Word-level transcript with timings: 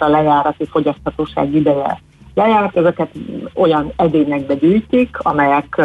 a 0.00 0.08
lejárati 0.08 0.66
fogyaszthatóság 0.66 1.54
ideje 1.54 2.00
lejárt, 2.34 2.76
ezeket 2.76 3.10
olyan 3.54 3.92
edényekbe 3.96 4.54
gyűjtik, 4.54 5.18
amelyek, 5.18 5.80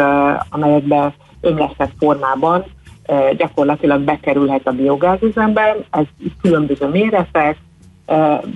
amelyekbe 0.50 1.14
ömlesztett 1.40 1.92
formában 1.98 2.64
gyakorlatilag 3.36 4.00
bekerülhet 4.00 4.66
a 4.66 4.70
biogázüzembe, 4.72 5.76
ez 5.90 6.04
különböző 6.40 6.86
méretek, 6.88 7.56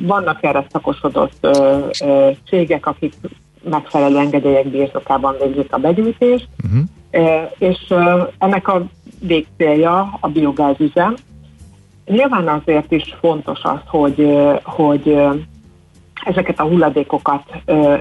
vannak 0.07 0.43
erre 0.43 0.67
szakosodott 0.69 1.47
cégek, 2.49 2.87
akik 2.87 3.15
megfelelő 3.71 4.19
engedélyek 4.19 4.69
birtokában 4.69 5.37
végzik 5.43 5.73
a 5.73 5.79
begyűjtést, 5.79 6.49
uh-huh. 6.65 7.51
és 7.59 7.95
ennek 8.39 8.69
a 8.69 8.87
végcélja 9.21 10.19
a 10.21 10.29
biogázüzem. 10.29 11.15
Nyilván 12.07 12.49
azért 12.49 12.93
is 12.93 13.15
fontos 13.21 13.61
az, 13.63 13.79
hogy, 13.87 14.37
hogy 14.63 15.19
ezeket 16.25 16.61
a 16.61 16.65
hulladékokat 16.65 17.43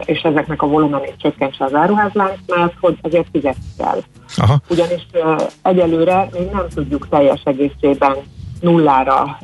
és 0.05 0.21
ezeknek 0.21 0.61
a 0.61 0.67
volumenét 0.67 1.15
csökkentse 1.17 1.63
az 1.63 1.73
áruházlánc, 1.73 2.37
mert 2.47 2.73
hogy 2.79 2.97
azért 3.01 3.27
fizetni 3.31 3.63
kell. 3.77 3.99
Aha. 4.37 4.59
Ugyanis 4.69 5.07
egyelőre 5.61 6.29
még 6.33 6.49
nem 6.51 6.65
tudjuk 6.73 7.09
teljes 7.09 7.41
egészében 7.43 8.15
nullára 8.61 9.37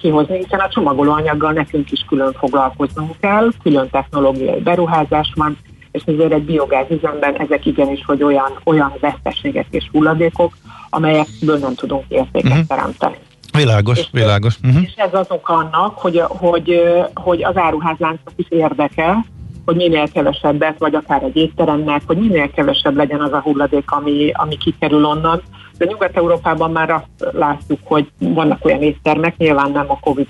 kihozni, 0.00 0.36
hiszen 0.36 0.60
a 0.60 0.68
csomagolóanyaggal 0.68 1.52
nekünk 1.52 1.92
is 1.92 2.04
külön 2.08 2.32
foglalkoznunk 2.32 3.16
kell, 3.20 3.48
külön 3.62 3.90
technológiai 3.90 4.60
beruházás 4.60 5.32
van, 5.34 5.58
és 5.90 6.02
ezért 6.06 6.32
egy 6.32 6.44
biogázüzemben 6.44 7.34
ezek 7.34 7.66
igenis, 7.66 8.04
hogy 8.06 8.22
olyan, 8.22 8.58
olyan 8.64 8.92
veszteségek 9.00 9.66
és 9.70 9.88
hulladékok, 9.92 10.56
amelyekből 10.90 11.58
nem 11.58 11.74
tudunk 11.74 12.04
értéket 12.08 12.50
uh-huh. 12.50 12.66
teremteni. 12.66 13.16
Világos, 13.56 13.98
és, 13.98 14.08
világos. 14.12 14.58
Uh-huh. 14.64 14.82
És 14.82 14.92
ez 14.96 15.14
az 15.14 15.26
ok 15.28 15.48
annak, 15.48 15.98
hogy, 15.98 16.22
hogy, 16.26 16.80
hogy 17.14 17.44
az 17.44 17.56
áruházláncnak 17.56 18.32
is 18.36 18.46
érdeke, 18.48 19.24
hogy 19.64 19.76
minél 19.76 20.08
kevesebbet, 20.08 20.78
vagy 20.78 20.94
akár 20.94 21.22
egy 21.22 21.36
étteremnek, 21.36 22.02
hogy 22.06 22.16
minél 22.16 22.50
kevesebb 22.50 22.96
legyen 22.96 23.20
az 23.20 23.32
a 23.32 23.40
hulladék, 23.40 23.90
ami, 23.90 24.30
ami 24.32 24.56
kikerül 24.56 25.04
onnan. 25.04 25.42
De 25.78 25.84
Nyugat-Európában 25.84 26.70
már 26.70 26.90
azt 26.90 27.34
látjuk, 27.34 27.80
hogy 27.84 28.10
vannak 28.18 28.64
olyan 28.64 28.82
éttermek, 28.82 29.36
nyilván 29.36 29.70
nem 29.70 29.86
a 29.88 29.98
Covid 30.00 30.28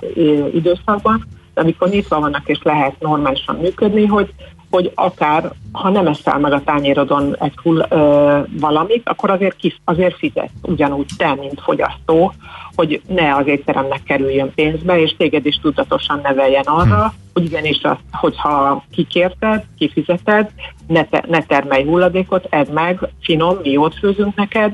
időszakban, 0.53 1.27
de 1.55 1.61
amikor 1.61 1.89
nyitva 1.89 2.21
vannak 2.21 2.49
és 2.49 2.59
lehet 2.63 3.01
normálisan 3.01 3.57
működni, 3.57 4.07
hogy, 4.07 4.35
hogy 4.71 4.93
akár, 4.95 5.53
ha 5.73 5.89
nem 5.89 6.07
eszel 6.07 6.39
meg 6.39 6.53
a 6.53 6.63
tányérodon 6.65 7.37
egy 7.41 7.55
hull, 7.63 7.87
ö, 7.89 8.39
valamit, 8.61 9.09
akkor 9.09 9.31
azért, 9.31 9.57
kis, 9.57 9.81
azért 9.85 10.17
fizet 10.17 10.51
ugyanúgy 10.63 11.09
te, 11.17 11.35
mint 11.35 11.61
fogyasztó, 11.61 12.33
hogy 12.75 13.01
ne 13.07 13.35
az 13.35 13.47
étteremnek 13.47 14.03
kerüljön 14.03 14.53
pénzbe, 14.55 15.01
és 15.01 15.17
téged 15.17 15.47
is 15.47 15.59
tudatosan 15.59 16.21
neveljen 16.23 16.65
arra, 16.65 17.03
hm. 17.03 17.17
hogy 17.33 17.45
igenis 17.45 17.83
az, 17.83 17.97
hogyha 18.13 18.85
kikérted, 18.91 19.65
kifizeted, 19.79 20.51
ne, 20.87 21.05
te, 21.05 21.25
ne 21.29 21.43
termelj 21.43 21.85
hulladékot, 21.85 22.47
edd 22.51 22.73
meg, 22.73 22.99
finom, 23.21 23.59
mi 23.63 23.71
jót 23.71 23.95
főzünk 23.95 24.35
neked, 24.35 24.73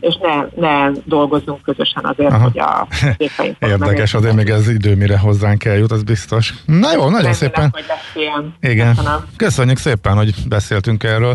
és 0.00 0.16
ne, 0.20 0.66
ne 0.68 0.90
dolgozzunk 1.04 1.62
közösen 1.62 2.04
azért, 2.04 2.32
Aha. 2.32 2.42
hogy 2.42 2.58
a 2.58 2.86
Érdekes, 3.68 4.14
azért 4.14 4.34
még 4.34 4.48
ez 4.48 4.68
idő, 4.68 4.96
mire 4.96 5.18
hozzánk 5.18 5.64
eljut, 5.64 5.92
az 5.92 6.02
biztos. 6.02 6.54
Na 6.64 6.92
jó, 6.92 7.00
nagyon 7.00 7.12
Remélem, 7.12 7.32
szépen. 7.32 7.68
Hogy 7.72 7.84
lesz 7.88 8.12
ilyen. 8.14 8.54
Igen. 8.60 8.94
Köszönöm. 8.94 9.24
Köszönjük 9.36 9.78
szépen, 9.78 10.16
hogy 10.16 10.34
beszéltünk 10.48 11.04
erről. 11.04 11.34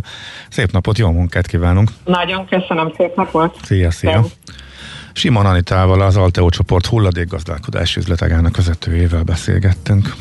Szép 0.49 0.71
napot, 0.71 0.97
jó 0.97 1.11
munkát 1.11 1.47
kívánunk. 1.47 1.89
Nagyon 2.05 2.45
köszönöm, 2.45 2.91
szép 2.97 3.15
napot. 3.15 3.55
Szia, 3.63 3.91
szia. 3.91 4.25
Simon 5.13 5.45
Anitával, 5.45 6.01
az 6.01 6.17
Alteo 6.17 6.49
csoport 6.49 6.85
hulladékgazdálkodási 6.85 7.99
üzletegának 7.99 8.55
vezetőjével 8.55 9.23
beszélgettünk. 9.23 10.13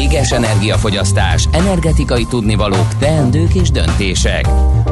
Céges 0.00 0.30
energiafogyasztás, 0.30 1.48
energetikai 1.52 2.24
tudnivalók, 2.24 2.98
teendők 2.98 3.54
és 3.54 3.70
döntések. 3.70 4.46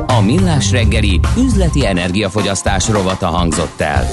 A 0.06 0.20
Millás 0.24 0.70
reggeli 0.70 1.20
üzleti 1.38 1.86
energiafogyasztás 1.86 2.88
rovata 2.88 3.26
hangzott 3.26 3.80
el. 3.80 4.06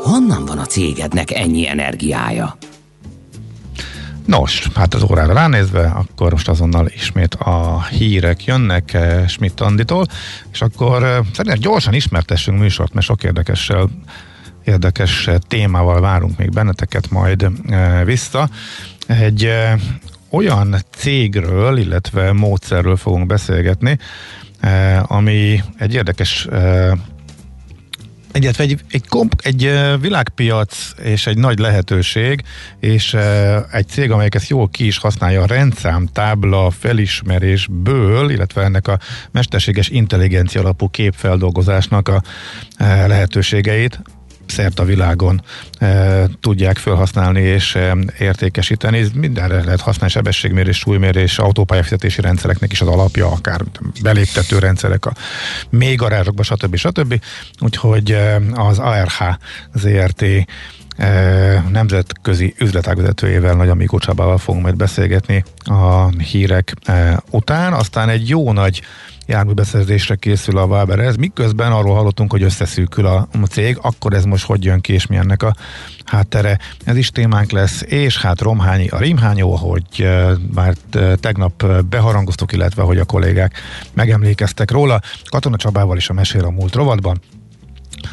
Honnan 0.00 0.44
van 0.44 0.58
a 0.58 0.64
cégednek 0.64 1.30
ennyi 1.30 1.68
energiája? 1.68 2.56
Nos, 4.26 4.68
hát 4.74 4.94
az 4.94 5.02
órára 5.10 5.32
ránézve, 5.32 5.84
akkor 5.84 6.32
most 6.32 6.48
azonnal 6.48 6.86
ismét 6.86 7.34
a 7.34 7.84
hírek 7.90 8.44
jönnek 8.44 8.92
eh, 8.94 9.28
Schmidt 9.28 9.60
Anditól, 9.60 10.06
és 10.52 10.62
akkor 10.62 11.04
eh, 11.04 11.18
szerintem 11.32 11.60
gyorsan 11.60 11.94
ismertessünk 11.94 12.58
műsort, 12.58 12.92
mert 12.92 13.06
sok 13.06 13.22
érdekessel 13.22 13.88
érdekes 14.64 15.26
eh, 15.26 15.36
témával 15.48 16.00
várunk 16.00 16.38
még 16.38 16.50
benneteket 16.50 17.10
majd 17.10 17.50
vissza. 18.04 18.48
Egy 19.06 19.50
olyan 20.30 20.76
cégről, 20.96 21.78
illetve 21.78 22.32
módszerről 22.32 22.96
fogunk 22.96 23.26
beszélgetni, 23.26 23.98
ami 25.02 25.62
egy 25.78 25.94
érdekes 25.94 26.48
Egyetlen 28.32 28.68
egy, 28.68 28.80
egy, 28.90 29.08
komp, 29.08 29.34
egy 29.42 29.72
világpiac 30.00 30.92
és 31.02 31.26
egy 31.26 31.38
nagy 31.38 31.58
lehetőség, 31.58 32.42
és 32.80 33.16
egy 33.70 33.88
cég, 33.88 34.10
amelyik 34.10 34.34
ezt 34.34 34.48
jól 34.48 34.68
ki 34.68 34.86
is 34.86 34.98
használja 34.98 35.42
a 35.42 35.46
rendszámtábla 35.46 36.70
felismerésből, 36.70 38.30
illetve 38.30 38.62
ennek 38.62 38.88
a 38.88 38.98
mesterséges 39.30 39.88
intelligencia 39.88 40.60
alapú 40.60 40.88
képfeldolgozásnak 40.88 42.08
a 42.08 42.22
lehetőségeit, 43.06 44.00
szert 44.50 44.78
a 44.78 44.84
világon 44.84 45.42
e, 45.78 46.26
tudják 46.40 46.76
felhasználni 46.76 47.40
és 47.40 47.74
e, 47.74 47.96
értékesíteni. 48.18 49.06
Mindenre 49.14 49.64
lehet 49.64 49.80
használni 49.80 50.12
sebességmérés, 50.12 50.78
súlymérés, 50.78 51.38
autópályafizetési 51.38 52.20
rendszereknek 52.20 52.72
is 52.72 52.80
az 52.80 52.88
alapja, 52.88 53.30
akár 53.30 53.60
beléptető 54.02 54.58
rendszerek 54.58 55.06
a 55.06 55.12
még 55.70 55.96
garázsokba, 55.96 56.42
stb. 56.42 56.76
stb. 56.76 57.20
Úgyhogy 57.60 58.12
e, 58.12 58.40
az 58.54 58.78
ARH 58.78 59.22
ZRT 59.74 60.24
nemzetközi 61.70 62.54
üzletágvezetőjével, 62.58 63.54
Nagy 63.54 63.68
Amikó 63.68 63.98
Csabával 63.98 64.38
fogunk 64.38 64.62
majd 64.62 64.76
beszélgetni 64.76 65.44
a 65.64 66.08
hírek 66.08 66.74
után. 67.30 67.72
Aztán 67.72 68.08
egy 68.08 68.28
jó 68.28 68.52
nagy 68.52 68.82
járműbeszerzésre 69.26 70.14
készül 70.14 70.58
a 70.58 70.64
Waber. 70.64 70.98
Ez 70.98 71.16
miközben 71.16 71.72
arról 71.72 71.94
hallottunk, 71.94 72.30
hogy 72.30 72.42
összeszűkül 72.42 73.06
a, 73.06 73.28
cég, 73.48 73.78
akkor 73.80 74.12
ez 74.12 74.24
most 74.24 74.46
hogy 74.46 74.64
jön 74.64 74.80
ki, 74.80 74.92
és 74.92 75.06
mi 75.06 75.18
a 75.18 75.54
háttere. 76.04 76.58
Ez 76.84 76.96
is 76.96 77.10
témánk 77.10 77.50
lesz, 77.50 77.82
és 77.86 78.18
hát 78.18 78.40
Romhányi 78.40 78.88
a 78.88 78.98
Rimhányó, 78.98 79.54
hogy 79.54 80.08
már 80.54 80.74
tegnap 81.20 81.66
beharangoztuk, 81.88 82.52
illetve 82.52 82.82
hogy 82.82 82.98
a 82.98 83.04
kollégák 83.04 83.60
megemlékeztek 83.92 84.70
róla. 84.70 85.00
Katona 85.24 85.56
Csabával 85.56 85.96
is 85.96 86.08
a 86.08 86.12
mesél 86.12 86.44
a 86.44 86.50
múlt 86.50 86.74
rovatban. 86.74 87.20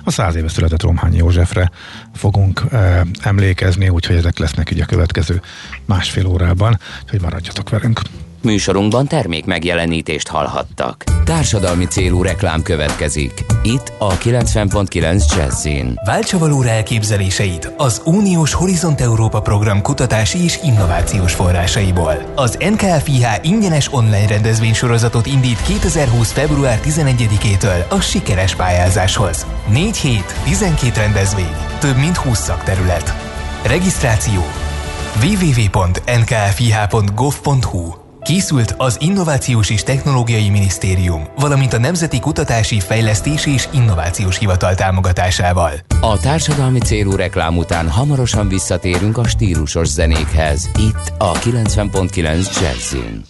A 0.04 0.12
száz 0.12 0.36
éve 0.36 0.48
született 0.48 0.82
Romhányi 0.82 1.18
Józsefre 1.18 1.72
fogunk 2.14 2.64
uh, 2.72 3.00
emlékezni, 3.22 3.90
úgyhogy 3.90 4.16
ezek 4.16 4.38
lesznek 4.38 4.72
így 4.72 4.82
a 4.82 4.86
következő 4.86 5.42
másfél 5.86 6.26
órában, 6.26 6.80
hogy 7.10 7.22
maradjatok 7.22 7.70
velünk. 7.70 8.02
Műsorunkban 8.46 9.08
termék 9.08 9.46
megjelenítést 9.46 10.28
hallhattak. 10.28 11.04
Társadalmi 11.24 11.86
célú 11.86 12.22
reklám 12.22 12.62
következik. 12.62 13.46
Itt 13.64 13.94
a 13.98 14.18
90.9 14.18 15.36
Jazzin. 15.36 16.00
Váltsa 16.06 16.38
valóra 16.38 16.70
elképzeléseit 16.70 17.74
az 17.78 18.02
Uniós 18.06 18.54
Horizont 18.54 19.02
Európa 19.02 19.42
program 19.42 19.82
kutatási 19.82 20.44
és 20.44 20.60
innovációs 20.64 21.34
forrásaiból. 21.34 22.32
Az 22.36 22.58
NKFIH 22.60 23.26
ingyenes 23.42 23.94
online 23.94 24.28
rendezvénysorozatot 24.28 25.26
indít 25.26 25.62
2020. 25.62 26.32
február 26.32 26.80
11-től 26.84 27.88
a 27.90 28.00
sikeres 28.00 28.56
pályázáshoz. 28.56 29.46
4 29.72 29.98
hét, 29.98 30.36
12 30.44 31.00
rendezvény, 31.00 31.56
több 31.80 31.98
mint 31.98 32.18
20 32.18 32.40
szakterület. 32.40 33.14
Regisztráció 33.64 34.42
www.nkfih.gov.hu 35.22 38.05
Készült 38.26 38.74
az 38.78 38.98
Innovációs 39.00 39.70
és 39.70 39.84
Technológiai 39.84 40.50
Minisztérium, 40.50 41.24
valamint 41.36 41.74
a 41.74 41.80
Nemzeti 41.80 42.20
Kutatási, 42.20 42.80
Fejlesztési 42.80 43.52
és 43.52 43.68
Innovációs 43.74 44.38
Hivatal 44.38 44.76
támogatásával. 44.76 45.72
A 46.02 46.20
társadalmi 46.20 46.80
célú 46.80 47.16
reklám 47.16 47.58
után 47.58 47.90
hamarosan 47.90 48.48
visszatérünk 48.48 49.18
a 49.18 49.28
stílusos 49.28 49.88
zenékhez. 49.88 50.70
Itt 50.80 51.14
a 51.18 51.32
90.9 51.32 52.62
Jazzin. 52.62 53.22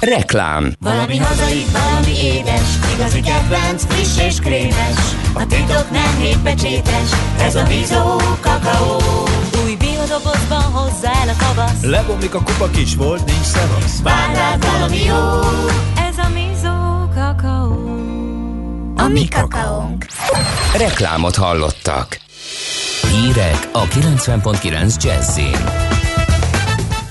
Reklám. 0.00 0.72
Valami 0.80 1.16
hazai, 1.16 1.64
valami 1.72 2.16
édes, 2.22 2.68
igazi 2.94 3.20
kedvenc, 3.20 3.84
friss 3.84 4.26
és 4.26 4.40
krémes. 4.40 4.96
A 5.32 5.46
titok 5.46 5.90
nem 5.90 6.16
hétpecsétes, 6.18 7.10
ez 7.40 7.54
a 7.54 7.62
Bizó 7.62 8.16
kakaó. 8.40 8.98
Új 10.16 10.22
biodobozban 10.22 10.62
hozzá 10.62 11.12
el 11.22 11.28
a 11.28 11.34
kavasz. 11.38 11.82
Lebomlik 11.82 12.34
a 12.34 12.42
kupa 12.42 12.70
kis 12.70 12.94
volt, 12.94 13.24
nincs 13.24 13.44
szevasz. 13.44 14.00
Vár 14.02 14.34
rád 14.34 14.66
valami 14.66 15.04
jó, 15.04 15.40
ez 16.08 16.18
a 16.18 16.28
Bizó 16.34 17.08
kakaó. 17.14 17.94
A 18.96 19.08
mi 19.08 19.28
kakaónk. 19.28 20.06
Reklámot 20.76 21.36
hallottak. 21.36 22.18
Hírek 23.10 23.68
a 23.72 23.82
90.9 23.82 25.02
Jazzin. 25.02 25.64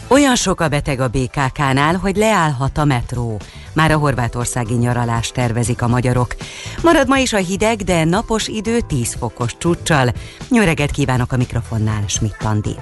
Olyan 0.07 0.35
sok 0.35 0.59
a 0.59 0.67
beteg 0.67 0.99
a 0.99 1.07
BKK-nál, 1.07 1.95
hogy 1.95 2.15
leállhat 2.15 2.77
a 2.77 2.85
metró. 2.85 3.39
Már 3.75 3.92
a 3.92 3.98
horvátországi 3.98 4.74
nyaralást 4.74 5.33
tervezik 5.33 5.81
a 5.81 5.88
magyarok. 5.88 6.36
Marad 6.81 7.07
ma 7.07 7.18
is 7.18 7.33
a 7.33 7.38
hideg, 7.38 7.83
de 7.83 8.04
napos 8.04 8.48
idő 8.48 8.80
10 8.80 9.16
fokos 9.19 9.57
csúccsal. 9.57 10.13
Nyöreget 10.50 10.92
kívánok 10.92 11.31
a 11.31 11.38
mikrofonnál, 11.38 12.04
Schmidt 12.07 12.44
Andi. 12.44 12.75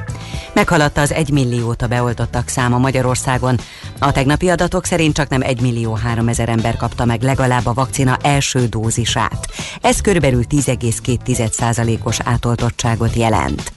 Meghaladta 0.54 1.02
az 1.02 1.14
1 1.14 1.30
milliót 1.30 1.82
a 1.82 1.88
beoltottak 1.88 2.48
száma 2.48 2.78
Magyarországon. 2.78 3.60
A 4.00 4.12
tegnapi 4.12 4.50
adatok 4.50 4.86
szerint 4.86 5.16
csak 5.16 5.30
nem 5.30 5.42
1 5.42 5.62
millió 5.62 5.94
3 5.94 6.28
ezer 6.28 6.50
ember 6.50 6.78
kapta 6.78 7.06
meg 7.06 7.22
legalább 7.22 7.66
a 7.66 7.74
vakcina 7.74 8.18
első 8.22 8.66
dózisát. 8.66 9.48
Ez 9.82 10.02
körülbelül 10.02 10.44
10,2%-os 10.50 12.20
átoltottságot 12.24 13.14
jelent. 13.14 13.74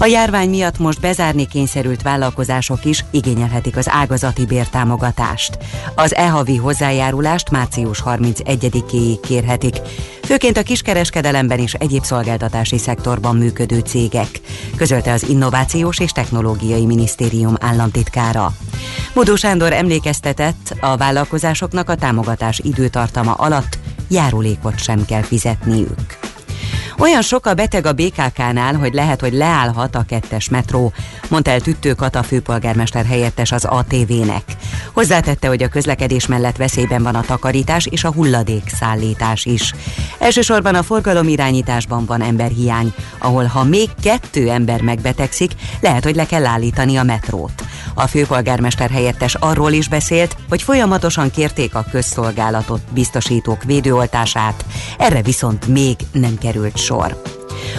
A 0.00 0.06
járvány 0.06 0.48
miatt 0.48 0.78
most 0.78 1.00
bezárni 1.00 1.46
kényszerült 1.46 2.02
vállalkozások 2.02 2.84
is 2.84 3.04
igényelhetik 3.10 3.76
az 3.76 3.88
ágazati 3.88 4.46
bértámogatást. 4.46 5.58
Az 5.94 6.14
e-havi 6.48 6.62
hozzájárulást 6.62 7.50
március 7.50 8.02
31-éig 8.04 9.18
kérhetik, 9.22 9.76
főként 10.22 10.56
a 10.56 10.62
kiskereskedelemben 10.62 11.58
és 11.58 11.74
egyéb 11.74 12.04
szolgáltatási 12.04 12.78
szektorban 12.78 13.36
működő 13.36 13.78
cégek, 13.78 14.28
közölte 14.76 15.12
az 15.12 15.28
Innovációs 15.28 15.98
és 15.98 16.10
Technológiai 16.10 16.86
Minisztérium 16.86 17.54
államtitkára. 17.60 18.52
Bodó 19.14 19.34
Sándor 19.34 19.72
emlékeztetett, 19.72 20.74
a 20.80 20.96
vállalkozásoknak 20.96 21.88
a 21.88 21.94
támogatás 21.94 22.58
időtartama 22.64 23.32
alatt 23.32 23.78
járulékot 24.08 24.78
sem 24.78 25.04
kell 25.04 25.22
fizetniük. 25.22 26.27
Olyan 27.00 27.22
sok 27.22 27.46
a 27.46 27.54
beteg 27.54 27.86
a 27.86 27.92
BKK-nál, 27.92 28.74
hogy 28.74 28.94
lehet, 28.94 29.20
hogy 29.20 29.32
leállhat 29.32 29.94
a 29.94 30.04
kettes 30.08 30.48
metró, 30.48 30.92
mondta 31.28 31.50
el 31.50 31.60
Tüttő 31.60 31.94
Kata 31.94 32.22
főpolgármester 32.22 33.04
helyettes 33.04 33.52
az 33.52 33.64
ATV-nek. 33.64 34.42
Hozzátette, 34.92 35.48
hogy 35.48 35.62
a 35.62 35.68
közlekedés 35.68 36.26
mellett 36.26 36.56
veszélyben 36.56 37.02
van 37.02 37.14
a 37.14 37.20
takarítás 37.20 37.86
és 37.86 38.04
a 38.04 38.12
hulladék 38.12 38.68
szállítás 38.68 39.44
is. 39.44 39.74
Elsősorban 40.18 40.74
a 40.74 40.82
forgalom 40.82 41.28
irányításban 41.28 42.04
van 42.04 42.22
emberhiány, 42.22 42.94
ahol 43.18 43.44
ha 43.44 43.64
még 43.64 43.88
kettő 44.02 44.50
ember 44.50 44.80
megbetegszik, 44.80 45.52
lehet, 45.80 46.04
hogy 46.04 46.16
le 46.16 46.26
kell 46.26 46.46
állítani 46.46 46.96
a 46.96 47.02
metrót. 47.02 47.64
A 47.94 48.06
főpolgármester 48.06 48.90
helyettes 48.90 49.34
arról 49.34 49.72
is 49.72 49.88
beszélt, 49.88 50.36
hogy 50.48 50.62
folyamatosan 50.62 51.30
kérték 51.30 51.74
a 51.74 51.86
közszolgálatot 51.90 52.80
biztosítók 52.92 53.62
védőoltását, 53.62 54.64
erre 54.98 55.22
viszont 55.22 55.66
még 55.66 55.96
nem 56.12 56.38
került 56.38 56.76
sor. 56.88 57.22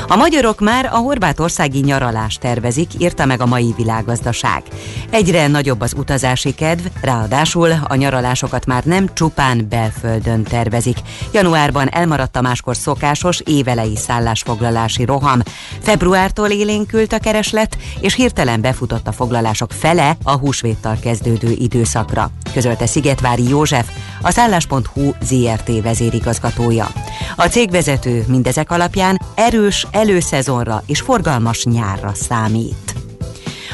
A 0.07 0.15
magyarok 0.15 0.59
már 0.59 0.85
a 0.85 0.97
horvátországi 0.97 1.79
nyaralást 1.79 2.39
tervezik, 2.39 2.89
írta 2.97 3.25
meg 3.25 3.41
a 3.41 3.45
mai 3.45 3.73
világgazdaság. 3.77 4.63
Egyre 5.09 5.47
nagyobb 5.47 5.81
az 5.81 5.93
utazási 5.97 6.53
kedv, 6.53 6.85
ráadásul 7.01 7.71
a 7.87 7.95
nyaralásokat 7.95 8.65
már 8.65 8.83
nem 8.83 9.13
csupán 9.13 9.67
belföldön 9.69 10.43
tervezik. 10.43 10.97
Januárban 11.31 11.89
elmaradt 11.91 12.35
a 12.35 12.41
máskor 12.41 12.75
szokásos 12.75 13.39
évelei 13.45 13.95
szállásfoglalási 13.95 15.05
roham. 15.05 15.39
Februártól 15.81 16.49
élénkült 16.49 17.13
a 17.13 17.19
kereslet, 17.19 17.77
és 17.99 18.13
hirtelen 18.13 18.61
befutott 18.61 19.07
a 19.07 19.11
foglalások 19.11 19.71
fele 19.71 20.17
a 20.23 20.37
húsvéttal 20.37 20.97
kezdődő 21.01 21.51
időszakra, 21.51 22.31
közölte 22.53 22.85
Szigetvári 22.85 23.47
József, 23.47 23.89
a 24.21 24.31
szállás.hu 24.31 25.11
ZRT 25.21 25.81
vezérigazgatója. 25.81 26.87
A 27.35 27.45
cégvezető 27.47 28.23
mindezek 28.27 28.71
alapján 28.71 29.21
erős 29.35 29.87
előszezonra 29.91 30.83
és 30.85 31.01
forgalmas 31.01 31.63
nyárra 31.63 32.11
számít. 32.13 33.08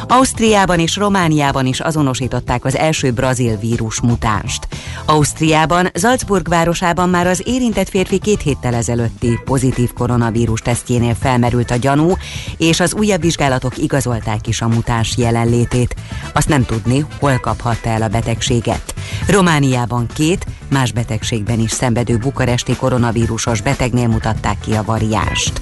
Ausztriában 0.07 0.80
és 0.80 0.96
Romániában 0.96 1.66
is 1.66 1.80
azonosították 1.80 2.66
az 2.66 2.78
első 2.78 3.12
brazil 3.12 3.57
vírus 3.57 4.02
mutánst. 4.02 4.68
Ausztriában, 5.06 5.90
Salzburg 5.94 6.48
városában 6.48 7.10
már 7.10 7.28
az 7.28 7.42
érintett 7.46 7.90
férfi 7.90 8.19
két 8.19 8.42
héttel 8.42 8.74
ezelőtti 8.74 9.40
pozitív 9.46 9.94
koronavírus 9.94 10.62
tesztjénél 10.62 11.16
felmerült 11.19 11.72
a 11.72 11.75
gyanú, 11.75 12.13
és 12.57 12.80
az 12.80 12.94
újabb 12.94 13.22
vizsgálatok 13.22 13.78
igazolták 13.78 14.48
is 14.48 14.62
a 14.62 14.68
mutáns 14.68 15.18
jelenlétét. 15.18 15.96
Azt 16.34 16.50
nem 16.50 16.66
tudni, 16.66 17.06
hol 17.19 17.38
kaphatta 17.38 17.90
el 17.90 18.02
a 18.02 18.07
betegséget. 18.07 18.94
Romániában 19.28 20.07
két, 20.13 20.46
más 20.69 20.92
betegségben 20.92 21.60
is 21.60 21.72
szenvedő 21.72 22.18
bukaresti 22.18 22.75
koronavírusos 22.75 23.62
betegnél 23.62 24.07
mutatták 24.07 24.60
ki 24.60 24.74
a 24.74 24.84
variást. 24.84 25.62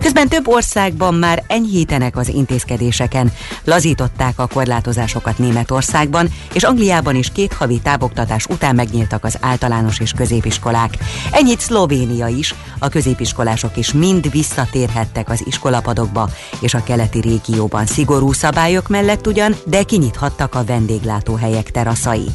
Közben 0.00 0.28
több 0.28 0.48
országban 0.48 1.14
már 1.14 1.42
enyhítenek 1.46 2.16
az 2.16 2.28
intézkedéseken, 2.28 3.32
lazították 3.74 4.38
a 4.38 4.46
korlátozásokat 4.46 5.38
Németországban, 5.38 6.28
és 6.52 6.62
Angliában 6.62 7.14
is 7.14 7.30
két 7.32 7.52
havi 7.52 7.80
távoktatás 7.82 8.46
után 8.46 8.74
megnyíltak 8.74 9.24
az 9.24 9.38
általános 9.40 10.00
és 10.00 10.12
középiskolák. 10.12 10.98
Ennyit 11.30 11.60
Szlovénia 11.60 12.26
is, 12.26 12.54
a 12.78 12.88
középiskolások 12.88 13.76
is 13.76 13.92
mind 13.92 14.30
visszatérhettek 14.30 15.28
az 15.28 15.42
iskolapadokba, 15.46 16.28
és 16.60 16.74
a 16.74 16.82
keleti 16.82 17.20
régióban 17.20 17.86
szigorú 17.86 18.32
szabályok 18.32 18.88
mellett 18.88 19.26
ugyan, 19.26 19.56
de 19.66 19.82
kinyithattak 19.82 20.54
a 20.54 20.64
vendéglátóhelyek 20.64 21.70
teraszai. 21.70 22.26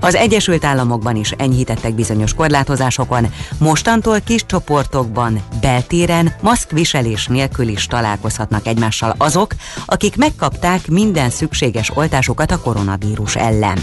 Az 0.00 0.14
Egyesült 0.14 0.64
Államokban 0.64 1.16
is 1.16 1.30
enyhítettek 1.30 1.94
bizonyos 1.94 2.34
korlátozásokon, 2.34 3.26
mostantól 3.58 4.20
kis 4.20 4.46
csoportokban, 4.46 5.42
beltéren, 5.60 6.34
maszkviselés 6.40 7.26
nélkül 7.26 7.68
is 7.68 7.86
találkozhatnak 7.86 8.66
egymással 8.66 9.14
azok, 9.18 9.54
akik 9.86 10.16
megkapták 10.16 10.77
minden 10.86 11.30
szükséges 11.30 11.90
oltásukat 11.96 12.50
a 12.50 12.60
koronavírus 12.60 13.36
ellen. 13.36 13.78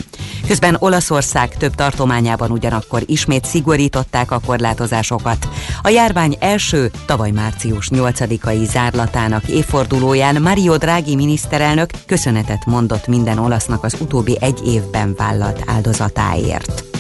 Közben 0.48 0.76
Olaszország 0.80 1.58
több 1.58 1.76
tartományában 1.76 2.52
ugyanakkor 2.52 3.04
ismét 3.06 3.46
szigorították 3.46 4.32
a 4.32 4.42
korlátozásokat. 4.46 5.48
A 5.82 5.90
járvány 5.90 6.38
első, 6.40 6.92
tavaly 7.06 7.32
március 7.32 7.90
8-ai 7.94 8.64
zárlatának 8.64 9.48
évfordulóján 9.48 10.42
Mario 10.42 10.78
Draghi 10.78 11.16
miniszterelnök 11.16 11.90
köszönetet 12.06 12.66
mondott 12.66 13.08
minden 13.08 13.38
olasznak 13.38 13.84
az 13.84 13.96
utóbbi 14.00 14.38
egy 14.42 14.60
évben 14.66 15.14
vállalt 15.18 15.64
áldozatáért. 15.66 16.95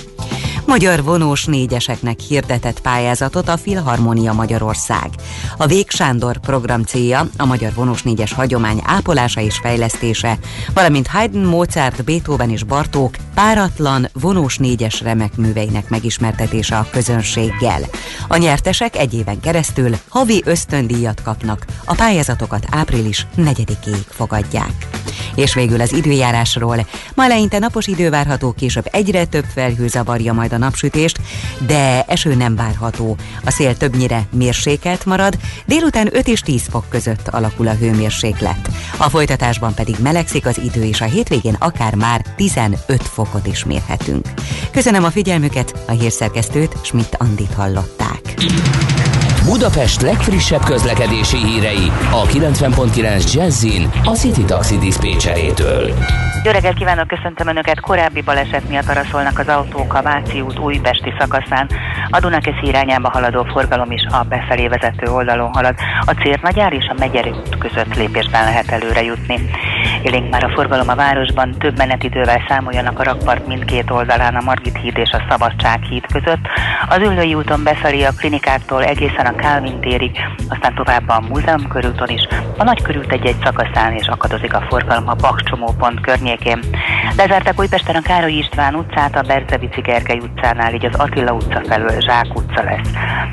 Magyar 0.65 1.03
vonós 1.03 1.45
négyeseknek 1.45 2.19
hirdetett 2.19 2.81
pályázatot 2.81 3.49
a 3.49 3.57
Filharmonia 3.57 4.33
Magyarország. 4.33 5.09
A 5.57 5.65
Vég 5.65 5.89
Sándor 5.89 6.37
program 6.37 6.83
célja 6.83 7.29
a 7.37 7.45
magyar 7.45 7.73
vonós 7.73 8.03
négyes 8.03 8.33
hagyomány 8.33 8.81
ápolása 8.85 9.41
és 9.41 9.57
fejlesztése, 9.57 10.37
valamint 10.73 11.07
Haydn, 11.07 11.45
Mozart, 11.45 12.03
Beethoven 12.03 12.49
és 12.49 12.63
Bartók 12.63 13.15
páratlan 13.33 14.09
vonós 14.13 14.57
négyes 14.57 15.01
remek 15.01 15.35
műveinek 15.35 15.89
megismertetése 15.89 16.77
a 16.77 16.87
közönséggel. 16.91 17.81
A 18.27 18.37
nyertesek 18.37 18.95
egy 18.95 19.13
éven 19.13 19.39
keresztül 19.39 19.95
havi 20.07 20.41
ösztöndíjat 20.45 21.21
kapnak, 21.21 21.65
a 21.85 21.95
pályázatokat 21.95 22.65
április 22.71 23.27
4-ig 23.37 23.97
fogadják. 24.09 24.87
És 25.35 25.53
végül 25.53 25.81
az 25.81 25.93
időjárásról. 25.93 26.87
Ma 27.15 27.23
eleinte 27.23 27.59
napos 27.59 27.87
idő 27.87 28.09
várható, 28.09 28.51
később 28.51 28.87
egyre 28.91 29.25
több 29.25 29.45
felhő 29.53 29.87
zavarja 29.87 30.33
majd 30.33 30.53
a 30.55 30.57
napsütést, 30.57 31.19
de 31.65 32.03
eső 32.07 32.35
nem 32.35 32.55
várható. 32.55 33.17
A 33.45 33.51
szél 33.51 33.77
többnyire 33.77 34.25
mérsékelt 34.31 35.05
marad, 35.05 35.37
délután 35.65 36.09
5 36.11 36.27
és 36.27 36.39
10 36.39 36.61
fok 36.69 36.85
között 36.89 37.27
alakul 37.27 37.67
a 37.67 37.73
hőmérséklet. 37.73 38.69
A 38.97 39.09
folytatásban 39.09 39.73
pedig 39.73 39.95
melegszik 40.01 40.45
az 40.45 40.57
idő, 40.57 40.83
és 40.83 41.01
a 41.01 41.05
hétvégén 41.05 41.55
akár 41.59 41.95
már 41.95 42.25
15 42.35 42.79
fokot 43.01 43.47
is 43.47 43.65
mérhetünk. 43.65 44.27
Köszönöm 44.71 45.03
a 45.03 45.11
figyelmüket, 45.11 45.83
a 45.87 45.91
hírszerkesztőt 45.91 46.77
Schmidt 46.81 47.15
Andit 47.15 47.53
hallották. 47.53 48.21
Budapest 49.45 50.01
legfrissebb 50.01 50.63
közlekedési 50.63 51.37
hírei 51.37 51.91
a 52.11 52.21
90.9 52.25 53.33
Jazzin 53.33 53.89
a 54.03 54.15
City 54.15 54.43
Taxi 54.43 54.77
Dispécsejétől. 54.77 55.93
Jó 56.43 56.51
reggelt 56.51 56.77
kívánok, 56.77 57.07
köszöntöm 57.07 57.47
Önöket! 57.47 57.79
Korábbi 57.79 58.21
baleset 58.21 58.69
miatt 58.69 58.89
araszolnak 58.89 59.39
az 59.39 59.47
autók 59.47 59.93
a 59.93 60.01
Váci 60.01 60.41
út 60.41 60.59
újpesti 60.59 61.13
szakaszán. 61.19 61.69
A 62.09 62.19
Dunakesz 62.19 62.61
irányába 62.61 63.09
haladó 63.09 63.43
forgalom 63.43 63.91
is 63.91 64.05
a 64.09 64.23
befelé 64.23 64.67
vezető 64.67 65.11
oldalon 65.11 65.53
halad. 65.53 65.75
A 66.05 66.11
Cérnagyár 66.11 66.73
és 66.73 66.85
a 66.89 66.95
Megyeri 66.99 67.29
út 67.29 67.57
között 67.57 67.95
lépésben 67.95 68.43
lehet 68.43 68.71
előre 68.71 69.03
jutni. 69.03 69.49
Élénk 70.05 70.29
már 70.29 70.43
a 70.43 70.49
forgalom 70.49 70.89
a 70.89 70.95
városban, 70.95 71.51
több 71.59 71.77
menetidővel 71.77 72.45
számoljanak 72.47 72.99
a 72.99 73.03
rakpart 73.03 73.47
mindkét 73.47 73.91
oldalán 73.91 74.35
a 74.35 74.41
Margit 74.41 74.77
híd 74.77 74.97
és 74.97 75.11
a 75.11 75.23
Szabadság 75.29 75.83
híd 75.83 76.05
között. 76.05 76.47
Az 76.89 76.97
Üllői 76.97 77.33
úton 77.33 77.63
befelé 77.63 78.03
a 78.03 78.11
klinikától 78.17 78.83
egészen 78.83 79.25
a 79.25 79.35
Kálvin 79.35 79.79
térig, 79.79 80.17
aztán 80.49 80.73
tovább 80.75 81.09
a 81.09 81.23
Múzeum 81.29 81.67
körúton 81.67 82.09
is, 82.09 82.27
a 82.57 82.63
Nagy 82.63 82.81
körút 82.81 83.11
egy-egy 83.11 83.41
szakaszán 83.43 83.93
és 83.93 84.07
akadozik 84.07 84.53
a 84.53 84.65
forgalom 84.69 85.07
a 85.07 85.13
Bakcsomópont 85.13 86.01
környékén. 86.01 86.59
Lezárták 87.17 87.59
Újpesten 87.59 87.95
a 87.95 88.01
Károly 88.01 88.31
István 88.31 88.75
utcát, 88.75 89.15
a 89.15 89.21
Berzevici 89.21 89.81
Gergely 89.81 90.19
utcánál, 90.19 90.73
így 90.73 90.85
az 90.85 90.99
Attila 90.99 91.31
utca 91.31 91.61
felől 91.67 92.01
Zsák 92.01 92.35
utca 92.35 92.63
lesz. 92.63 92.89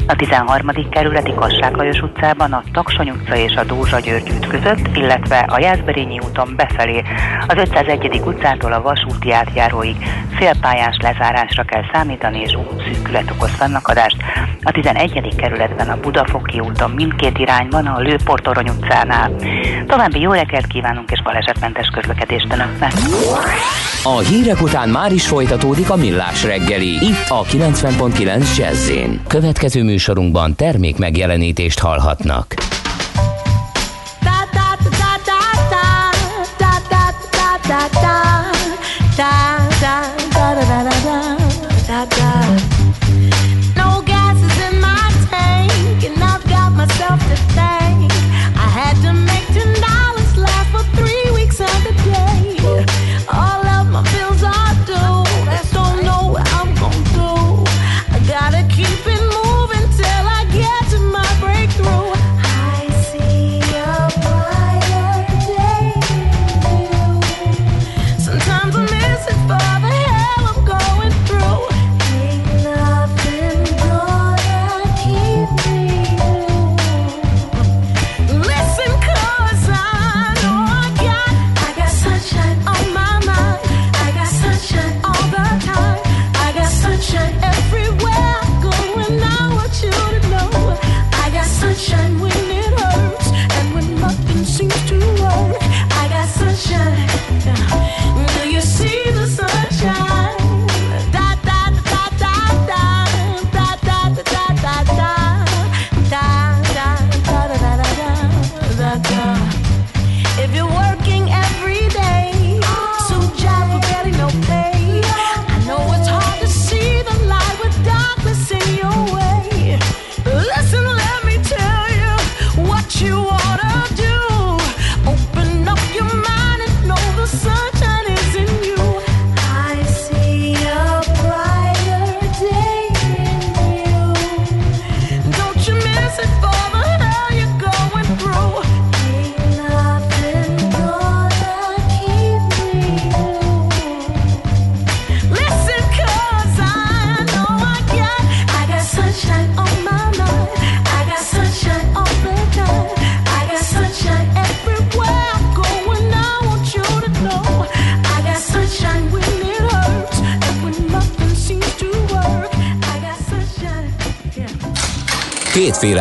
A 0.07 0.17
13. 0.17 0.89
kerületi 0.91 1.35
Kassághajos 1.35 2.01
utcában 2.01 2.53
a 2.53 2.63
Taksony 2.73 3.11
utca 3.11 3.37
és 3.37 3.55
a 3.55 3.65
Dózsa 3.65 3.99
György 3.99 4.47
között, 4.49 4.97
illetve 4.97 5.39
a 5.39 5.59
Jászberényi 5.61 6.19
úton 6.19 6.55
befelé 6.67 7.03
az 7.47 7.57
501. 7.57 8.21
utcától 8.25 8.73
a 8.73 8.83
vasúti 8.83 9.33
átjáróig 9.33 9.97
félpályás 10.37 10.97
lezárásra 11.03 11.63
kell 11.63 11.83
számítani 11.93 12.41
és 12.41 12.55
útszűkület 12.55 13.31
okoz 13.31 13.51
fennakadást. 13.51 14.17
A 14.63 14.71
11. 14.71 15.35
kerületben 15.37 15.89
a 15.89 16.01
Budafoki 16.01 16.61
úton 16.61 16.91
mindkét 16.91 17.39
irányban 17.39 17.87
a 17.87 18.01
Lőportorony 18.01 18.69
utcánál. 18.69 19.31
További 19.87 20.21
jó 20.21 20.33
reggelt 20.33 20.67
kívánunk 20.67 21.11
és 21.11 21.23
balesetmentes 21.23 21.89
közlekedést 21.89 22.53
önöknek. 22.53 22.93
A 24.03 24.19
hírek 24.19 24.63
után 24.63 24.89
már 24.89 25.13
is 25.13 25.27
folytatódik 25.27 25.91
a 25.91 25.97
millás 25.97 26.45
reggeli. 26.45 26.91
Itt 26.91 27.29
a 27.29 27.43
90.9 27.43 28.57
jazz 28.57 28.91
Következő 29.27 29.83
műsorunkban 29.83 30.55
termék 30.55 30.99
megjelenítést 30.99 31.79
hallhatnak. 31.79 32.55
está. 39.13 39.52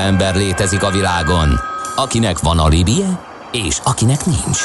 Ember 0.02 0.36
létezik 0.36 0.84
a 0.84 0.90
világon, 0.90 1.60
akinek 1.96 2.40
van 2.40 2.60
alibije, 2.60 3.20
és 3.52 3.78
akinek 3.84 4.26
nincs. 4.26 4.60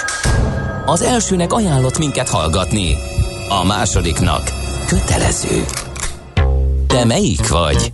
Az 0.87 1.02
elsőnek 1.02 1.52
ajánlott 1.52 1.99
minket 1.99 2.28
hallgatni, 2.28 2.97
a 3.49 3.64
másodiknak 3.64 4.43
kötelező. 4.87 5.64
Te 6.87 7.05
melyik 7.05 7.49
vagy? 7.49 7.93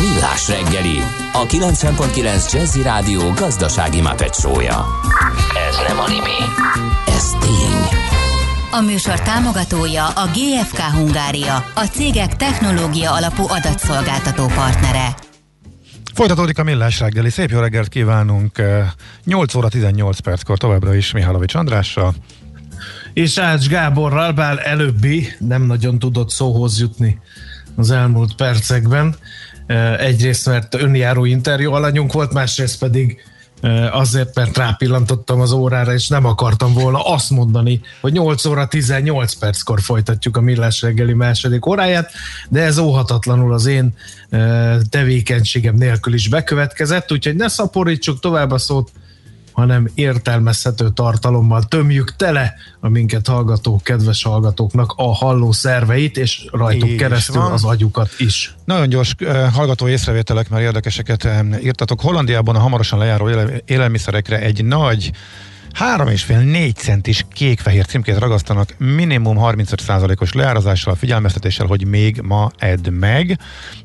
Millás 0.00 0.48
reggeli, 0.48 1.02
a 1.32 1.46
90.9 1.46 2.52
Jazzy 2.52 2.82
Rádió 2.82 3.32
gazdasági 3.36 4.00
mapetsója. 4.00 4.86
Ez 5.68 5.76
nem 5.88 5.98
animi, 5.98 6.38
ez 7.06 7.30
tény. 7.40 7.98
A 8.70 8.80
műsor 8.80 9.20
támogatója 9.20 10.06
a 10.06 10.26
GFK 10.26 10.80
Hungária, 10.80 11.64
a 11.74 11.84
cégek 11.84 12.36
technológia 12.36 13.12
alapú 13.12 13.44
adatszolgáltató 13.48 14.46
partnere. 14.46 15.27
Folytatódik 16.18 16.58
a 16.58 16.62
millás 16.62 17.00
reggeli. 17.00 17.30
Szép 17.30 17.50
jó 17.50 17.60
reggelt 17.60 17.88
kívánunk. 17.88 18.58
eh, 18.58 18.90
8 19.24 19.54
óra 19.54 19.68
18 19.68 20.18
perckor 20.20 20.58
továbbra 20.58 20.94
is 20.94 21.12
Mihálovics 21.12 21.54
Andrással. 21.54 22.14
És 23.12 23.38
Ács 23.38 23.68
Gáborral, 23.68 24.32
bár 24.32 24.60
előbbi 24.64 25.28
nem 25.38 25.62
nagyon 25.62 25.98
tudott 25.98 26.30
szóhoz 26.30 26.80
jutni 26.80 27.18
az 27.76 27.90
elmúlt 27.90 28.34
percekben. 28.34 29.16
Eh, 29.66 29.98
Egyrészt, 29.98 30.46
mert 30.46 30.74
önjáró 30.74 31.24
interjú 31.24 31.72
alanyunk 31.72 32.12
volt, 32.12 32.32
másrészt 32.32 32.78
pedig 32.78 33.16
eh, 33.16 33.27
azért, 33.90 34.34
mert 34.34 34.56
rápillantottam 34.56 35.40
az 35.40 35.52
órára, 35.52 35.92
és 35.92 36.08
nem 36.08 36.24
akartam 36.24 36.72
volna 36.72 37.00
azt 37.00 37.30
mondani, 37.30 37.80
hogy 38.00 38.12
8 38.12 38.44
óra 38.44 38.66
18 38.66 39.32
perckor 39.32 39.80
folytatjuk 39.80 40.36
a 40.36 40.40
millás 40.40 40.82
reggeli 40.82 41.12
második 41.12 41.66
óráját, 41.66 42.10
de 42.48 42.62
ez 42.62 42.78
óhatatlanul 42.78 43.52
az 43.52 43.66
én 43.66 43.94
tevékenységem 44.90 45.74
nélkül 45.74 46.14
is 46.14 46.28
bekövetkezett, 46.28 47.12
úgyhogy 47.12 47.36
ne 47.36 47.48
szaporítsuk 47.48 48.20
tovább 48.20 48.50
a 48.50 48.58
szót, 48.58 48.90
hanem 49.58 49.88
értelmezhető 49.94 50.90
tartalommal 50.90 51.62
tömjük 51.62 52.16
tele 52.16 52.54
a 52.80 52.88
minket 52.88 53.26
hallgató 53.26 53.80
kedves 53.84 54.22
hallgatóknak 54.22 54.92
a 54.96 55.14
halló 55.14 55.52
szerveit, 55.52 56.16
és 56.16 56.46
rajtuk 56.52 56.88
Így 56.88 56.96
keresztül 56.96 57.40
van. 57.40 57.52
az 57.52 57.64
agyukat 57.64 58.10
is. 58.18 58.54
Nagyon 58.64 58.88
gyors 58.88 59.14
uh, 59.20 59.52
hallgató 59.52 59.88
észrevételek, 59.88 60.48
mert 60.48 60.62
érdekeseket 60.62 61.24
um, 61.24 61.52
írtatok. 61.52 62.00
Hollandiában 62.00 62.56
a 62.56 62.58
hamarosan 62.58 62.98
lejáró 62.98 63.28
éle- 63.30 63.62
élelmiszerekre 63.66 64.38
egy 64.38 64.64
nagy 64.64 65.10
3,5-4 65.74 66.74
centis 66.74 67.24
kék-fehér 67.32 67.86
címkét 67.86 68.18
ragasztanak 68.18 68.74
minimum 68.78 69.36
35%-os 69.40 70.32
leárazással, 70.32 70.94
figyelmeztetéssel, 70.94 71.66
hogy 71.66 71.86
még 71.86 72.20
ma 72.20 72.50
edd 72.58 72.90
meg. 72.90 73.38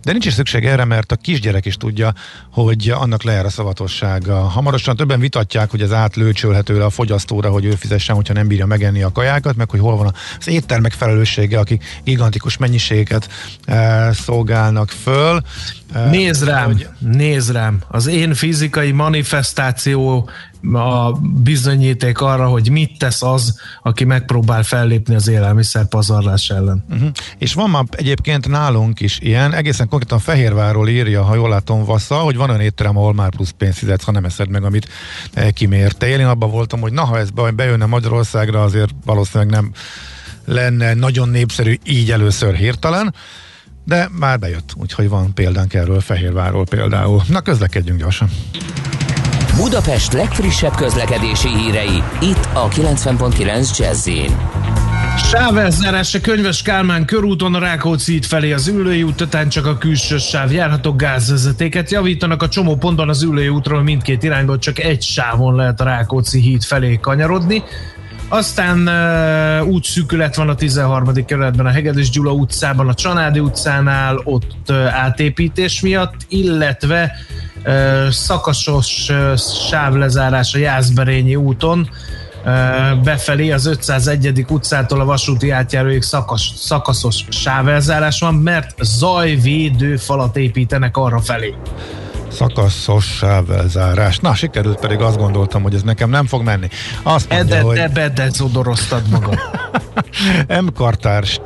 De 0.03 0.11
nincs 0.11 0.25
is 0.25 0.33
szükség 0.33 0.65
erre, 0.65 0.85
mert 0.85 1.11
a 1.11 1.15
kisgyerek 1.15 1.65
is 1.65 1.75
tudja, 1.77 2.13
hogy 2.51 2.89
annak 2.89 3.23
lejár 3.23 3.45
a 3.45 3.49
szavatossága. 3.49 4.35
Hamarosan 4.39 4.95
többen 4.95 5.19
vitatják, 5.19 5.69
hogy 5.71 5.81
ez 5.81 5.91
átlőcsölhető 5.91 6.77
le 6.77 6.85
a 6.85 6.89
fogyasztóra, 6.89 7.49
hogy 7.49 7.65
ő 7.65 7.71
fizessen, 7.71 8.15
hogyha 8.15 8.33
nem 8.33 8.47
bírja 8.47 8.65
megenni 8.65 9.01
a 9.03 9.11
kajákat, 9.11 9.55
meg 9.55 9.69
hogy 9.69 9.79
hol 9.79 9.95
van 9.97 10.13
az 10.39 10.47
éttermek 10.47 10.91
felelőssége, 10.91 11.59
akik 11.59 11.83
gigantikus 12.03 12.57
mennyiséget 12.57 13.29
eh, 13.65 14.13
szolgálnak 14.13 14.89
föl. 14.89 15.41
Eh, 15.93 16.09
Nézd 16.09 16.43
rám, 16.43 16.65
hogy- 16.65 16.87
nézd 16.99 17.51
rám. 17.51 17.81
Az 17.87 18.07
én 18.07 18.33
fizikai 18.33 18.91
manifestáció 18.91 20.29
a 20.71 21.11
bizonyíték 21.43 22.21
arra, 22.21 22.47
hogy 22.47 22.69
mit 22.69 22.97
tesz 22.97 23.21
az, 23.21 23.59
aki 23.81 24.03
megpróbál 24.03 24.63
fellépni 24.63 25.15
az 25.15 25.27
élelmiszer 25.27 25.85
pazarlás 25.87 26.49
ellen. 26.49 26.85
Uh-huh. 26.89 27.09
És 27.37 27.53
van 27.53 27.69
már 27.69 27.83
egyébként 27.91 28.47
nálunk 28.47 28.99
is 28.99 29.19
ilyen, 29.19 29.53
egészen 29.53 29.87
konkrétan 29.87 30.19
Fehérvárról 30.19 30.87
írja, 30.89 31.23
ha 31.23 31.35
jól 31.35 31.49
látom, 31.49 31.85
Vassza, 31.85 32.15
hogy 32.15 32.35
van 32.35 32.49
olyan 32.49 32.61
étterem, 32.61 32.97
ahol 32.97 33.13
már 33.13 33.29
plusz 33.29 33.53
pénzt 33.57 33.77
fizetsz, 33.77 34.03
ha 34.03 34.11
nem 34.11 34.25
eszed 34.25 34.49
meg, 34.49 34.63
amit 34.63 34.89
eh, 35.33 35.51
kimértél. 35.51 36.19
Én 36.19 36.25
abban 36.25 36.51
voltam, 36.51 36.79
hogy 36.79 36.93
na, 36.93 37.03
ha 37.03 37.17
ez 37.17 37.29
be- 37.29 37.51
bejönne 37.51 37.85
Magyarországra, 37.85 38.63
azért 38.63 38.95
valószínűleg 39.05 39.53
nem 39.53 39.71
lenne 40.45 40.93
nagyon 40.93 41.29
népszerű 41.29 41.77
így 41.85 42.11
először 42.11 42.55
hirtelen. 42.55 43.13
de 43.85 44.09
már 44.19 44.39
bejött, 44.39 44.73
úgyhogy 44.75 45.09
van 45.09 45.33
példánk 45.33 45.73
erről 45.73 45.99
Fehérvárról 46.01 46.65
például. 46.65 47.21
Na 47.27 47.41
közlekedjünk 47.41 47.99
gyorsan. 47.99 48.29
Budapest 49.57 50.13
legfrissebb 50.13 50.75
közlekedési 50.75 51.47
hírei, 51.47 52.03
itt 52.21 52.47
a 52.53 52.67
90.9 52.67 53.77
jazz 53.77 54.09
Sávelzárás 55.17 56.17
Könyves 56.21 56.61
Kálmán 56.61 57.05
körúton 57.05 57.55
a 57.55 57.59
Rákóczi 57.59 58.11
híd 58.11 58.25
felé 58.25 58.51
az 58.51 58.67
Üllői 58.67 59.03
út, 59.03 59.21
után 59.21 59.49
csak 59.49 59.65
a 59.65 59.77
külső 59.77 60.17
sáv 60.17 60.51
járható 60.51 60.95
gázvezetéket 60.95 61.91
javítanak 61.91 62.41
a 62.41 62.47
csomó 62.47 62.75
ponton 62.75 63.09
az 63.09 63.23
Üllői 63.23 63.47
útról 63.47 63.83
mindkét 63.83 64.23
irányból 64.23 64.57
csak 64.57 64.79
egy 64.79 65.01
sávon 65.01 65.55
lehet 65.55 65.81
a 65.81 65.83
Rákóczi 65.83 66.39
híd 66.39 66.63
felé 66.63 66.99
kanyarodni. 67.01 67.63
Aztán 68.33 68.87
uh, 68.87 69.67
útszűkület 69.67 70.35
van 70.35 70.49
a 70.49 70.55
13. 70.55 71.25
kerületben 71.25 71.65
a 71.65 71.69
Hegedűs 71.69 72.09
Gyula 72.09 72.31
utcában, 72.31 72.87
a 72.87 72.93
Csanádi 72.93 73.39
utcánál, 73.39 74.21
ott 74.23 74.69
uh, 74.69 74.95
átépítés 74.95 75.81
miatt, 75.81 76.15
illetve 76.29 77.11
uh, 77.65 78.09
szakasos 78.09 79.09
uh, 79.09 79.37
sávlezárás 79.69 80.53
a 80.53 80.57
Jászberényi 80.57 81.35
úton, 81.35 81.89
befelé 83.03 83.51
az 83.51 83.65
501. 83.65 84.45
utcától 84.49 84.99
a 84.99 85.05
vasúti 85.05 85.49
átjáróig 85.49 86.01
szakas, 86.01 86.51
szakaszos 86.55 87.25
sávelzárás 87.29 88.19
van, 88.19 88.35
mert 88.35 88.83
zajvédő 88.83 89.97
falat 89.97 90.37
építenek 90.37 90.97
arra 90.97 91.19
felé. 91.19 91.53
Szakaszos 92.33 93.05
sávelzárás. 93.05 94.19
Na, 94.19 94.35
sikerült 94.35 94.79
pedig 94.79 94.99
azt 94.99 95.17
gondoltam, 95.17 95.61
hogy 95.61 95.73
ez 95.73 95.81
nekem 95.81 96.09
nem 96.09 96.25
fog 96.25 96.43
menni. 96.43 96.67
Azt 97.03 97.29
mondja, 97.29 97.55
Ede, 97.55 97.65
hogy... 97.65 97.75
de 97.75 97.87
bedezodoroztad 97.87 99.01
magad. 99.09 99.39
M 100.65 100.67
kartárst, 100.75 101.41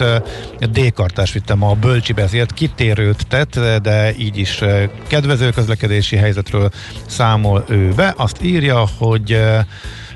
D 0.72 0.94
kartást 0.94 1.34
vittem 1.34 1.64
a 1.64 1.74
bölcsibe, 1.74 2.22
ezért 2.22 2.54
kitérőt 2.54 3.28
tett, 3.28 3.60
de 3.82 4.16
így 4.18 4.38
is 4.38 4.64
kedvező 5.08 5.50
közlekedési 5.50 6.16
helyzetről 6.16 6.70
számol 7.08 7.64
ő 7.68 7.94
be. 7.96 8.14
Azt 8.18 8.44
írja, 8.44 8.88
hogy 8.98 9.42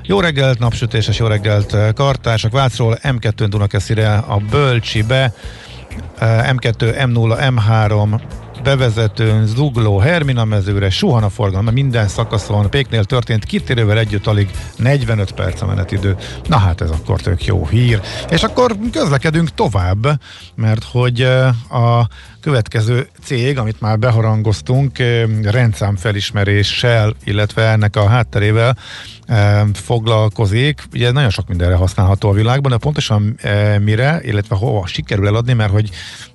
jó 0.02 0.20
reggelt, 0.20 0.58
napsütéses 0.58 1.18
jó 1.18 1.26
reggelt 1.26 1.76
kartársak, 1.94 2.52
Vácról 2.52 2.98
M2 3.02 3.46
Dunakeszire 3.48 4.14
a 4.14 4.36
bölcsibe, 4.50 5.32
M2, 6.20 6.72
M0, 6.78 7.52
M3 7.56 8.20
bevezetőn, 8.62 9.46
Zugló, 9.46 9.98
Hermina 9.98 10.44
mezőre, 10.44 10.90
suhan 10.90 11.22
a 11.22 11.28
forgalom, 11.28 11.72
minden 11.72 12.08
szakaszon, 12.08 12.70
Péknél 12.70 13.04
történt 13.04 13.44
kitérővel 13.44 13.98
együtt 13.98 14.26
alig 14.26 14.50
45 14.76 15.32
perc 15.32 15.62
a 15.62 15.66
menetidő. 15.66 16.16
Na 16.48 16.56
hát 16.56 16.80
ez 16.80 16.90
akkor 16.90 17.20
tök 17.20 17.44
jó 17.44 17.66
hír. 17.66 18.00
És 18.30 18.42
akkor 18.42 18.76
közlekedünk 18.92 19.54
tovább, 19.54 20.20
mert 20.54 20.84
hogy 20.84 21.22
eh, 21.22 21.46
a 21.76 22.08
következő 22.40 23.08
cég, 23.24 23.58
amit 23.58 23.80
már 23.80 23.98
beharangoztunk, 23.98 24.98
eh, 24.98 25.24
rendszám 25.42 25.96
felismeréssel, 25.96 27.14
illetve 27.24 27.68
ennek 27.68 27.96
a 27.96 28.08
hátterével 28.08 28.76
eh, 29.26 29.62
foglalkozik. 29.74 30.82
Ugye 30.92 31.10
nagyon 31.10 31.30
sok 31.30 31.48
mindenre 31.48 31.74
használható 31.74 32.28
a 32.28 32.32
világban, 32.32 32.70
de 32.70 32.76
pontosan 32.76 33.38
mire, 33.80 34.20
illetve 34.22 34.56
hova 34.56 34.86
sikerül 34.86 35.26
eladni, 35.26 35.52
mert 35.52 35.72
hogy 35.72 35.90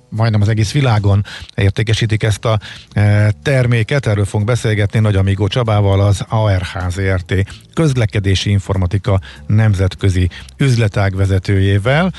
majdnem 0.08 0.40
az 0.40 0.48
egész 0.48 0.72
világon 0.72 1.24
értékesítik 1.54 2.22
ezt 2.22 2.44
a 2.44 2.58
e, 2.92 3.30
terméket. 3.42 4.06
Erről 4.06 4.24
fogunk 4.24 4.48
beszélgetni 4.48 4.98
Nagy 4.98 5.16
Amigó 5.16 5.46
Csabával, 5.46 6.00
az 6.00 6.24
ARH 6.28 6.88
ZRT 6.88 7.34
közlekedési 7.74 8.50
informatika 8.50 9.20
nemzetközi 9.46 10.28
üzletág 10.56 11.16
vezetőjével. 11.16 12.12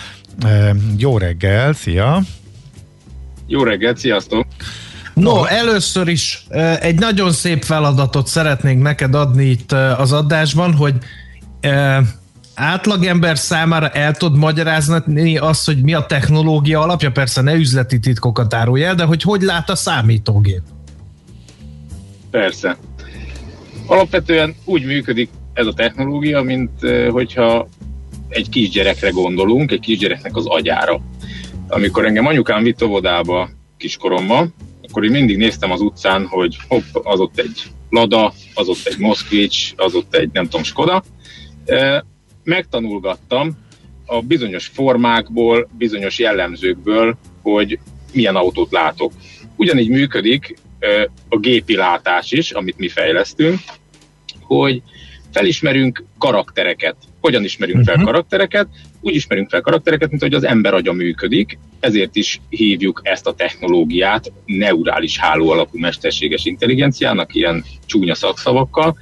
E, 0.46 0.75
jó 0.98 1.17
reggel, 1.17 1.74
szia! 1.74 2.22
Jó 3.48 3.63
reggelt, 3.63 3.98
sziasztok! 3.98 4.46
No, 5.13 5.46
először 5.46 6.08
is 6.08 6.46
e, 6.50 6.77
egy 6.81 7.00
nagyon 7.00 7.31
szép 7.31 7.63
feladatot 7.63 8.27
szeretnénk 8.27 8.81
neked 8.81 9.15
adni 9.15 9.46
itt 9.46 9.72
az 9.72 10.12
adásban, 10.12 10.74
hogy 10.74 10.96
átlagember 12.60 13.38
számára 13.38 13.89
el 13.89 14.13
tud 14.13 14.38
magyarázni 14.38 15.38
azt, 15.38 15.66
hogy 15.66 15.82
mi 15.82 15.94
a 15.94 16.06
technológia 16.06 16.80
alapja, 16.80 17.12
persze 17.12 17.42
ne 17.42 17.53
üzleti 17.53 18.00
titkokat 18.00 18.53
árulj 18.53 18.83
el, 18.83 18.96
de 18.96 19.03
hogy 19.03 19.22
hogy 19.22 19.42
lát 19.42 19.70
a 19.70 19.75
számítógép? 19.75 20.62
Persze. 22.31 22.77
Alapvetően 23.86 24.55
úgy 24.66 24.86
működik 24.86 25.29
ez 25.53 25.66
a 25.66 25.74
technológia, 25.74 26.42
mint 26.42 26.72
hogyha 27.10 27.68
egy 28.29 28.50
kisgyerekre 28.50 29.10
gondolunk, 29.10 29.72
egy 29.72 29.79
kisgyereknek 29.79 30.36
az 30.36 30.46
agyára. 30.46 31.01
Amikor 31.68 32.05
engem 32.05 32.25
anyukám 32.25 32.64
vitt 32.64 32.83
óvodába 32.83 33.50
kiskoromban, 33.77 34.53
akkor 34.90 35.03
én 35.03 35.12
mindig 35.12 35.38
néztem 35.38 35.72
az 35.72 35.81
utcán, 35.81 36.25
hogy 36.25 36.57
hopp, 36.68 36.83
az 36.94 37.20
ott 37.20 37.40
egy 37.40 37.64
Lada, 37.90 38.33
az 38.53 38.68
ott 38.68 38.81
egy 38.83 38.98
Moszkvics, 38.98 39.74
az 39.75 39.94
ott 39.94 40.16
egy 40.16 40.29
nem 40.33 40.44
tudom, 40.44 40.64
Skoda, 40.64 41.03
megtanulgattam 42.50 43.57
a 44.05 44.22
bizonyos 44.22 44.68
formákból, 44.68 45.70
bizonyos 45.77 46.20
jellemzőkből, 46.20 47.18
hogy 47.42 47.79
milyen 48.14 48.35
autót 48.35 48.72
látok. 48.72 49.12
Ugyanígy 49.55 49.90
működik 49.90 50.55
a 51.29 51.38
gépi 51.38 51.75
látás 51.75 52.31
is, 52.31 52.51
amit 52.51 52.77
mi 52.77 52.88
fejlesztünk, 52.88 53.59
hogy 54.42 54.81
felismerünk 55.31 56.03
karaktereket. 56.18 56.96
Hogyan 57.22 57.44
ismerünk 57.44 57.83
fel 57.83 57.94
uh-huh. 57.94 58.09
karaktereket? 58.12 58.68
Úgy 59.01 59.16
ismerünk 59.16 59.50
fel 59.50 59.62
karaktereket, 59.62 60.09
mint 60.09 60.22
hogy 60.22 60.33
az 60.33 60.44
ember 60.44 60.74
agya 60.74 60.94
működik, 60.94 61.59
ezért 61.79 62.16
is 62.16 62.42
hívjuk 62.50 63.01
ezt 63.03 63.27
a 63.27 63.33
technológiát 63.33 64.31
neurális 64.46 65.20
háló 65.20 65.50
alapú 65.50 65.79
mesterséges 65.79 66.46
intelligenciának, 66.46 67.35
ilyen 67.35 67.64
csúnya 67.85 68.16
szakszavakkal, 68.16 68.98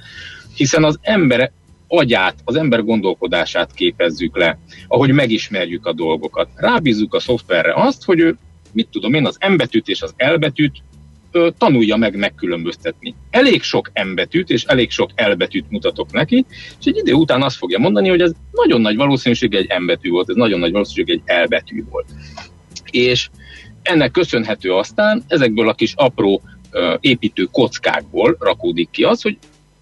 hiszen 0.54 0.84
az 0.84 0.98
ember 1.02 1.52
agyát, 1.88 2.34
az 2.44 2.56
ember 2.56 2.84
gondolkodását 2.84 3.72
képezzük 3.74 4.36
le, 4.36 4.58
ahogy 4.86 5.12
megismerjük 5.12 5.86
a 5.86 5.92
dolgokat. 5.92 6.48
Rábízzuk 6.54 7.14
a 7.14 7.20
szoftverre 7.20 7.74
azt, 7.74 8.04
hogy 8.04 8.20
ő, 8.20 8.36
mit 8.72 8.88
tudom 8.88 9.14
én, 9.14 9.26
az 9.26 9.36
embetűt 9.38 9.88
és 9.88 10.02
az 10.02 10.12
elbetűt 10.16 10.82
ö, 11.32 11.48
tanulja 11.58 11.96
meg 11.96 12.16
megkülönböztetni. 12.16 13.14
Elég 13.30 13.62
sok 13.62 13.90
embetűt 13.92 14.50
és 14.50 14.64
elég 14.64 14.90
sok 14.90 15.10
elbetűt 15.14 15.70
mutatok 15.70 16.12
neki, 16.12 16.44
és 16.80 16.86
egy 16.86 16.96
idő 16.96 17.12
után 17.12 17.42
azt 17.42 17.56
fogja 17.56 17.78
mondani, 17.78 18.08
hogy 18.08 18.20
ez 18.20 18.32
nagyon 18.52 18.80
nagy 18.80 18.96
valószínűség 18.96 19.54
egy 19.54 19.66
embetű 19.68 20.10
volt, 20.10 20.28
ez 20.28 20.36
nagyon 20.36 20.58
nagy 20.58 20.72
valószínűség 20.72 21.14
egy 21.14 21.22
elbetű 21.24 21.84
volt. 21.90 22.06
És 22.90 23.28
ennek 23.82 24.10
köszönhető 24.10 24.72
aztán 24.72 25.24
ezekből 25.26 25.68
a 25.68 25.74
kis 25.74 25.92
apró 25.96 26.42
építő 27.00 27.44
kockákból 27.44 28.36
rakódik 28.40 28.90
ki 28.90 29.04
az, 29.04 29.22
hogy 29.22 29.38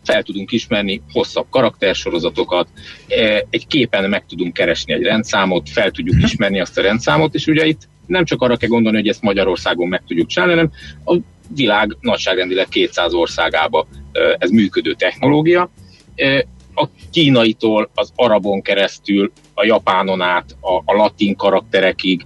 fel 0.06 0.22
tudunk 0.22 0.52
ismerni 0.52 1.02
hosszabb 1.12 1.46
karaktersorozatokat, 1.50 2.68
e, 3.08 3.46
egy 3.50 3.66
képen 3.66 4.08
meg 4.08 4.26
tudunk 4.26 4.52
keresni 4.52 4.92
egy 4.92 5.02
rendszámot, 5.02 5.68
fel 5.68 5.90
tudjuk 5.90 6.22
ismerni 6.22 6.60
azt 6.60 6.78
a 6.78 6.82
rendszámot, 6.82 7.34
és 7.34 7.46
ugye 7.46 7.66
itt 7.66 7.88
nem 8.06 8.24
csak 8.24 8.42
arra 8.42 8.56
kell 8.56 8.68
gondolni, 8.68 8.98
hogy 8.98 9.08
ezt 9.08 9.22
Magyarországon 9.22 9.88
meg 9.88 10.02
tudjuk 10.06 10.26
csinálni, 10.26 10.54
hanem 10.54 10.70
a 11.04 11.16
világ 11.54 11.96
nagyságrendileg 12.00 12.68
200 12.68 13.14
országába 13.14 13.86
e, 14.12 14.36
ez 14.38 14.50
működő 14.50 14.92
technológia. 14.92 15.70
E, 16.14 16.46
a 16.76 16.88
kínaitól, 17.10 17.90
az 17.94 18.12
arabon 18.16 18.62
keresztül, 18.62 19.32
a 19.54 19.64
japánon 19.64 20.20
át, 20.20 20.56
a, 20.60 20.82
a 20.84 20.94
latin 20.96 21.36
karakterekig, 21.36 22.24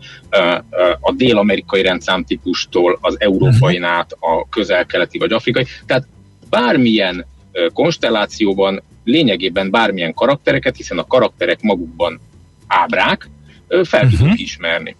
a 1.01 1.13
dél-amerikai 1.13 1.83
rendszámtípustól, 1.83 2.99
az 3.01 3.21
európain 3.21 3.83
át, 3.83 4.13
a 4.13 4.49
közel-keleti 4.49 5.19
vagy 5.19 5.33
afrikai. 5.33 5.65
Tehát 5.87 6.07
bármilyen 6.49 7.27
konstellációban 7.73 8.83
lényegében 9.05 9.71
bármilyen 9.71 10.15
karaktereket, 10.15 10.77
hiszen 10.77 10.99
a 10.99 11.07
karakterek 11.07 11.63
magukban 11.63 12.21
ábrák, 12.67 13.29
fel 13.69 14.05
uh-huh. 14.05 14.19
tudunk 14.19 14.41
ismerni. 14.41 14.97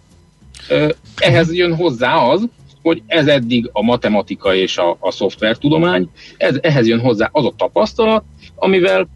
Ehhez 1.15 1.53
jön 1.53 1.75
hozzá 1.75 2.15
az, 2.15 2.47
hogy 2.81 3.01
ez 3.07 3.27
eddig 3.27 3.69
a 3.71 3.81
matematika 3.81 4.55
és 4.55 4.77
a, 4.77 4.97
a 4.99 5.11
szoftvertudomány, 5.11 6.09
ez, 6.37 6.57
ehhez 6.61 6.87
jön 6.87 6.99
hozzá 6.99 7.29
az 7.31 7.45
a 7.45 7.53
tapasztalat, 7.57 8.23
amivel 8.55 9.07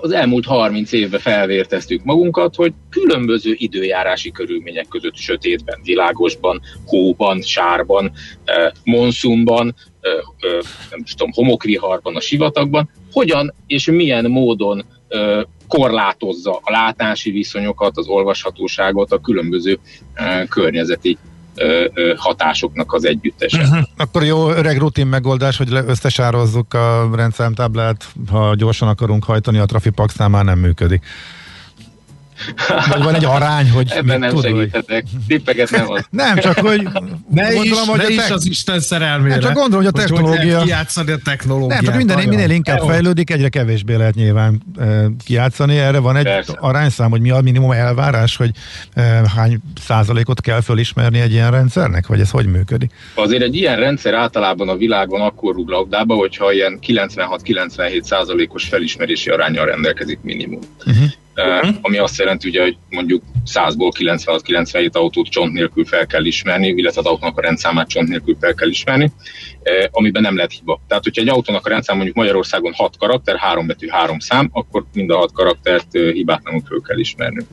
az 0.00 0.10
elmúlt 0.10 0.44
30 0.44 0.92
évben 0.92 1.20
felvérteztük 1.20 2.04
magunkat, 2.04 2.54
hogy 2.54 2.72
különböző 2.90 3.54
időjárási 3.56 4.30
körülmények 4.30 4.88
között 4.88 5.14
sötétben, 5.14 5.80
világosban, 5.82 6.60
hóban, 6.86 7.42
sárban, 7.42 8.12
monszumban, 8.84 9.74
nem 10.90 11.04
tudom, 11.16 11.32
homokviharban, 11.32 12.16
a 12.16 12.20
sivatagban, 12.20 12.90
hogyan 13.12 13.54
és 13.66 13.86
milyen 13.86 14.24
módon 14.24 14.84
korlátozza 15.68 16.60
a 16.62 16.70
látási 16.70 17.30
viszonyokat, 17.30 17.96
az 17.96 18.06
olvashatóságot, 18.06 19.12
a 19.12 19.20
különböző 19.20 19.78
környezeti 20.48 21.18
hatásoknak 22.16 22.92
az 22.92 23.04
együttese. 23.04 23.62
Uh-huh. 23.62 23.78
Akkor 23.96 24.24
jó 24.24 24.50
öreg 24.50 24.78
rutin 24.78 25.06
megoldás, 25.06 25.56
hogy 25.56 25.72
összesározzuk 25.72 26.74
a 26.74 27.10
rendszámtáblát, 27.14 28.06
ha 28.30 28.54
gyorsan 28.54 28.88
akarunk 28.88 29.24
hajtani, 29.24 29.58
a 29.58 29.64
Trafipax 29.64 30.18
már 30.28 30.44
nem 30.44 30.58
működik. 30.58 31.04
Vagy 32.88 33.02
van 33.02 33.14
egy 33.14 33.24
arány, 33.24 33.70
hogy 33.70 33.90
Ebben 33.94 34.18
nem 34.18 34.30
tud, 34.30 34.42
hogy- 34.44 34.50
segíthetek. 34.56 35.04
Tippeket 35.28 35.70
nem 35.70 35.90
az. 35.90 36.06
Nem, 36.10 36.36
csak 36.38 36.58
hogy 36.58 36.88
Ne 37.30 37.52
is, 37.52 37.56
gondolom, 37.58 37.86
hogy 37.88 37.98
ne 37.98 38.08
is 38.24 38.30
az 38.30 38.46
Isten 38.46 38.80
szerelmére. 38.80 39.28
Nem, 39.34 39.40
csak 39.40 39.52
gondolom, 39.52 39.84
hogy 39.84 39.92
a 39.94 40.02
technológia- 40.02 40.56
Hogy 40.56 40.64
kijátszani 40.64 41.10
a 41.10 41.16
technológiát. 41.24 41.80
Nem, 41.80 41.84
csak 41.84 41.96
minden, 41.96 42.16
Nagyon. 42.16 42.30
minél 42.34 42.50
inkább 42.50 42.78
Jó. 42.78 42.86
fejlődik, 42.86 43.30
egyre 43.30 43.48
kevésbé 43.48 43.94
lehet 43.94 44.14
nyilván 44.14 44.62
e, 44.78 44.84
kijátszani. 45.24 45.78
Erre 45.78 45.98
van 45.98 46.16
egy 46.16 46.24
Persze. 46.24 46.52
arányszám, 46.60 47.10
hogy 47.10 47.20
mi 47.20 47.30
a 47.30 47.40
minimum 47.40 47.70
elvárás, 47.70 48.36
hogy 48.36 48.50
e, 48.94 49.02
hány 49.36 49.58
százalékot 49.80 50.40
kell 50.40 50.60
fölismerni 50.60 51.20
egy 51.20 51.32
ilyen 51.32 51.50
rendszernek, 51.50 52.06
vagy 52.06 52.20
ez 52.20 52.30
hogy 52.30 52.46
működik? 52.46 52.90
Azért 53.14 53.42
egy 53.42 53.54
ilyen 53.56 53.76
rendszer 53.76 54.14
általában 54.14 54.68
a 54.68 54.76
világon 54.76 55.20
akkor 55.20 55.54
rúg 55.54 55.68
labdába, 55.68 56.14
hogyha 56.14 56.52
ilyen 56.52 56.78
96-97 56.86 58.02
százalékos 58.02 58.64
felismerési 58.64 59.30
arányal 59.30 59.66
rendelkezik 59.66 60.18
minimum. 60.22 60.60
Uh-huh. 60.86 61.04
Uh, 61.36 61.68
ami 61.80 61.98
azt 61.98 62.18
jelenti, 62.18 62.48
ugye, 62.48 62.62
hogy 62.62 62.76
mondjuk 62.90 63.22
100-ból 63.46 63.90
96-97 63.98 64.90
autót 64.92 65.28
csont 65.28 65.52
nélkül 65.52 65.84
fel 65.84 66.06
kell 66.06 66.24
ismerni, 66.24 66.68
illetve 66.68 67.00
az 67.00 67.06
autónak 67.06 67.38
a 67.38 67.40
rendszámát 67.40 67.88
csont 67.88 68.08
nélkül 68.08 68.36
fel 68.40 68.54
kell 68.54 68.68
ismerni, 68.68 69.04
uh, 69.04 69.84
amiben 69.90 70.22
nem 70.22 70.36
lehet 70.36 70.52
hiba. 70.52 70.80
Tehát, 70.88 71.04
hogyha 71.04 71.22
egy 71.22 71.28
autónak 71.28 71.66
a 71.66 71.68
rendszám 71.68 71.96
mondjuk 71.96 72.16
Magyarországon 72.16 72.72
6 72.72 72.96
karakter, 72.98 73.36
3 73.36 73.66
betű, 73.66 73.88
3 73.88 74.18
szám, 74.18 74.48
akkor 74.52 74.84
mind 74.92 75.10
a 75.10 75.16
6 75.16 75.32
karaktert 75.32 75.86
uh, 75.92 76.10
hibátlanul 76.10 76.62
föl 76.66 76.80
kell 76.80 76.98
ismerni. 76.98 77.46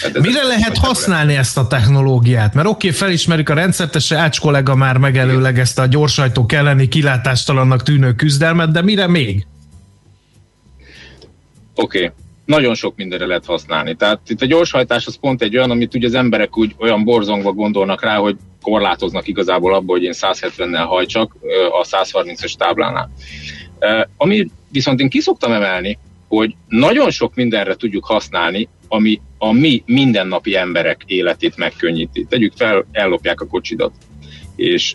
Tehát 0.00 0.16
ez- 0.16 0.22
Mire 0.22 0.42
lehet 0.42 0.76
használni 0.76 1.36
ezt 1.36 1.58
a 1.58 1.66
technológiát? 1.66 2.54
Mert 2.54 2.68
oké, 2.68 2.86
okay, 2.86 2.98
felismerik 2.98 3.48
a 3.48 3.54
rendszert, 3.54 3.94
és 3.94 4.12
Ács 4.12 4.40
kollega 4.40 4.74
már 4.74 4.96
megelőlegezte 4.96 5.82
a 5.82 5.86
gyorsajtók 5.86 6.52
elleni 6.52 6.88
kilátástalannak 6.88 7.82
tűnő 7.82 8.14
küzdelmet, 8.14 8.70
de 8.70 8.82
mire 8.82 9.06
még? 9.06 9.46
Oké, 11.74 11.98
okay. 12.04 12.10
Nagyon 12.48 12.74
sok 12.74 12.96
mindenre 12.96 13.26
lehet 13.26 13.44
használni. 13.44 13.94
Tehát 13.94 14.20
itt 14.26 14.42
a 14.42 14.46
gyorshajtás 14.46 15.06
az 15.06 15.18
pont 15.20 15.42
egy 15.42 15.56
olyan, 15.56 15.70
amit 15.70 15.94
ugye 15.94 16.06
az 16.06 16.14
emberek 16.14 16.56
úgy 16.56 16.74
olyan 16.78 17.04
borzongva 17.04 17.52
gondolnak 17.52 18.02
rá, 18.02 18.16
hogy 18.16 18.36
korlátoznak 18.62 19.28
igazából 19.28 19.74
abból, 19.74 19.96
hogy 19.96 20.04
én 20.04 20.12
170-nel 20.14 20.84
hajtsak 20.86 21.36
a 21.80 21.86
130-es 21.86 22.52
táblánál. 22.52 23.10
Ami 24.16 24.50
viszont 24.72 25.00
én 25.00 25.08
kiszoktam 25.08 25.52
emelni, 25.52 25.98
hogy 26.28 26.54
nagyon 26.68 27.10
sok 27.10 27.34
mindenre 27.34 27.74
tudjuk 27.74 28.04
használni, 28.04 28.68
ami 28.88 29.20
a 29.38 29.52
mi 29.52 29.82
mindennapi 29.86 30.56
emberek 30.56 31.02
életét 31.06 31.56
megkönnyíti. 31.56 32.26
Tegyük 32.28 32.52
fel, 32.56 32.86
ellopják 32.92 33.40
a 33.40 33.46
kocsidat, 33.46 33.92
és 34.56 34.94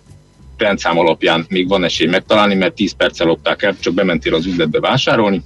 rendszám 0.57 0.97
alapján 0.97 1.45
még 1.49 1.67
van 1.67 1.83
esély 1.83 2.07
megtalálni, 2.07 2.55
mert 2.55 2.75
10 2.75 2.93
perccel 2.93 3.27
lopták 3.27 3.63
el, 3.63 3.79
csak 3.79 3.93
bementél 3.93 4.33
az 4.33 4.45
üzletbe 4.45 4.79
vásárolni, 4.79 5.41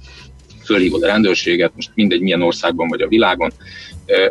fölhívod 0.68 1.02
a 1.02 1.06
rendőrséget, 1.06 1.72
most 1.74 1.90
mindegy 1.94 2.20
milyen 2.20 2.42
országban 2.42 2.88
vagy 2.88 3.00
a 3.00 3.08
világon, 3.08 3.52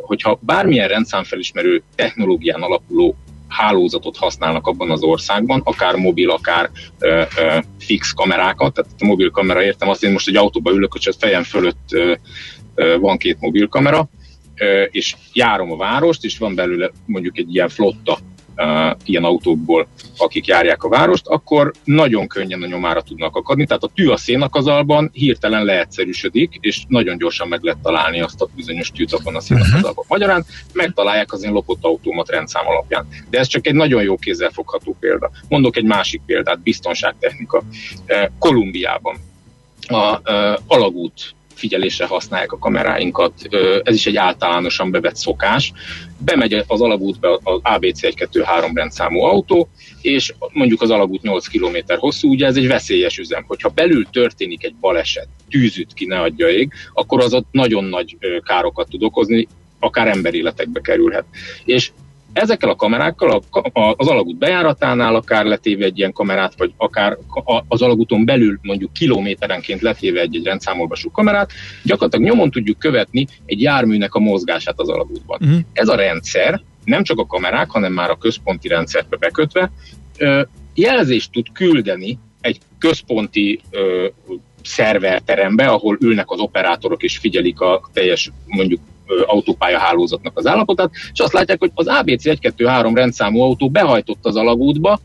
hogyha 0.01 0.39
bármilyen 0.41 0.87
rendszámfelismerő 0.87 1.83
technológián 1.95 2.61
alapuló 2.61 3.15
hálózatot 3.47 4.17
használnak 4.17 4.67
abban 4.67 4.91
az 4.91 5.03
országban, 5.03 5.61
akár 5.63 5.95
mobil, 5.95 6.29
akár 6.29 6.69
ö, 6.99 7.21
ö, 7.37 7.57
fix 7.79 8.11
kamerákat, 8.11 8.73
tehát 8.73 8.91
a 8.99 9.05
mobil 9.05 9.31
kamera 9.31 9.63
értem 9.63 9.89
azt, 9.89 10.03
én 10.03 10.11
most 10.11 10.27
egy 10.27 10.35
autóba 10.35 10.71
ülök, 10.71 10.91
hogy 10.91 11.07
a 11.09 11.17
fejem 11.19 11.43
fölött 11.43 11.91
ö, 11.91 12.13
ö, 12.75 12.97
van 12.99 13.17
két 13.17 13.39
mobilkamera, 13.39 14.09
ö, 14.55 14.83
és 14.83 15.15
járom 15.33 15.71
a 15.71 15.77
várost, 15.77 16.23
és 16.23 16.37
van 16.37 16.55
belőle 16.55 16.91
mondjuk 17.05 17.37
egy 17.37 17.55
ilyen 17.55 17.69
flotta 17.69 18.17
ilyen 19.03 19.23
autókból, 19.23 19.87
akik 20.17 20.45
járják 20.45 20.83
a 20.83 20.89
várost, 20.89 21.27
akkor 21.27 21.73
nagyon 21.83 22.27
könnyen 22.27 22.61
a 22.61 22.67
nyomára 22.67 23.01
tudnak 23.01 23.35
akadni. 23.35 23.65
Tehát 23.65 23.83
a 23.83 23.91
tű 23.95 24.07
a 24.07 24.17
szénakazalban 24.17 25.09
hirtelen 25.13 25.65
leegyszerűsödik, 25.65 26.57
és 26.59 26.83
nagyon 26.87 27.17
gyorsan 27.17 27.47
meg 27.47 27.63
lehet 27.63 27.81
találni 27.81 28.21
azt 28.21 28.41
a 28.41 28.47
bizonyos 28.55 28.91
tűt 28.91 29.13
abban 29.13 29.35
a 29.35 29.39
szénakazalban. 29.39 30.05
Magyarán 30.07 30.45
megtalálják 30.73 31.33
az 31.33 31.43
én 31.43 31.51
lopott 31.51 31.83
autómat 31.83 32.29
rendszám 32.29 32.67
alapján. 32.67 33.07
De 33.29 33.39
ez 33.39 33.47
csak 33.47 33.67
egy 33.67 33.75
nagyon 33.75 34.03
jó 34.03 34.17
kézzelfogható 34.17 34.95
példa. 34.99 35.31
Mondok 35.47 35.77
egy 35.77 35.85
másik 35.85 36.21
példát, 36.25 36.59
biztonságtechnika. 36.59 37.63
Kolumbiában 38.39 39.17
a 39.87 40.17
uh, 40.17 40.59
alagút 40.67 41.35
figyelésre 41.57 42.05
használják 42.05 42.51
a 42.51 42.57
kameráinkat. 42.57 43.33
Ez 43.83 43.95
is 43.95 44.05
egy 44.05 44.15
általánosan 44.15 44.91
bevett 44.91 45.15
szokás. 45.15 45.71
Bemegy 46.17 46.63
az 46.67 46.81
alagútba 46.81 47.39
az 47.43 47.59
ABC 47.63 47.99
123 47.99 48.75
rendszámú 48.75 49.21
autó, 49.21 49.69
és 50.01 50.33
mondjuk 50.51 50.81
az 50.81 50.89
alagút 50.89 51.21
8 51.21 51.47
km 51.47 51.77
hosszú, 51.97 52.29
ugye 52.29 52.45
ez 52.45 52.55
egy 52.55 52.67
veszélyes 52.67 53.17
üzem. 53.17 53.43
Hogyha 53.47 53.69
belül 53.69 54.05
történik 54.11 54.63
egy 54.63 54.75
baleset, 54.75 55.27
tűzüt 55.49 55.93
ki 55.93 56.05
ne 56.05 56.19
adja 56.19 56.49
ég, 56.49 56.71
akkor 56.93 57.23
az 57.23 57.33
ott 57.33 57.47
nagyon 57.51 57.83
nagy 57.83 58.17
károkat 58.45 58.89
tud 58.89 59.03
okozni, 59.03 59.47
akár 59.79 60.07
emberéletekbe 60.07 60.81
kerülhet. 60.81 61.25
És 61.65 61.91
ezekkel 62.33 62.69
a 62.69 62.75
kamerákkal 62.75 63.41
a, 63.49 63.57
a, 63.79 63.93
az 63.97 64.07
alagút 64.07 64.37
bejáratánál 64.37 65.15
akár 65.15 65.45
letéve 65.45 65.85
egy 65.85 65.97
ilyen 65.97 66.13
kamerát, 66.13 66.53
vagy 66.57 66.73
akár 66.77 67.17
a, 67.45 67.63
az 67.67 67.81
alagúton 67.81 68.25
belül 68.25 68.59
mondjuk 68.61 68.93
kilométerenként 68.93 69.81
letéve 69.81 70.21
egy, 70.21 70.35
egy 70.35 70.45
rendszámolvasó 70.45 71.11
kamerát, 71.11 71.51
gyakorlatilag 71.83 72.29
nyomon 72.29 72.51
tudjuk 72.51 72.79
követni 72.79 73.27
egy 73.45 73.61
járműnek 73.61 74.15
a 74.15 74.19
mozgását 74.19 74.79
az 74.79 74.89
alagútban. 74.89 75.39
Uh-huh. 75.41 75.59
Ez 75.73 75.87
a 75.87 75.95
rendszer 75.95 76.61
nem 76.83 77.03
csak 77.03 77.19
a 77.19 77.25
kamerák, 77.25 77.69
hanem 77.69 77.93
már 77.93 78.09
a 78.09 78.17
központi 78.17 78.67
rendszerbe 78.67 79.17
bekötve 79.17 79.71
jelzést 80.73 81.31
tud 81.31 81.51
küldeni 81.53 82.19
egy 82.41 82.59
központi 82.77 83.61
szerverterembe, 84.63 85.67
ahol 85.67 85.97
ülnek 86.01 86.29
az 86.29 86.39
operátorok 86.39 87.03
és 87.03 87.17
figyelik 87.17 87.59
a 87.59 87.89
teljes 87.93 88.31
mondjuk 88.45 88.79
autópálya 89.25 89.79
hálózatnak 89.79 90.37
az 90.37 90.47
állapotát, 90.47 90.89
és 91.13 91.19
azt 91.19 91.33
látják, 91.33 91.59
hogy 91.59 91.71
az 91.73 91.87
ABC 91.87 92.21
123 92.21 92.95
rendszámú 92.95 93.41
autó 93.41 93.69
behajtott 93.69 94.25
az 94.25 94.35
alagútba, 94.35 94.99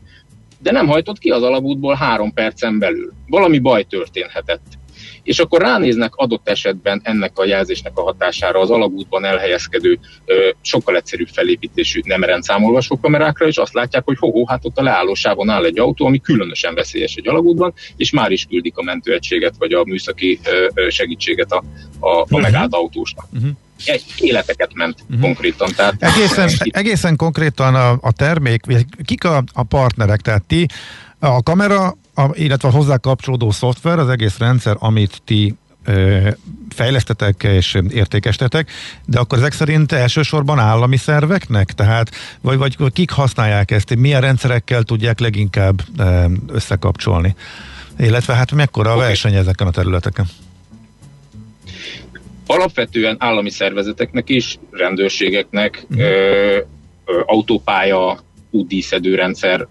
de 0.63 0.71
nem 0.71 0.87
hajtott 0.87 1.17
ki 1.17 1.29
az 1.29 1.43
alagútból 1.43 1.95
három 1.95 2.33
percen 2.33 2.79
belül. 2.79 3.11
Valami 3.27 3.59
baj 3.59 3.83
történhetett. 3.83 4.81
És 5.23 5.39
akkor 5.39 5.61
ránéznek 5.61 6.15
adott 6.15 6.49
esetben 6.49 7.01
ennek 7.03 7.37
a 7.37 7.45
jelzésnek 7.45 7.97
a 7.97 8.01
hatására 8.01 8.59
az 8.59 8.69
alagútban 8.69 9.25
elhelyezkedő, 9.25 9.99
sokkal 10.61 10.95
egyszerűbb 10.95 11.27
felépítésű 11.27 12.01
nem 12.05 12.23
rendszámolvasó 12.23 12.99
kamerákra, 12.99 13.47
és 13.47 13.57
azt 13.57 13.73
látják, 13.73 14.03
hogy 14.05 14.17
ho 14.19 14.45
hát 14.45 14.65
ott 14.65 14.77
a 14.77 14.83
leállósávon 14.83 15.49
áll 15.49 15.65
egy 15.65 15.79
autó, 15.79 16.05
ami 16.05 16.19
különösen 16.19 16.75
veszélyes 16.75 17.15
egy 17.15 17.27
alagútban, 17.27 17.73
és 17.97 18.11
már 18.11 18.31
is 18.31 18.45
küldik 18.45 18.77
a 18.77 18.83
mentőegységet, 18.83 19.53
vagy 19.57 19.73
a 19.73 19.83
műszaki 19.83 20.39
segítséget 20.89 21.51
a, 21.51 21.63
a, 21.99 22.25
a 22.29 22.39
megállt 22.39 22.73
autósnak. 22.73 23.25
Uh-huh. 23.33 23.51
Egy 23.85 24.03
életeket 24.17 24.73
ment 24.73 24.95
uh-huh. 25.01 25.21
konkrétan. 25.21 25.71
Tehát 25.75 26.03
Egészen, 26.03 26.49
egészen 26.69 27.15
konkrétan 27.15 27.75
a, 27.75 27.97
a 28.01 28.11
termék, 28.11 28.61
kik 29.05 29.23
a, 29.23 29.43
a 29.53 29.63
partnerek, 29.63 30.21
tehát 30.21 30.43
ti, 30.43 30.65
a 31.19 31.43
kamera, 31.43 31.97
a, 32.13 32.29
illetve 32.33 32.67
a 32.67 32.71
hozzá 32.71 32.97
kapcsolódó 32.97 33.51
szoftver, 33.51 33.99
az 33.99 34.09
egész 34.09 34.37
rendszer, 34.37 34.75
amit 34.79 35.21
ti 35.25 35.55
ö, 35.85 36.29
fejlesztetek 36.69 37.43
és 37.43 37.77
értékestetek, 37.89 38.71
de 39.05 39.19
akkor 39.19 39.37
ezek 39.37 39.53
szerint 39.53 39.91
elsősorban 39.91 40.59
állami 40.59 40.97
szerveknek? 40.97 41.71
Tehát, 41.71 42.11
vagy, 42.41 42.57
vagy 42.57 42.93
kik 42.93 43.11
használják 43.11 43.71
ezt? 43.71 43.95
Milyen 43.95 44.21
rendszerekkel 44.21 44.83
tudják 44.83 45.19
leginkább 45.19 45.81
ö, 45.97 46.25
összekapcsolni? 46.47 47.35
Illetve 47.97 48.33
hát 48.33 48.51
mekkora 48.51 48.91
a 48.91 48.95
Oké. 48.95 49.05
verseny 49.05 49.35
ezeken 49.35 49.67
a 49.67 49.71
területeken? 49.71 50.25
Alapvetően 52.47 53.15
állami 53.19 53.49
szervezeteknek 53.49 54.29
is, 54.29 54.57
rendőrségeknek, 54.71 55.85
ö, 55.97 56.03
ö, 57.05 57.21
autópálya, 57.25 58.19
útdíszedő 58.51 59.15
rendszer 59.15 59.67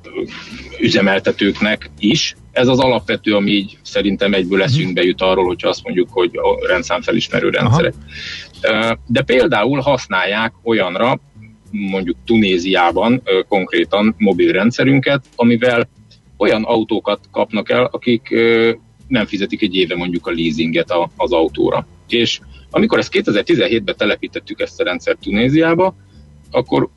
üzemeltetőknek 0.81 1.91
is. 1.99 2.37
Ez 2.53 2.69
az 2.69 2.79
alapvető, 2.79 3.35
ami 3.35 3.51
így 3.51 3.79
szerintem 3.83 4.35
egyből 4.35 4.63
eszünkbe 4.63 5.03
jut 5.03 5.21
arról, 5.21 5.47
hogyha 5.47 5.69
azt 5.69 5.85
mondjuk, 5.85 6.09
hogy 6.11 6.31
a 6.35 6.67
rendszámfelismerő 6.67 7.49
rendszerek. 7.49 7.95
Ö, 8.61 8.93
De 9.07 9.23
például 9.23 9.81
használják 9.81 10.53
olyanra, 10.63 11.21
mondjuk 11.71 12.17
Tunéziában 12.25 13.23
konkrétan 13.49 14.15
mobil 14.19 14.53
rendszerünket, 14.53 15.25
amivel 15.37 15.89
olyan 16.37 16.63
autókat 16.63 17.21
kapnak 17.31 17.71
el, 17.71 17.85
akik 17.85 18.29
nem 19.09 19.27
fizetik 19.27 19.63
egy 19.63 19.75
éve 19.75 19.97
mondjuk 19.97 20.27
a 20.27 20.31
leasinget 20.31 20.95
az 21.17 21.33
autóra. 21.33 21.87
És 22.09 22.41
amikor 22.75 22.99
ezt 22.99 23.13
2017-ben 23.13 23.97
telepítettük 23.97 24.61
ezt 24.61 24.81
a 24.81 24.85
rendszert 24.85 25.19
Tunéziába, 25.19 25.95
akkor 26.51 26.89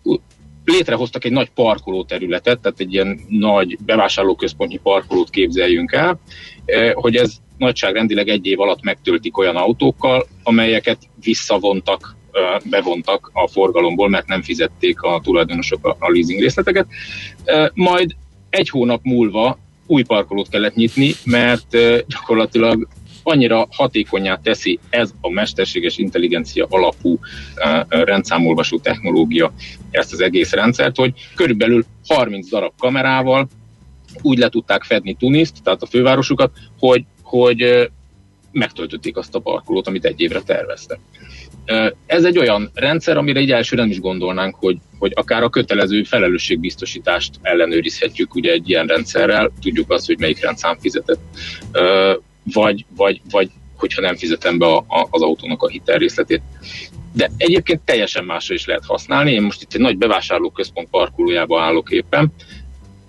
létrehoztak 0.65 1.25
egy 1.25 1.31
nagy 1.31 1.49
parkolóterületet, 1.49 2.59
tehát 2.59 2.79
egy 2.79 2.93
ilyen 2.93 3.19
nagy 3.29 3.77
bevásárlóközpontnyi 3.85 4.77
parkolót 4.77 5.29
képzeljünk 5.29 5.91
el, 5.91 6.19
eh, 6.65 6.91
hogy 6.93 7.15
ez 7.15 7.33
nagyságrendileg 7.57 8.27
egy 8.27 8.45
év 8.45 8.59
alatt 8.59 8.83
megtöltik 8.83 9.37
olyan 9.37 9.55
autókkal, 9.55 10.27
amelyeket 10.43 10.97
visszavontak, 11.23 12.15
eh, 12.31 12.41
bevontak 12.69 13.29
a 13.33 13.47
forgalomból, 13.47 14.09
mert 14.09 14.27
nem 14.27 14.41
fizették 14.41 15.01
a 15.01 15.19
tulajdonosok 15.23 15.95
a- 15.99 16.11
leasing 16.11 16.39
részleteket. 16.39 16.87
Eh, 17.43 17.67
Majd 17.73 18.15
egy 18.49 18.69
hónap 18.69 18.99
múlva 19.03 19.57
új 19.87 20.03
parkolót 20.03 20.49
kellett 20.49 20.75
nyitni, 20.75 21.11
mert 21.23 21.77
gyakorlatilag 22.07 22.87
annyira 23.27 23.67
hatékonyá 23.71 24.39
teszi 24.43 24.79
ez 24.89 25.13
a 25.21 25.29
mesterséges 25.29 25.97
intelligencia 25.97 26.65
alapú 26.69 27.11
uh, 27.11 28.03
rendszámolvasó 28.03 28.79
technológia 28.79 29.53
ezt 29.91 30.13
az 30.13 30.21
egész 30.21 30.51
rendszert, 30.51 30.95
hogy 30.95 31.13
körülbelül 31.35 31.85
30 32.07 32.49
darab 32.49 32.71
kamerával 32.77 33.47
úgy 34.21 34.37
le 34.37 34.49
tudták 34.49 34.83
fedni 34.83 35.13
Tuniszt, 35.13 35.63
tehát 35.63 35.81
a 35.81 35.85
fővárosukat, 35.85 36.51
hogy, 36.79 37.03
hogy 37.21 37.63
uh, 37.63 37.83
megtöltötték 38.55 39.17
azt 39.17 39.35
a 39.35 39.39
parkolót, 39.39 39.87
amit 39.87 40.05
egy 40.05 40.21
évre 40.21 40.41
terveztek. 40.41 40.99
Ez 42.05 42.23
egy 42.23 42.37
olyan 42.37 42.71
rendszer, 42.73 43.17
amire 43.17 43.39
egy 43.39 43.51
elsőre 43.51 43.81
nem 43.81 43.91
is 43.91 43.99
gondolnánk, 43.99 44.55
hogy, 44.55 44.77
hogy 44.99 45.11
akár 45.15 45.43
a 45.43 45.49
kötelező 45.49 46.03
felelősségbiztosítást 46.03 47.35
ellenőrizhetjük 47.41 48.35
ugye 48.35 48.51
egy 48.51 48.69
ilyen 48.69 48.87
rendszerrel, 48.87 49.51
tudjuk 49.61 49.91
azt, 49.91 50.05
hogy 50.05 50.19
melyik 50.19 50.41
rendszám 50.41 50.77
fizetett, 50.79 51.19
vagy, 52.53 52.85
vagy, 52.95 53.21
vagy 53.31 53.51
hogyha 53.75 54.01
nem 54.01 54.15
fizetem 54.15 54.57
be 54.57 54.65
a, 54.65 54.77
a, 54.77 55.07
az 55.09 55.21
autónak 55.21 55.63
a 55.63 55.67
hitelrészletét. 55.67 56.41
De 57.13 57.31
egyébként 57.37 57.81
teljesen 57.85 58.25
másra 58.25 58.53
is 58.53 58.65
lehet 58.65 58.85
használni. 58.85 59.31
Én 59.31 59.41
most 59.41 59.61
itt 59.61 59.73
egy 59.73 59.81
nagy 59.81 59.97
bevásárlóközpont 59.97 60.89
parkolójába 60.89 61.61
állok 61.61 61.91
éppen. 61.91 62.33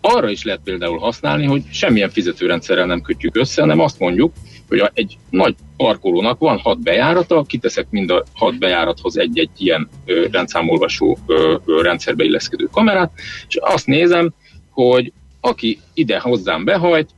Arra 0.00 0.30
is 0.30 0.44
lehet 0.44 0.60
például 0.64 0.98
használni, 0.98 1.44
hogy 1.44 1.62
semmilyen 1.70 2.10
fizetőrendszerrel 2.10 2.86
nem 2.86 3.00
kötjük 3.00 3.36
össze, 3.36 3.60
hanem 3.60 3.80
azt 3.80 3.98
mondjuk, 3.98 4.32
hogy 4.68 4.90
egy 4.94 5.18
nagy 5.30 5.54
parkolónak 5.76 6.38
van 6.38 6.58
hat 6.58 6.82
bejárata, 6.82 7.42
kiteszek 7.42 7.86
mind 7.90 8.10
a 8.10 8.24
hat 8.34 8.58
bejárathoz 8.58 9.18
egy-egy 9.18 9.50
ilyen 9.56 9.88
ö, 10.04 10.26
rendszámolvasó 10.30 11.18
ö, 11.26 11.56
ö, 11.64 11.82
rendszerbe 11.82 12.24
illeszkedő 12.24 12.68
kamerát, 12.72 13.12
és 13.48 13.56
azt 13.60 13.86
nézem, 13.86 14.32
hogy 14.70 15.12
aki 15.40 15.80
ide 15.94 16.18
hozzám 16.18 16.64
behajt, 16.64 17.10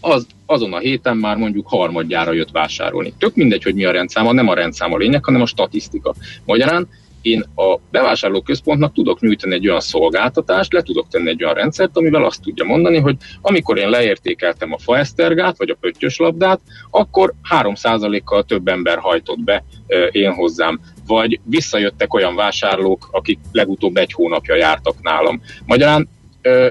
az 0.00 0.26
azon 0.50 0.72
a 0.72 0.78
héten 0.78 1.16
már 1.16 1.36
mondjuk 1.36 1.68
harmadjára 1.68 2.32
jött 2.32 2.50
vásárolni. 2.50 3.12
Tök 3.18 3.34
mindegy, 3.34 3.62
hogy 3.62 3.74
mi 3.74 3.84
a 3.84 3.90
rendszáma, 3.90 4.32
nem 4.32 4.48
a 4.48 4.54
rendszám 4.54 4.92
a 4.92 4.96
lényeg, 4.96 5.24
hanem 5.24 5.40
a 5.40 5.46
statisztika. 5.46 6.14
Magyarán 6.44 6.88
én 7.22 7.44
a 7.54 7.78
bevásárlóközpontnak 7.90 8.92
tudok 8.92 9.20
nyújtani 9.20 9.54
egy 9.54 9.68
olyan 9.68 9.80
szolgáltatást, 9.80 10.72
le 10.72 10.82
tudok 10.82 11.08
tenni 11.08 11.28
egy 11.28 11.42
olyan 11.42 11.54
rendszert, 11.54 11.96
amivel 11.96 12.24
azt 12.24 12.42
tudja 12.42 12.64
mondani, 12.64 12.98
hogy 12.98 13.16
amikor 13.40 13.78
én 13.78 13.88
leértékeltem 13.88 14.72
a 14.72 14.78
faesztergát, 14.78 15.58
vagy 15.58 15.70
a 15.70 15.76
pöttyös 15.80 16.16
labdát, 16.16 16.60
akkor 16.90 17.32
3%-kal 17.50 18.44
több 18.44 18.68
ember 18.68 18.98
hajtott 18.98 19.40
be 19.40 19.64
én 20.10 20.32
hozzám 20.32 20.80
vagy 21.06 21.40
visszajöttek 21.44 22.14
olyan 22.14 22.34
vásárlók, 22.34 23.08
akik 23.12 23.38
legutóbb 23.52 23.96
egy 23.96 24.12
hónapja 24.12 24.54
jártak 24.54 25.02
nálam. 25.02 25.40
Magyarán 25.66 26.08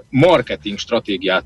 marketing 0.10 0.78
stratégiát 0.78 1.46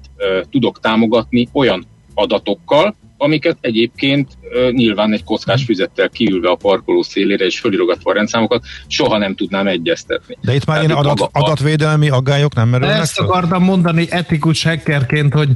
tudok 0.49 0.79
támogatni 0.79 1.47
olyan 1.53 1.85
adatokkal, 2.21 2.95
amiket 3.17 3.57
egyébként 3.61 4.37
nyilván 4.71 5.13
egy 5.13 5.23
kockás 5.23 5.63
füzettel 5.63 6.09
kiülve 6.09 6.49
a 6.49 6.55
parkoló 6.55 7.01
szélére 7.01 7.45
és 7.45 7.59
fölirogatva 7.59 8.11
a 8.11 8.13
rendszámokat 8.13 8.63
soha 8.87 9.17
nem 9.17 9.35
tudnám 9.35 9.67
egyeztetni. 9.67 10.37
De 10.41 10.55
itt 10.55 10.65
már 10.65 10.83
ilyen 10.83 10.97
adat, 10.97 11.19
maga, 11.19 11.29
adatvédelmi 11.33 12.09
aggályok 12.09 12.55
nem 12.55 12.69
merülnek 12.69 12.99
Ezt 12.99 13.19
akartam 13.19 13.63
mondani 13.63 14.07
etikus 14.09 14.63
hackerként, 14.63 15.33
hogy 15.33 15.49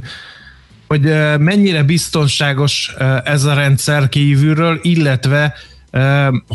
hogy 0.86 1.02
mennyire 1.38 1.82
biztonságos 1.82 2.94
ez 3.24 3.44
a 3.44 3.54
rendszer 3.54 4.08
kívülről, 4.08 4.78
illetve 4.82 5.54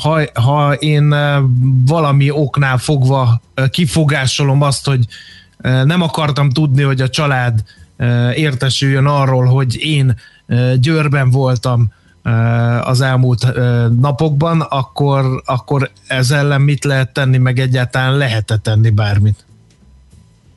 ha, 0.02 0.21
ha 0.34 0.74
én 0.74 1.15
valami 1.86 2.30
oknál 2.30 2.78
fogva 2.78 3.41
kifogásolom 3.69 4.62
azt, 4.62 4.86
hogy 4.86 5.00
nem 5.84 6.02
akartam 6.02 6.50
tudni, 6.50 6.82
hogy 6.82 7.02
a 7.02 7.10
család 7.10 7.60
értesüljön 8.36 9.06
arról, 9.06 9.46
hogy 9.46 9.76
én 9.80 10.16
Győrben 10.76 11.30
voltam 11.30 11.92
az 12.84 13.02
elmúlt 13.02 13.46
napokban, 14.00 14.62
akkor, 14.62 15.42
akkor 15.46 15.90
ez 16.08 16.32
ellen 16.32 16.62
mit 16.62 16.84
lehet 16.84 17.14
tenni, 17.14 17.38
meg 17.38 17.60
egyáltalán 17.60 18.18
lehet 18.18 18.60
tenni 18.64 18.90
bármit? 18.90 19.46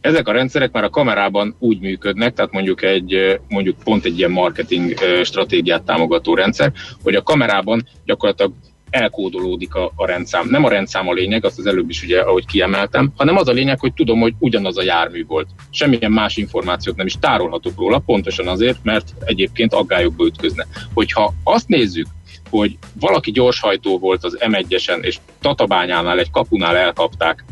Ezek 0.01 0.29
a 0.29 0.33
rendszerek 0.33 0.73
már 0.73 0.85
a 0.85 0.91
kamerában 0.91 1.55
úgy 1.59 1.81
működnek, 1.81 2.35
tehát 2.35 2.53
mondjuk 2.53 2.83
egy 2.83 3.41
mondjuk 3.49 3.77
pont 3.85 4.05
egy 4.05 4.19
ilyen 4.19 4.31
marketing 4.31 4.95
stratégiát 5.23 5.83
támogató 5.83 6.35
rendszer, 6.35 6.73
hogy 7.03 7.15
a 7.15 7.23
kamerában 7.23 7.87
gyakorlatilag 8.05 8.53
elkódolódik 8.95 9.75
a, 9.75 9.93
a 9.97 10.07
rendszám. 10.07 10.49
Nem 10.49 10.65
a 10.65 10.69
rendszám 10.69 11.09
a 11.09 11.13
lényeg, 11.13 11.45
azt 11.45 11.59
az 11.59 11.67
előbb 11.67 11.91
is 11.91 12.03
ugye, 12.03 12.21
ahogy 12.21 12.47
kiemeltem, 12.47 13.13
hanem 13.17 13.37
az 13.37 13.49
a 13.49 13.53
lényeg, 13.53 13.81
hogy 13.81 13.93
tudom, 13.93 14.21
hogy 14.21 14.35
ugyanaz 14.39 14.79
a 14.79 14.83
jármű 14.83 15.25
volt. 15.27 15.49
Semmilyen 15.71 16.13
más 16.13 16.37
információt 16.37 16.97
nem 16.97 17.07
is 17.07 17.19
tárolhatok 17.21 17.73
róla, 17.77 17.99
pontosan 17.99 18.49
azért, 18.49 18.79
mert 18.83 19.15
egyébként 19.25 19.75
aggályokba 19.75 20.25
ütközne. 20.25 20.67
Hogyha 20.95 21.35
azt 21.45 21.69
nézzük, 21.69 22.07
hogy 22.51 22.79
valaki 23.01 23.31
gyorshajtó 23.31 23.99
volt 23.99 24.25
az 24.25 24.39
M1-esen, 24.41 24.99
és 25.01 25.19
Tatabányánál 25.41 26.19
egy 26.19 26.31
kapunál 26.31 26.77
elkapták, 26.77 27.45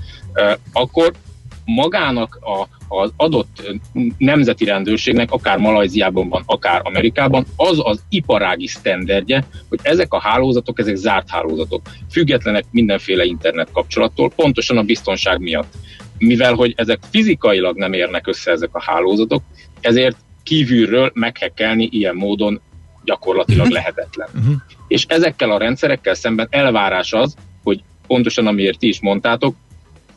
akkor 0.73 1.13
magának 1.65 2.39
a, 2.41 2.69
az 3.01 3.13
adott 3.17 3.81
nemzeti 4.19 4.65
rendőrségnek, 4.65 5.31
akár 5.31 5.59
Malajziában 5.59 6.29
van, 6.29 6.43
akár 6.47 6.81
Amerikában, 6.85 7.47
az 7.57 7.81
az 7.83 8.03
iparági 8.09 8.67
sztenderdje, 8.67 9.47
hogy 9.69 9.79
ezek 9.83 10.13
a 10.13 10.21
hálózatok, 10.21 10.79
ezek 10.79 10.97
zárt 10.97 11.31
hálózatok, 11.31 11.83
függetlenek 12.11 12.65
mindenféle 12.71 13.25
internet 13.25 13.69
kapcsolattól, 13.73 14.31
pontosan 14.31 14.77
a 14.77 14.83
biztonság 14.83 15.41
miatt. 15.41 15.73
Mivel, 16.19 16.55
hogy 16.55 16.75
ezek 16.77 16.99
fizikailag 17.11 17.77
nem 17.77 17.93
érnek 17.93 18.27
össze 18.27 18.51
ezek 18.51 18.71
a 18.73 18.83
hálózatok, 18.83 19.43
ezért 19.81 20.17
kívülről 20.43 21.11
meghekkelni 21.15 21.89
ilyen 21.91 22.15
módon 22.15 22.61
gyakorlatilag 23.05 23.65
mhm. 23.65 23.75
lehetetlen. 23.75 24.29
Uh-huh. 24.35 24.55
És 24.89 25.05
ezekkel 25.09 25.51
a 25.51 25.59
rendszerekkel 25.59 26.15
szemben 26.15 26.47
elvárás 26.51 27.13
az, 27.13 27.35
hogy 27.63 27.83
pontosan 28.07 28.47
amiért 28.47 28.79
ti 28.79 28.89
is 28.89 29.01
mondtátok, 29.01 29.55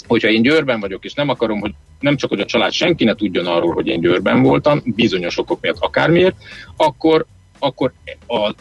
hogyha 0.08 0.30
én 0.30 0.42
Győrben 0.42 0.80
vagyok, 0.80 1.06
és 1.06 1.14
nem 1.14 1.30
akarom, 1.30 1.60
hogy 1.60 1.74
nem 2.00 2.16
csak, 2.16 2.30
hogy 2.30 2.40
a 2.40 2.46
család 2.46 2.72
senki 2.72 3.04
ne 3.04 3.16
tudjon 3.16 3.46
arról, 3.46 3.74
hogy 3.74 3.88
én 3.88 4.02
Győrben 4.02 4.42
voltam, 4.42 4.82
bizonyos 4.86 5.38
okok 5.38 5.62
miatt 5.62 5.80
akármiért, 5.80 6.36
akkor, 6.78 7.26
akkor 7.60 7.94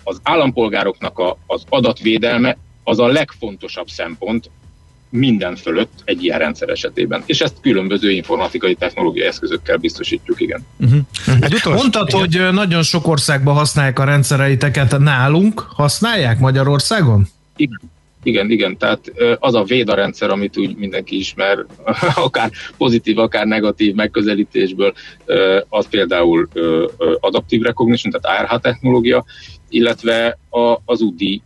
az 0.03 0.20
állampolgároknak 0.23 1.18
a, 1.18 1.37
az 1.47 1.64
adatvédelme 1.68 2.57
az 2.85 2.99
a 2.99 3.07
legfontosabb 3.07 3.88
szempont 3.88 4.51
minden 5.09 5.57
fölött 5.57 5.92
egy 6.05 6.25
ilyen 6.25 6.38
rendszer 6.38 6.68
esetében. 6.68 7.23
És 7.27 7.40
ezt 7.40 7.55
különböző 7.61 8.11
informatikai 8.11 8.75
technológiai 8.75 9.27
eszközökkel 9.27 9.77
biztosítjuk, 9.77 10.40
igen. 10.40 10.66
Uh-huh. 10.81 11.75
Mondtad, 11.75 12.09
igen. 12.09 12.20
hogy 12.20 12.55
nagyon 12.55 12.83
sok 12.83 13.07
országban 13.07 13.55
használják 13.55 13.99
a 13.99 14.05
rendszereiteket, 14.05 14.99
nálunk 14.99 15.61
használják 15.61 16.38
Magyarországon? 16.38 17.29
Igen. 17.57 17.81
Igen, 18.24 18.50
igen, 18.50 18.76
tehát 18.76 19.12
az 19.38 19.54
a 19.54 19.64
Véda 19.64 19.94
rendszer, 19.94 20.30
amit 20.30 20.56
úgy 20.56 20.76
mindenki 20.76 21.18
ismer, 21.18 21.66
akár 22.14 22.50
pozitív, 22.76 23.18
akár 23.18 23.46
negatív 23.46 23.94
megközelítésből, 23.94 24.92
az 25.68 25.88
például 25.88 26.48
adaptív 27.20 27.62
recognition, 27.62 28.12
tehát 28.12 28.40
ARH 28.40 28.60
technológia, 28.60 29.24
illetve 29.68 30.38
az 30.84 31.00
UDI 31.00 31.42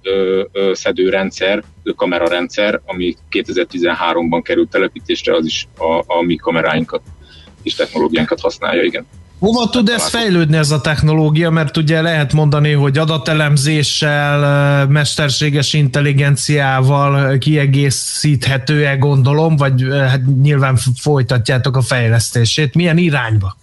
szedőrendszer, 0.72 1.62
kamerarendszer, 1.96 2.80
ami 2.86 3.16
2013-ban 3.30 4.40
került 4.42 4.70
telepítésre, 4.70 5.34
az 5.34 5.46
is 5.46 5.68
a, 5.78 6.04
a 6.06 6.22
mi 6.22 6.36
kameráinkat 6.36 7.02
és 7.62 7.74
technológiánkat 7.74 8.40
használja, 8.40 8.82
igen. 8.82 9.06
Hova 9.38 9.68
tud 9.68 9.88
ez 9.88 10.08
fejlődni 10.08 10.56
ez 10.56 10.70
a 10.70 10.80
technológia, 10.80 11.50
mert 11.50 11.76
ugye 11.76 12.02
lehet 12.02 12.32
mondani, 12.32 12.72
hogy 12.72 12.98
adatelemzéssel, 12.98 14.86
mesterséges 14.86 15.72
intelligenciával 15.72 17.38
kiegészíthető-e 17.38 18.96
gondolom, 18.96 19.56
vagy 19.56 19.86
hát 19.92 20.20
nyilván 20.42 20.76
folytatjátok 21.00 21.76
a 21.76 21.82
fejlesztését. 21.82 22.74
Milyen 22.74 22.98
irányba? 22.98 23.56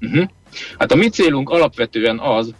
Uh-huh. 0.00 0.24
Hát 0.78 0.92
a 0.92 0.96
mi 0.96 1.08
célunk 1.08 1.50
alapvetően 1.50 2.18
az, 2.18 2.54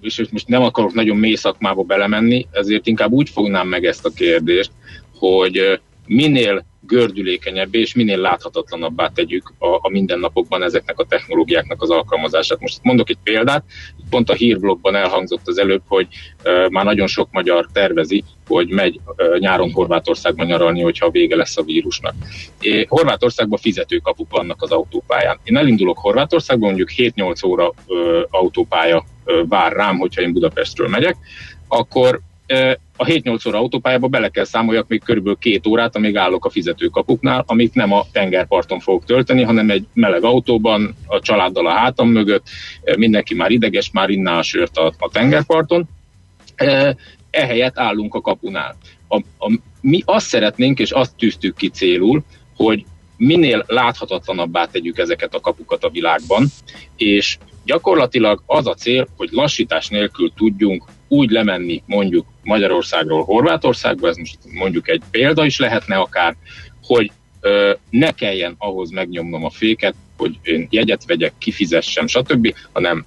és 0.00 0.22
most 0.30 0.48
nem 0.48 0.62
akarok 0.62 0.92
nagyon 0.92 1.16
mély 1.16 1.34
szakmába 1.34 1.82
belemenni, 1.82 2.46
ezért 2.50 2.86
inkább 2.86 3.10
úgy 3.10 3.28
fognám 3.28 3.68
meg 3.68 3.84
ezt 3.84 4.04
a 4.04 4.10
kérdést, 4.10 4.70
hogy 5.18 5.80
minél 6.06 6.64
gördülékenyebbé 6.90 7.80
és 7.80 7.94
minél 7.94 8.18
láthatatlanabbá 8.18 9.08
tegyük 9.08 9.52
a, 9.58 9.66
a 9.66 9.88
mindennapokban 9.90 10.62
ezeknek 10.62 10.98
a 10.98 11.04
technológiáknak 11.04 11.82
az 11.82 11.90
alkalmazását. 11.90 12.60
Most 12.60 12.78
mondok 12.82 13.10
egy 13.10 13.18
példát, 13.22 13.64
pont 14.10 14.30
a 14.30 14.34
hírblogban 14.34 14.94
elhangzott 14.94 15.48
az 15.48 15.58
előbb, 15.58 15.82
hogy 15.86 16.06
uh, 16.44 16.68
már 16.68 16.84
nagyon 16.84 17.06
sok 17.06 17.28
magyar 17.30 17.66
tervezi, 17.72 18.24
hogy 18.46 18.68
megy 18.68 19.00
uh, 19.04 19.38
nyáron 19.38 19.72
Horvátországban 19.72 20.46
nyaralni, 20.46 20.80
hogyha 20.80 21.10
vége 21.10 21.36
lesz 21.36 21.56
a 21.56 21.62
vírusnak. 21.62 22.14
É, 22.60 22.86
Horvátországban 22.88 23.58
fizetőkapuk 23.58 24.30
vannak 24.30 24.62
az 24.62 24.70
autópályán. 24.70 25.38
Én 25.44 25.56
elindulok 25.56 25.98
Horvátországban, 25.98 26.68
mondjuk 26.68 26.90
7-8 26.96 27.46
óra 27.46 27.72
uh, 27.86 28.22
autópálya 28.30 29.04
vár 29.48 29.72
rám, 29.72 29.98
hogyha 29.98 30.22
én 30.22 30.32
Budapestről 30.32 30.88
megyek, 30.88 31.16
akkor 31.68 32.20
a 32.96 33.04
7-8 33.04 33.48
óra 33.48 33.58
autópályába 33.58 34.08
bele 34.08 34.28
kell 34.28 34.44
számoljak 34.44 34.88
még 34.88 35.02
körülbelül 35.02 35.38
két 35.38 35.66
órát, 35.66 35.96
amíg 35.96 36.16
állok 36.16 36.44
a 36.44 36.50
fizetőkapuknál, 36.50 37.44
amit 37.46 37.74
nem 37.74 37.92
a 37.92 38.06
tengerparton 38.12 38.80
fogok 38.80 39.04
tölteni, 39.04 39.42
hanem 39.42 39.70
egy 39.70 39.86
meleg 39.92 40.24
autóban, 40.24 40.96
a 41.06 41.20
családdal 41.20 41.66
a 41.66 41.70
hátam 41.70 42.08
mögött, 42.08 42.46
mindenki 42.96 43.34
már 43.34 43.50
ideges, 43.50 43.90
már 43.90 44.10
inná 44.10 44.38
a 44.38 44.42
sört 44.42 44.76
a, 44.76 44.92
a 44.98 45.08
tengerparton. 45.08 45.88
Ehelyett 47.30 47.78
állunk 47.78 48.14
a 48.14 48.20
kapunál. 48.20 48.76
A, 49.08 49.16
a, 49.16 49.58
mi 49.80 50.02
azt 50.04 50.26
szeretnénk, 50.26 50.78
és 50.78 50.90
azt 50.90 51.16
tűztük 51.16 51.56
ki 51.56 51.68
célul, 51.68 52.24
hogy 52.56 52.84
minél 53.16 53.64
láthatatlanabbá 53.66 54.64
tegyük 54.64 54.98
ezeket 54.98 55.34
a 55.34 55.40
kapukat 55.40 55.84
a 55.84 55.90
világban, 55.90 56.46
és 56.96 57.38
gyakorlatilag 57.64 58.42
az 58.46 58.66
a 58.66 58.74
cél, 58.74 59.08
hogy 59.16 59.28
lassítás 59.32 59.88
nélkül 59.88 60.32
tudjunk 60.36 60.84
úgy 61.12 61.30
lemenni 61.30 61.82
mondjuk 61.86 62.26
Magyarországról 62.42 63.24
Horvátországba, 63.24 64.08
ez 64.08 64.16
most 64.16 64.38
mondjuk 64.52 64.88
egy 64.88 65.02
példa 65.10 65.44
is 65.44 65.58
lehetne 65.58 65.96
akár, 65.96 66.36
hogy 66.82 67.10
ö, 67.40 67.72
ne 67.90 68.10
kelljen 68.10 68.54
ahhoz 68.58 68.90
megnyomnom 68.90 69.44
a 69.44 69.50
féket, 69.50 69.94
hogy 70.16 70.38
én 70.42 70.66
jegyet 70.70 71.04
vegyek, 71.06 71.32
kifizessem, 71.38 72.06
stb., 72.06 72.54
hanem 72.72 73.04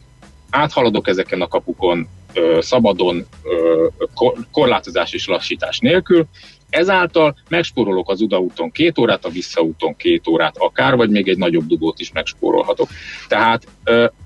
áthaladok 0.49 1.07
ezeken 1.07 1.41
a 1.41 1.47
kapukon, 1.47 2.07
ö, 2.33 2.57
szabadon, 2.61 3.25
ö, 3.43 3.87
kor, 4.13 4.33
korlátozás 4.51 5.13
és 5.13 5.27
lassítás 5.27 5.79
nélkül, 5.79 6.27
ezáltal 6.69 7.35
megspórolok 7.49 8.09
az 8.09 8.21
odaúton 8.21 8.71
két 8.71 8.97
órát, 8.97 9.25
a 9.25 9.29
visszaúton 9.29 9.95
két 9.95 10.27
órát 10.27 10.57
akár, 10.57 10.95
vagy 10.95 11.09
még 11.09 11.27
egy 11.27 11.37
nagyobb 11.37 11.65
dugót 11.65 11.99
is 11.99 12.11
megspórolhatok. 12.11 12.89
Tehát 13.27 13.67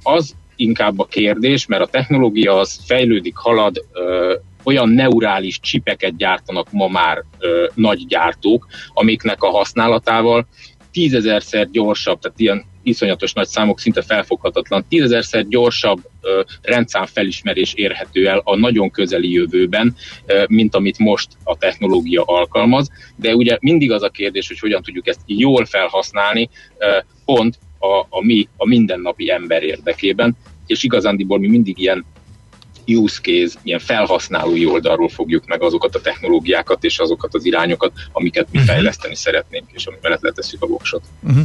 az 0.03 0.35
inkább 0.58 1.00
a 1.00 1.06
kérdés, 1.06 1.65
mert 1.65 1.82
a 1.82 1.88
technológia 1.88 2.60
az 2.60 2.80
fejlődik, 2.86 3.36
halad, 3.36 3.86
ö, 3.91 4.36
olyan 4.63 4.89
neurális 4.89 5.60
csipeket 5.60 6.17
gyártanak 6.17 6.72
ma 6.72 6.88
már 6.88 7.24
ö, 7.39 7.67
nagy 7.74 8.06
gyártók, 8.08 8.67
amiknek 8.93 9.43
a 9.43 9.50
használatával 9.50 10.48
tízezerszer 10.91 11.70
gyorsabb, 11.72 12.20
tehát 12.20 12.39
ilyen 12.39 12.65
iszonyatos 12.84 13.34
nagy 13.34 13.48
számok, 13.48 13.80
szinte 13.80 14.02
felfoghatatlan, 14.02 14.86
tízezerszer 14.89 15.48
gyorsabb 15.48 16.00
ö, 16.22 16.41
rendszám 16.62 17.06
felismerés 17.06 17.74
érhető 17.74 18.28
el 18.28 18.41
a 18.43 18.56
nagyon 18.56 18.91
közeli 18.91 19.32
jövőben, 19.32 19.96
ö, 20.26 20.43
mint 20.48 20.76
amit 20.76 20.98
most 20.98 21.28
a 21.43 21.58
technológia 21.58 22.24
alkalmaz, 22.26 22.89
de 23.15 23.36
ugye 23.36 23.58
mindig 23.62 23.91
az 23.91 24.04
a 24.04 24.10
kérdés, 24.10 24.48
hogy 24.48 24.60
hogyan 24.60 24.82
tudjuk 24.82 25.08
ezt 25.08 25.22
jól 25.26 25.65
felhasználni, 25.65 26.50
ö, 26.78 26.98
pont 27.26 27.60
a, 27.79 28.05
a 28.09 28.25
mi, 28.25 28.47
a 28.57 28.67
mindennapi 28.67 29.31
ember 29.31 29.63
érdekében, 29.63 30.37
és 30.65 30.83
igazándiból 30.83 31.39
mi 31.39 31.47
mindig 31.47 31.79
ilyen 31.79 32.05
use 32.87 33.19
case, 33.21 33.59
ilyen 33.63 33.79
felhasználói 33.79 34.65
oldalról 34.65 35.09
fogjuk 35.09 35.45
meg 35.45 35.61
azokat 35.61 35.95
a 35.95 36.01
technológiákat 36.01 36.83
és 36.83 36.99
azokat 36.99 37.33
az 37.33 37.45
irányokat, 37.45 37.91
amiket 38.11 38.47
mi 38.51 38.59
fejleszteni 38.59 39.15
szeretnénk, 39.15 39.65
és 39.71 39.85
amivel 39.85 40.17
letesszük 40.21 40.63
a 40.63 40.67
voksot. 40.67 41.01
Uh-huh. 41.23 41.43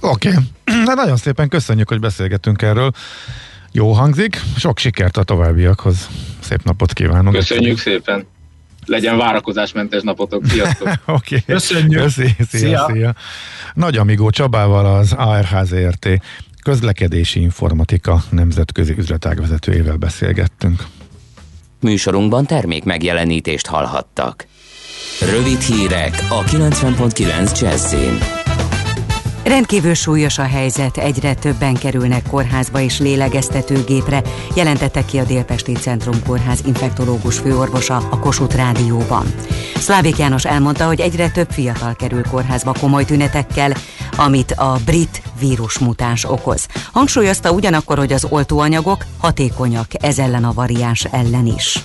Oké, 0.00 0.28
okay. 0.28 0.94
nagyon 0.94 1.16
szépen 1.16 1.48
köszönjük, 1.48 1.88
hogy 1.88 2.00
beszélgetünk 2.00 2.62
erről. 2.62 2.90
Jó 3.72 3.92
hangzik, 3.92 4.40
sok 4.56 4.78
sikert 4.78 5.16
a 5.16 5.22
továbbiakhoz. 5.22 6.08
Szép 6.40 6.62
napot 6.62 6.92
kívánok. 6.92 7.32
Köszönjük 7.32 7.78
szépen. 7.78 8.26
Legyen 8.88 9.16
várakozásmentes 9.16 10.02
napotok. 10.02 10.46
Sziasztok! 10.46 10.88
Oké. 11.06 11.06
okay. 11.06 11.42
Köszönjük. 11.46 12.02
Köszi, 12.02 12.36
szia, 12.48 12.58
Szia. 12.58 12.90
szia. 12.92 13.14
Nagy 13.74 13.96
Amigó 13.96 14.30
Csabával 14.30 14.86
az 14.86 15.12
ARH 15.12 15.62
ZRT 15.64 16.08
közlekedési 16.62 17.40
informatika 17.40 18.22
nemzetközi 18.30 18.94
üzletág 18.98 19.40
vezetőjével 19.40 19.96
beszélgettünk. 19.96 20.84
Műsorunkban 21.80 22.46
termék 22.46 22.84
megjelenítést 22.84 23.66
hallhattak. 23.66 24.46
Rövid 25.20 25.60
hírek 25.60 26.26
a 26.28 26.44
90.9 26.44 27.60
Jazzin. 27.60 28.37
Rendkívül 29.48 29.94
súlyos 29.94 30.38
a 30.38 30.42
helyzet, 30.42 30.96
egyre 30.96 31.34
többen 31.34 31.74
kerülnek 31.74 32.22
kórházba 32.30 32.80
és 32.80 32.98
lélegeztetőgépre, 32.98 34.22
jelentette 34.54 35.04
ki 35.04 35.18
a 35.18 35.24
Délpesti 35.24 35.72
Centrum 35.72 36.22
Kórház 36.26 36.62
infektológus 36.66 37.38
főorvosa 37.38 37.96
a 37.96 38.18
Kossuth 38.18 38.56
Rádióban. 38.56 39.26
Szlávik 39.76 40.16
János 40.16 40.44
elmondta, 40.44 40.86
hogy 40.86 41.00
egyre 41.00 41.30
több 41.30 41.50
fiatal 41.50 41.94
kerül 41.94 42.22
kórházba 42.30 42.72
komoly 42.80 43.04
tünetekkel, 43.04 43.72
amit 44.16 44.52
a 44.52 44.76
brit 44.84 45.22
vírusmutáns 45.40 46.30
okoz. 46.30 46.66
Hangsúlyozta 46.92 47.52
ugyanakkor, 47.52 47.98
hogy 47.98 48.12
az 48.12 48.26
oltóanyagok 48.30 49.04
hatékonyak 49.18 49.86
ez 50.02 50.18
ellen 50.18 50.44
a 50.44 50.52
variáns 50.52 51.04
ellen 51.04 51.46
is. 51.46 51.78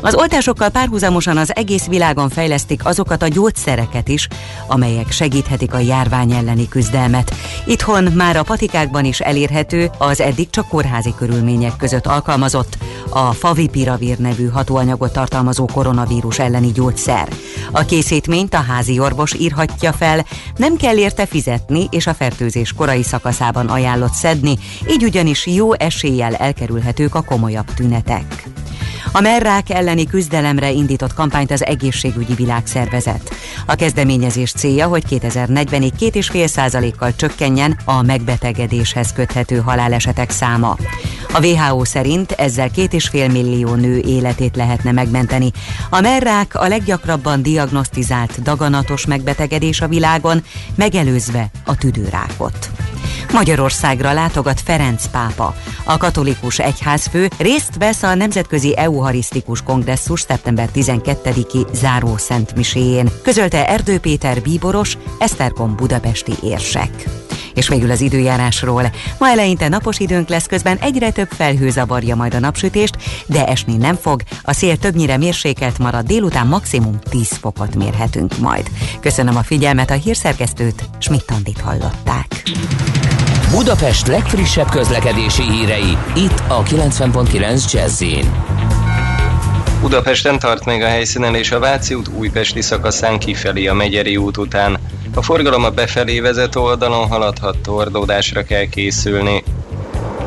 Az 0.00 0.14
oltásokkal 0.14 0.68
párhuzamosan 0.68 1.36
az 1.36 1.56
egész 1.56 1.86
világon 1.86 2.28
fejlesztik 2.28 2.84
azokat 2.84 3.22
a 3.22 3.28
gyógyszereket 3.28 4.08
is, 4.08 4.28
amelyek 4.66 5.10
segíthetik 5.10 5.74
a 5.74 5.78
járvány 5.78 6.32
elleni 6.32 6.68
küzdelmet. 6.68 7.34
Itthon 7.66 8.04
már 8.04 8.36
a 8.36 8.42
patikákban 8.42 9.04
is 9.04 9.20
elérhető 9.20 9.90
az 9.98 10.20
eddig 10.20 10.50
csak 10.50 10.68
kórházi 10.68 11.14
körülmények 11.16 11.76
között 11.76 12.06
alkalmazott 12.06 12.78
a 13.08 13.32
favipiravir 13.32 14.18
nevű 14.18 14.48
hatóanyagot 14.48 15.12
tartalmazó 15.12 15.66
koronavírus 15.72 16.38
elleni 16.38 16.72
gyógyszer. 16.72 17.28
A 17.72 17.84
készítményt 17.84 18.54
a 18.54 18.64
házi 18.68 18.98
orvos 18.98 19.34
írhatja 19.34 19.92
fel, 19.92 20.26
nem 20.56 20.76
kell 20.76 20.96
érte 20.96 21.26
fizetni, 21.26 21.86
és 21.90 22.06
a 22.06 22.14
fertőzés 22.14 22.72
korai 22.72 23.02
szakaszában 23.02 23.66
ajánlott 23.66 24.12
szedni, 24.12 24.58
így 24.90 25.04
ugyanis 25.04 25.46
jó 25.46 25.72
eséllyel 25.72 26.34
elkerülhetők 26.34 27.14
a 27.14 27.22
komolyabb 27.22 27.74
tünetek. 27.74 28.48
A 29.12 29.20
merrák 29.20 29.70
elleni 29.74 30.06
küzdelemre 30.06 30.70
indított 30.70 31.14
kampányt 31.14 31.50
az 31.50 31.64
Egészségügyi 31.64 32.34
Világszervezet. 32.34 33.34
A 33.66 33.74
kezdeményezés 33.74 34.52
célja, 34.52 34.86
hogy 34.86 35.04
2040-ig 35.10 35.90
2,5%-kal 36.00 37.14
csökkenjen 37.14 37.78
a 37.84 38.02
megbetegedéshez 38.02 39.12
köthető 39.12 39.56
halálesetek 39.56 40.30
száma. 40.30 40.76
A 41.32 41.46
WHO 41.46 41.84
szerint 41.84 42.32
ezzel 42.32 42.70
2,5 42.76 43.32
millió 43.32 43.74
nő 43.74 43.98
életét 43.98 44.56
lehetne 44.56 44.92
megmenteni. 44.92 45.50
A 45.90 46.00
merrák 46.00 46.54
a 46.54 46.68
leggyakrabban 46.68 47.42
diagnosztizált 47.42 48.42
daganatos 48.42 49.06
megbetegedés 49.06 49.80
a 49.80 49.88
világon, 49.88 50.44
megelőzve 50.74 51.50
a 51.64 51.76
tüdőrákot. 51.76 52.70
Magyarországra 53.34 54.12
látogat 54.12 54.60
Ferenc 54.60 55.06
pápa. 55.06 55.54
A 55.84 55.96
katolikus 55.96 56.58
egyházfő 56.58 57.28
részt 57.38 57.76
vesz 57.78 58.02
a 58.02 58.14
Nemzetközi 58.14 58.76
Euharisztikus 58.76 59.62
Kongresszus 59.62 60.20
szeptember 60.20 60.68
12-i 60.74 61.66
záró 61.72 62.16
szentmiséjén, 62.16 63.08
közölte 63.22 63.68
Erdő 63.68 63.98
Péter 63.98 64.42
bíboros, 64.42 64.98
Esztergom 65.18 65.76
budapesti 65.76 66.32
érsek. 66.42 67.08
És 67.54 67.68
végül 67.68 67.90
az 67.90 68.00
időjárásról. 68.00 68.92
Ma 69.18 69.28
eleinte 69.28 69.68
napos 69.68 69.98
időnk 69.98 70.28
lesz, 70.28 70.46
közben 70.46 70.76
egyre 70.76 71.10
több 71.10 71.28
felhő 71.30 71.70
zavarja 71.70 72.16
majd 72.16 72.34
a 72.34 72.38
napsütést, 72.38 72.96
de 73.26 73.46
esni 73.46 73.76
nem 73.76 73.94
fog. 73.94 74.22
A 74.42 74.52
szél 74.52 74.76
többnyire 74.76 75.16
mérsékelt 75.16 75.78
marad, 75.78 76.06
délután 76.06 76.46
maximum 76.46 76.98
10 77.10 77.28
fokot 77.28 77.74
mérhetünk 77.74 78.38
majd. 78.38 78.70
Köszönöm 79.00 79.36
a 79.36 79.42
figyelmet, 79.42 79.90
a 79.90 79.94
hírszerkesztőt, 79.94 80.88
Schmidt-Andit 80.98 81.60
hallották. 81.60 82.42
Budapest 83.50 84.06
legfrissebb 84.06 84.68
közlekedési 84.68 85.42
hírei, 85.42 85.98
itt 86.14 86.42
a 86.48 86.62
90.9 86.62 87.72
Jazzin. 87.72 88.32
Budapesten 89.80 90.38
tart 90.38 90.64
még 90.64 90.82
a 90.82 90.86
helyszínen 90.86 91.34
és 91.34 91.50
a 91.50 91.58
Váci 91.58 91.94
út 91.94 92.08
újpesti 92.08 92.60
szakaszán 92.60 93.18
kifelé 93.18 93.66
a 93.66 93.74
Megyeri 93.74 94.16
út 94.16 94.36
után. 94.36 94.78
A 95.14 95.22
forgalom 95.22 95.64
a 95.64 95.70
befelé 95.70 96.20
vezető 96.20 96.60
oldalon 96.60 97.08
haladhat, 97.08 97.58
tordódásra 97.58 98.42
kell 98.42 98.64
készülni. 98.64 99.44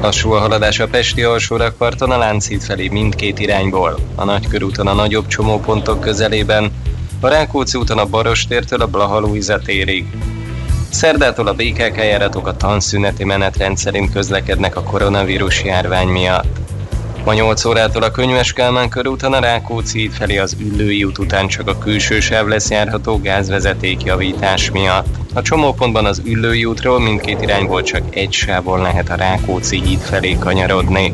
Lassú 0.01 0.31
a 0.31 0.39
haladás 0.39 0.79
a 0.79 0.87
Pesti 0.87 1.23
alsórakparton 1.23 2.11
a 2.11 2.17
Lánchíd 2.17 2.61
felé 2.61 2.87
mindkét 2.87 3.39
irányból. 3.39 3.99
A 4.15 4.23
Nagykörúton 4.23 4.87
a 4.87 4.93
nagyobb 4.93 5.27
csomópontok 5.27 5.99
közelében, 5.99 6.71
a 7.19 7.27
Rákóczi 7.27 7.77
úton 7.77 7.97
a 7.97 8.05
Barostértől 8.05 8.81
a 8.81 8.87
Blaha 8.87 9.21
térig. 9.65 10.07
Szerdától 10.97 11.47
a 11.47 11.53
BKK 11.53 11.97
járatok 11.97 12.47
a 12.47 12.55
tanszüneti 12.55 13.23
menetrend 13.23 13.77
szerint 13.77 14.11
közlekednek 14.11 14.75
a 14.75 14.83
koronavírus 14.83 15.63
járvány 15.63 16.07
miatt. 16.07 16.57
Ma 17.25 17.33
8 17.33 17.65
órától 17.65 18.03
a 18.03 18.11
Könyves 18.11 18.53
Kálmán 18.53 18.89
körúton 18.89 19.33
a 19.33 19.39
Rákóczi 19.39 19.99
híd 19.99 20.11
felé 20.11 20.37
az 20.37 20.55
Üllői 20.59 21.03
út 21.03 21.17
után 21.17 21.47
csak 21.47 21.67
a 21.67 21.77
külső 21.77 22.19
sáv 22.19 22.47
lesz 22.47 22.69
járható 22.69 23.21
gázvezeték 23.21 24.03
javítás 24.03 24.71
miatt. 24.71 25.15
A 25.33 25.41
csomópontban 25.41 26.05
az 26.05 26.21
Üllői 26.25 26.65
útról 26.65 26.99
mindkét 26.99 27.41
irányból 27.41 27.81
csak 27.81 28.15
egy 28.15 28.31
sávon 28.31 28.81
lehet 28.81 29.09
a 29.09 29.15
Rákóczi 29.15 29.81
híd 29.81 29.99
felé 29.99 30.37
kanyarodni. 30.39 31.13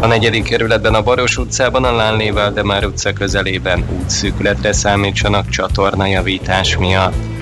A 0.00 0.06
negyedik 0.06 0.44
kerületben 0.44 0.94
a 0.94 1.02
Baros 1.02 1.36
utcában 1.36 1.84
a 1.84 1.94
Lánlé 1.96 2.30
Valdemár 2.30 2.84
utca 2.84 3.12
közelében 3.12 3.84
útszűkületre 4.00 4.72
számítsanak 4.72 5.48
csatornajavítás 5.48 6.76
miatt. 6.76 7.33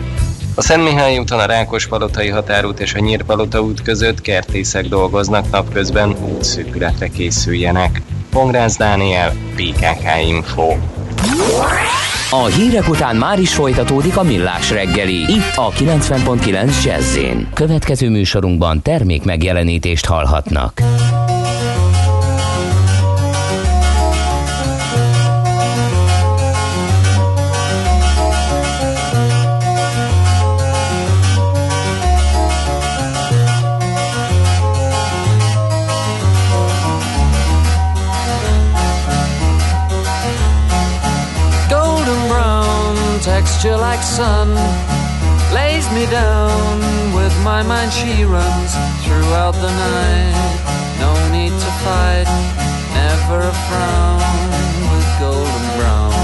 A 0.54 0.62
Szent 0.62 0.82
Mihály 0.82 1.18
úton 1.18 1.38
a 1.38 1.44
Rákospalotai 1.44 2.28
határút 2.28 2.80
és 2.80 2.94
a 2.94 2.98
Nyírpalota 2.98 3.60
út 3.60 3.82
között 3.82 4.20
kertészek 4.20 4.88
dolgoznak 4.88 5.50
napközben, 5.50 6.14
útszűkületre 6.24 7.08
készüljenek. 7.08 8.02
Pongrász 8.30 8.76
Dániel, 8.76 9.32
PKK 9.54 10.26
Info. 10.28 10.76
A 12.30 12.44
hírek 12.44 12.88
után 12.88 13.16
már 13.16 13.38
is 13.38 13.54
folytatódik 13.54 14.16
a 14.16 14.22
millás 14.22 14.70
reggeli. 14.70 15.20
Itt 15.20 15.56
a 15.56 15.70
90.9 15.70 16.84
jazz 16.84 17.18
Következő 17.54 18.10
műsorunkban 18.10 18.82
termék 18.82 19.24
megjelenítést 19.24 20.06
hallhatnak. 20.06 20.80
Like 43.92 44.02
sun 44.02 44.48
lays 45.52 45.86
me 45.92 46.04
down 46.06 46.78
with 47.18 47.34
my 47.44 47.62
mind. 47.62 47.92
She 47.92 48.24
runs 48.24 48.72
throughout 49.04 49.54
the 49.64 49.72
night. 49.86 50.36
No 51.04 51.12
need 51.36 51.52
to 51.64 51.70
fight 51.84 52.28
never 53.00 53.38
a 53.52 53.56
frown 53.66 54.22
with 54.90 55.08
golden 55.22 55.64
brown. 55.76 56.14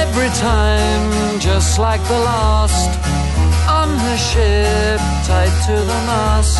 Every 0.00 0.30
time 0.48 1.38
just 1.38 1.78
like 1.78 2.02
the 2.12 2.20
last 2.30 2.90
on 3.78 3.88
her 4.04 4.18
ship 4.30 5.00
tied 5.28 5.54
to 5.66 5.76
the 5.90 6.00
mast 6.08 6.56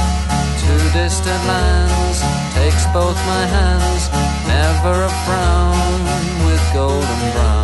to 0.61 0.73
distant 0.93 1.43
lands 1.51 2.40
takes 2.61 2.85
both 2.93 3.17
my 3.33 3.45
hands 3.57 4.03
never 4.47 4.95
a 5.09 5.13
frown 5.25 6.01
with 6.47 6.63
golden 6.75 7.21
brown 7.33 7.60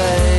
day. 0.00 0.29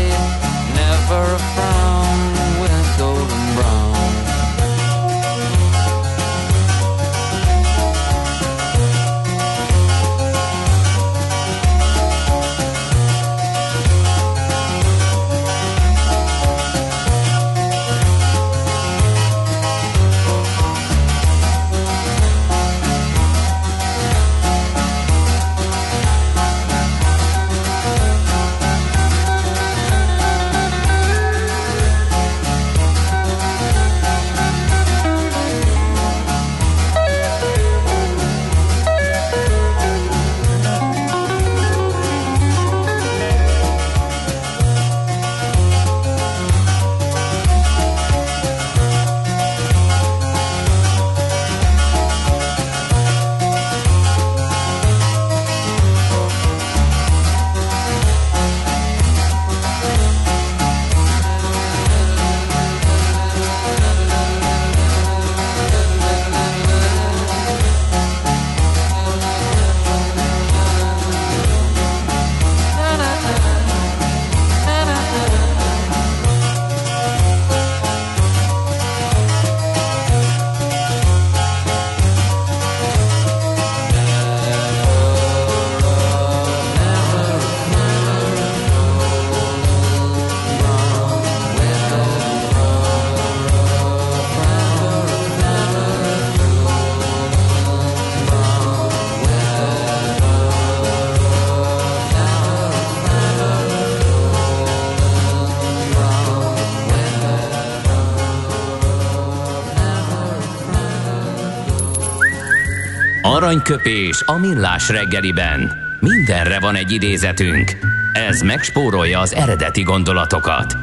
Aranyköpés 113.51 114.23
a 114.25 114.37
millás 114.37 114.89
reggeliben. 114.89 115.71
Mindenre 115.99 116.59
van 116.59 116.75
egy 116.75 116.91
idézetünk. 116.91 117.77
Ez 118.13 118.41
megspórolja 118.41 119.19
az 119.19 119.33
eredeti 119.33 119.81
gondolatokat. 119.81 120.75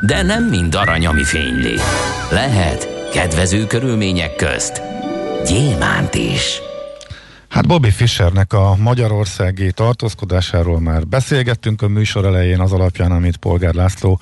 De 0.00 0.22
nem 0.22 0.44
mind 0.44 0.74
arany, 0.74 1.06
ami 1.06 1.24
fényli. 1.24 1.74
Lehet 2.30 3.10
kedvező 3.12 3.66
körülmények 3.66 4.36
közt 4.36 4.82
gyémánt 5.44 6.14
is. 6.14 6.60
Hát 7.48 7.66
Bobby 7.66 7.90
Fischernek 7.90 8.52
a 8.52 8.76
magyarországi 8.76 9.72
tartózkodásáról 9.72 10.80
már 10.80 11.06
beszélgettünk 11.06 11.82
a 11.82 11.88
műsor 11.88 12.24
elején 12.24 12.60
az 12.60 12.72
alapján, 12.72 13.12
amit 13.12 13.36
Polgár 13.36 13.74
László 13.74 14.20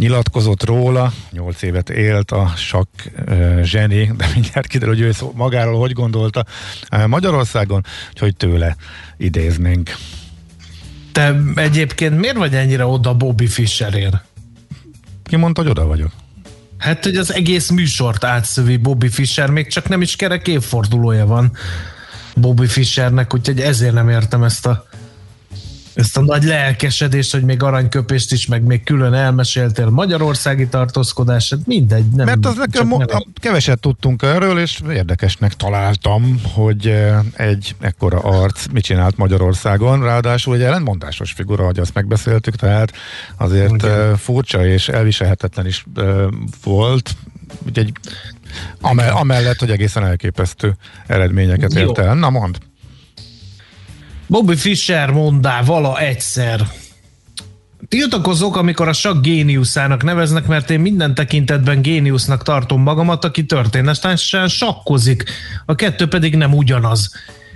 nyilatkozott 0.00 0.64
róla, 0.64 1.12
nyolc 1.30 1.62
évet 1.62 1.90
élt 1.90 2.30
a 2.30 2.52
sak 2.56 2.88
zseni, 3.62 4.12
de 4.16 4.30
mindjárt 4.34 4.66
kiderül, 4.66 4.94
hogy 4.94 5.02
ő 5.02 5.12
magáról 5.34 5.78
hogy 5.78 5.92
gondolta 5.92 6.44
Magyarországon, 7.06 7.84
hogy 8.18 8.36
tőle 8.36 8.76
idéznénk. 9.16 9.94
Te 11.12 11.40
egyébként 11.54 12.18
miért 12.18 12.36
vagy 12.36 12.54
ennyire 12.54 12.86
oda 12.86 13.14
Bobby 13.14 13.46
Fischerért? 13.46 14.16
Ki 15.24 15.36
mondta, 15.36 15.62
hogy 15.62 15.70
oda 15.70 15.86
vagyok? 15.86 16.10
Hát, 16.78 17.04
hogy 17.04 17.16
az 17.16 17.34
egész 17.34 17.70
műsort 17.70 18.24
átszövi 18.24 18.76
Bobby 18.76 19.08
Fischer, 19.08 19.50
még 19.50 19.66
csak 19.66 19.88
nem 19.88 20.02
is 20.02 20.16
kerek 20.16 20.48
évfordulója 20.48 21.26
van 21.26 21.52
Bobby 22.36 22.66
Fischernek, 22.66 23.34
úgyhogy 23.34 23.60
ezért 23.60 23.92
nem 23.92 24.08
értem 24.08 24.42
ezt 24.42 24.66
a 24.66 24.88
ezt 26.00 26.16
a 26.16 26.20
nagy 26.20 26.42
lelkesedést, 26.44 27.32
hogy 27.32 27.42
még 27.42 27.62
aranyköpést 27.62 28.32
is, 28.32 28.46
meg 28.46 28.62
még 28.62 28.82
külön 28.84 29.14
elmeséltél 29.14 29.90
magyarországi 29.90 30.68
tartózkodását, 30.68 31.58
mindegy. 31.66 32.04
Nem, 32.08 32.26
Mert 32.26 32.46
az 32.46 32.56
nekem 32.56 32.86
mo- 32.86 33.10
nem- 33.12 33.22
keveset 33.34 33.80
tudtunk 33.80 34.22
erről, 34.22 34.58
és 34.58 34.80
érdekesnek 34.92 35.54
találtam, 35.54 36.40
hogy 36.52 36.86
eh, 36.86 37.18
egy 37.32 37.74
ekkora 37.80 38.18
arc 38.18 38.66
mit 38.72 38.84
csinált 38.84 39.16
Magyarországon, 39.16 40.02
ráadásul 40.02 40.54
egy 40.54 40.62
ellentmondásos 40.62 41.32
figura, 41.32 41.64
hogy 41.64 41.78
azt 41.78 41.94
megbeszéltük, 41.94 42.56
tehát 42.56 42.92
azért 43.36 43.74
Igen. 43.74 43.90
eh, 43.90 44.16
furcsa 44.16 44.66
és 44.66 44.88
elviselhetetlen 44.88 45.66
is 45.66 45.84
eh, 45.96 46.04
volt, 46.64 47.16
amell- 48.80 49.14
amellett, 49.14 49.58
hogy 49.58 49.70
egészen 49.70 50.04
elképesztő 50.04 50.76
eredményeket 51.06 51.74
Jó. 51.74 51.80
ért 51.80 51.98
el. 51.98 52.14
Na 52.14 52.30
mond. 52.30 52.58
Bobby 54.30 54.56
Fischer 54.56 55.10
mondá 55.10 55.62
vala 55.62 56.00
egyszer 56.00 56.66
tiltakozok, 57.88 58.56
amikor 58.56 58.88
a 58.88 58.92
sak 58.92 59.22
géniuszának 59.22 60.02
neveznek, 60.02 60.46
mert 60.46 60.70
én 60.70 60.80
minden 60.80 61.14
tekintetben 61.14 61.82
géniusznak 61.82 62.42
tartom 62.42 62.82
magamat, 62.82 63.24
aki 63.24 63.44
történetesen 63.44 64.48
sakkozik. 64.48 65.24
A 65.66 65.74
kettő 65.74 66.08
pedig 66.08 66.36
nem 66.36 66.54
ugyanaz. 66.54 67.12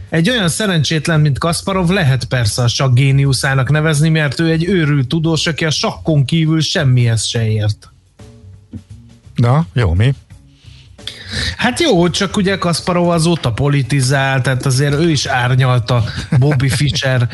Egy 0.09 0.31
olyan 0.31 0.49
szerencsétlen, 0.49 1.21
mint 1.21 1.39
Kasparov 1.39 1.89
lehet 1.89 2.25
persze 2.25 2.63
a 2.63 2.69
sakk 2.69 2.95
géniuszának 2.95 3.71
nevezni, 3.71 4.09
mert 4.09 4.41
ő 4.41 4.51
egy 4.51 4.65
őrült 4.65 5.09
tudós, 5.09 5.47
aki 5.47 5.65
a 5.65 5.71
sakkon 5.71 6.25
kívül 6.25 6.61
semmihez 6.61 7.25
se 7.25 7.51
ért. 7.51 7.91
Na, 9.35 9.67
jó, 9.73 9.93
mi? 9.93 10.15
Hát 11.57 11.81
jó, 11.81 12.09
csak 12.09 12.37
ugye 12.37 12.59
Kasparov 12.59 13.09
azóta 13.09 13.53
politizál, 13.53 14.41
tehát 14.41 14.67
azért 14.67 14.95
ő 14.95 15.11
is 15.11 15.27
árnyalta 15.27 16.05
Bobby 16.39 16.69
Fischer 16.79 17.29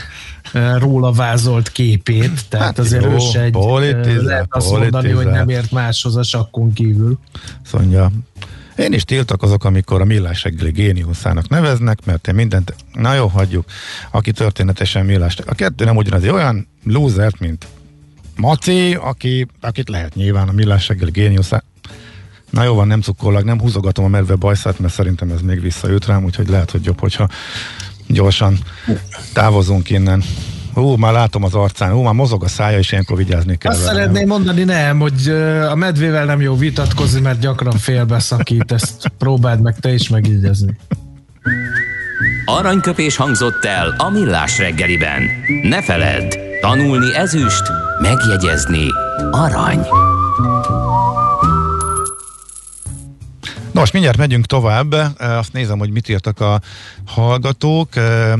róla 0.78 1.12
vázolt 1.12 1.72
képét, 1.72 2.48
tehát 2.48 2.66
Hát 2.66 2.78
azért 2.78 3.04
jó, 3.04 3.12
ő 3.12 3.18
se 3.18 3.40
egy, 3.40 3.50
politizál, 3.50 4.22
lehet 4.22 4.46
azt 4.48 4.70
mondani, 4.70 4.92
hogy 4.92 5.02
politizál. 5.14 5.38
nem 5.38 5.48
ért 5.48 5.70
máshoz 5.70 6.16
a 6.16 6.22
sakkon 6.22 6.72
kívül. 6.72 7.18
Azt 7.64 7.72
mondja, 7.72 8.10
én 8.76 8.92
is 8.92 9.04
tiltakozok, 9.04 9.64
amikor 9.64 10.00
a 10.00 10.04
millás 10.04 10.42
reggeli 10.42 10.70
géniuszának 10.70 11.48
neveznek, 11.48 11.98
mert 12.04 12.28
én 12.28 12.34
mindent, 12.34 12.74
na 12.92 13.14
jó, 13.14 13.26
hagyjuk, 13.26 13.64
aki 14.10 14.32
történetesen 14.32 15.04
millás. 15.04 15.36
A 15.46 15.54
kettő 15.54 15.84
nem 15.84 15.96
ugyanaz, 15.96 16.28
olyan 16.28 16.68
losert, 16.84 17.38
mint 17.38 17.66
Maci, 18.36 18.94
aki, 18.94 19.46
akit 19.60 19.88
lehet 19.88 20.14
nyilván 20.14 20.48
a 20.48 20.52
millás 20.52 20.88
reggeli 20.88 21.10
géniuszá. 21.10 21.62
Na 22.50 22.62
jó 22.62 22.74
van, 22.74 22.86
nem 22.86 23.00
cukkollag, 23.00 23.44
nem 23.44 23.60
húzogatom 23.60 24.04
a 24.04 24.08
medve 24.08 24.34
bajszát, 24.34 24.78
mert 24.78 24.92
szerintem 24.92 25.30
ez 25.30 25.40
még 25.40 25.60
visszajött 25.60 26.06
rám, 26.06 26.24
úgyhogy 26.24 26.48
lehet, 26.48 26.70
hogy 26.70 26.84
jobb, 26.84 27.00
hogyha 27.00 27.28
gyorsan 28.06 28.58
távozunk 29.32 29.90
innen. 29.90 30.22
Hú, 30.74 30.96
már 30.96 31.12
látom 31.12 31.44
az 31.44 31.54
arcán, 31.54 31.92
hú, 31.92 32.02
már 32.02 32.14
mozog 32.14 32.44
a 32.44 32.48
szája, 32.48 32.78
és 32.78 32.92
ilyenkor 32.92 33.16
vigyázni 33.16 33.56
kell. 33.56 33.72
Azt 33.72 33.84
vele. 33.84 33.92
szeretném 33.92 34.26
mondani, 34.26 34.64
nem, 34.64 34.98
hogy 34.98 35.28
a 35.70 35.74
medvével 35.74 36.24
nem 36.24 36.40
jó 36.40 36.56
vitatkozni, 36.56 37.20
mert 37.20 37.38
gyakran 37.38 37.78
félbeszakít, 37.78 38.72
ezt 38.72 39.12
próbáld 39.18 39.60
meg 39.60 39.78
te 39.80 39.92
is 39.92 40.08
megígyezni. 40.08 40.78
Aranyköpés 42.44 43.16
hangzott 43.16 43.64
el 43.64 43.94
a 43.98 44.10
millás 44.10 44.58
reggeliben. 44.58 45.22
Ne 45.62 45.82
feledd, 45.82 46.34
tanulni 46.60 47.14
ezüst, 47.14 47.62
megjegyezni 48.00 48.86
arany. 49.30 49.86
Nos, 53.80 53.90
mindjárt 53.90 54.18
megyünk 54.18 54.46
tovább. 54.46 54.92
Azt 55.18 55.52
nézem, 55.52 55.78
hogy 55.78 55.90
mit 55.90 56.08
írtak 56.08 56.40
a 56.40 56.60
hallgatók. 57.06 57.88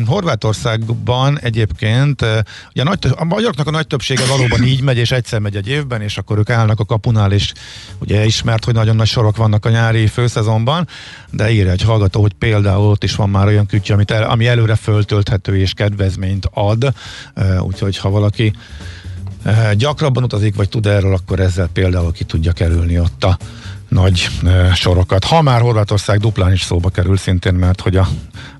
Horvátországban 0.06 1.38
egyébként 1.40 2.22
ugye 2.70 2.82
a, 2.82 2.84
nagy, 2.84 2.98
a 3.16 3.24
magyaroknak 3.24 3.66
a 3.66 3.70
nagy 3.70 3.86
többsége 3.86 4.26
valóban 4.26 4.64
így 4.64 4.82
megy, 4.82 4.96
és 4.96 5.10
egyszer 5.10 5.40
megy 5.40 5.56
egy 5.56 5.68
évben, 5.68 6.02
és 6.02 6.18
akkor 6.18 6.38
ők 6.38 6.50
állnak 6.50 6.80
a 6.80 6.84
kapunál, 6.84 7.32
és 7.32 7.52
ugye 7.98 8.24
ismert, 8.24 8.64
hogy 8.64 8.74
nagyon 8.74 8.96
nagy 8.96 9.06
sorok 9.06 9.36
vannak 9.36 9.64
a 9.64 9.70
nyári 9.70 10.06
főszezonban, 10.06 10.88
de 11.30 11.50
írja 11.50 11.72
egy 11.72 11.82
hallgató, 11.82 12.20
hogy 12.20 12.32
például 12.32 12.90
ott 12.90 13.04
is 13.04 13.14
van 13.14 13.30
már 13.30 13.46
olyan 13.46 13.66
kütyű, 13.66 13.94
amit 13.94 14.10
el, 14.10 14.22
ami 14.22 14.46
előre 14.46 14.74
föltölthető 14.74 15.56
és 15.56 15.72
kedvezményt 15.72 16.48
ad, 16.50 16.94
úgyhogy 17.60 17.98
ha 17.98 18.10
valaki 18.10 18.52
gyakrabban 19.74 20.22
utazik, 20.22 20.54
vagy 20.54 20.68
tud 20.68 20.86
erről, 20.86 21.14
akkor 21.14 21.40
ezzel 21.40 21.68
például 21.72 22.12
ki 22.12 22.24
tudja 22.24 22.52
kerülni 22.52 22.98
ott 22.98 23.24
a 23.24 23.38
nagy 23.90 24.28
sorokat. 24.74 25.24
Ha 25.24 25.42
már 25.42 25.60
Horvátország 25.60 26.18
duplán 26.18 26.52
is 26.52 26.62
szóba 26.62 26.88
kerül 26.88 27.16
szintén, 27.16 27.54
mert 27.54 27.80
hogy 27.80 27.96
a 27.96 28.08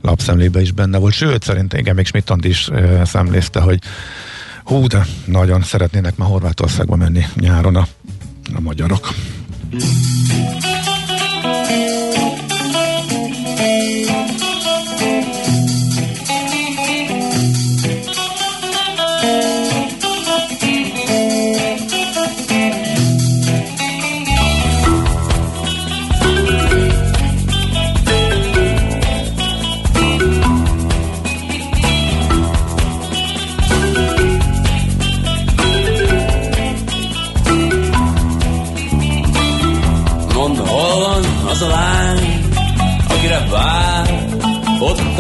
lapszemlébe 0.01 0.61
is 0.61 0.73
benne 0.73 0.99
volt. 0.99 1.15
Sőt, 1.15 1.43
szerintem 1.43 1.79
igen, 1.79 1.95
még 1.95 2.07
schmidt 2.07 2.33
is 2.41 2.71
szemlézte, 3.05 3.61
hogy 3.61 3.79
hú, 4.65 4.87
de 4.87 5.07
nagyon 5.25 5.63
szeretnének 5.63 6.17
már 6.17 6.29
Horvátországba 6.29 6.97
menni 6.97 7.25
nyáron 7.35 7.77
a, 7.77 7.87
a 8.55 8.61
magyarok. 8.61 9.15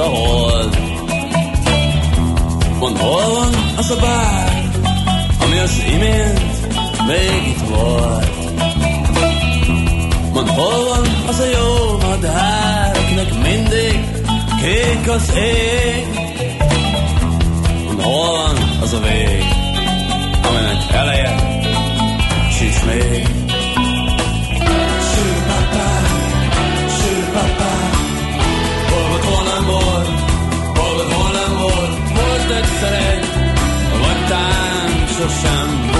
A 0.00 0.08
hold. 0.08 0.78
Mondd, 2.78 2.96
hol 2.98 3.30
van 3.34 3.54
az 3.76 3.90
a 3.90 3.96
bár, 3.96 4.70
ami 5.40 5.58
az 5.58 5.82
imént 5.94 6.76
még 7.06 7.46
itt 7.48 7.68
volt. 7.68 8.28
Mondd, 10.32 10.48
hol 10.48 10.84
van 10.88 11.06
az 11.28 11.38
a 11.40 11.44
jó 11.44 11.98
madár, 12.08 12.96
akinek 12.96 13.32
mindig 13.42 14.00
kék 14.60 15.08
az 15.08 15.32
ég. 15.36 16.06
Mondd, 17.86 18.00
hol 18.00 18.32
van 18.32 18.56
az 18.82 18.92
a 18.92 19.00
vég, 19.00 19.44
aminek 20.42 20.92
eleje 20.92 21.34
sincs 22.50 22.84
még. 22.84 23.39
so 35.20 35.28
shampoo. 35.28 35.99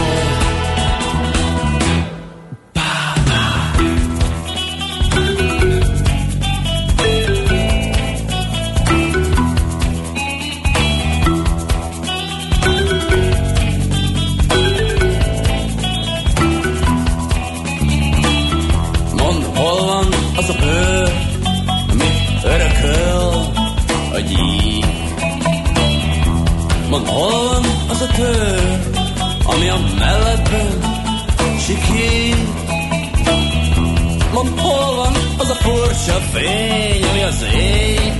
Az 36.01 36.09
a 36.09 36.13
furcsa 36.13 36.21
fény, 36.21 37.05
ami 37.05 37.23
az 37.23 37.45
ég 37.55 38.13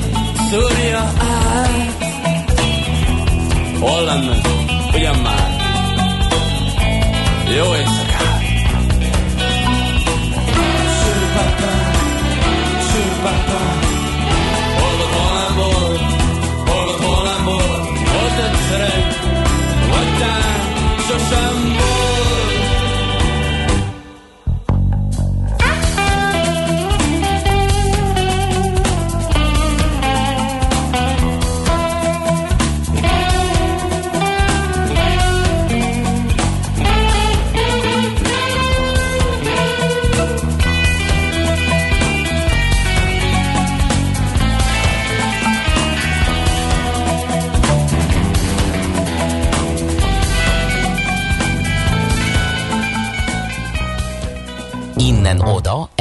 szúrja 0.51 1.13
át. 1.19 2.05
Hol 3.79 4.05
lenne, 4.05 4.41
ugyan 4.95 5.23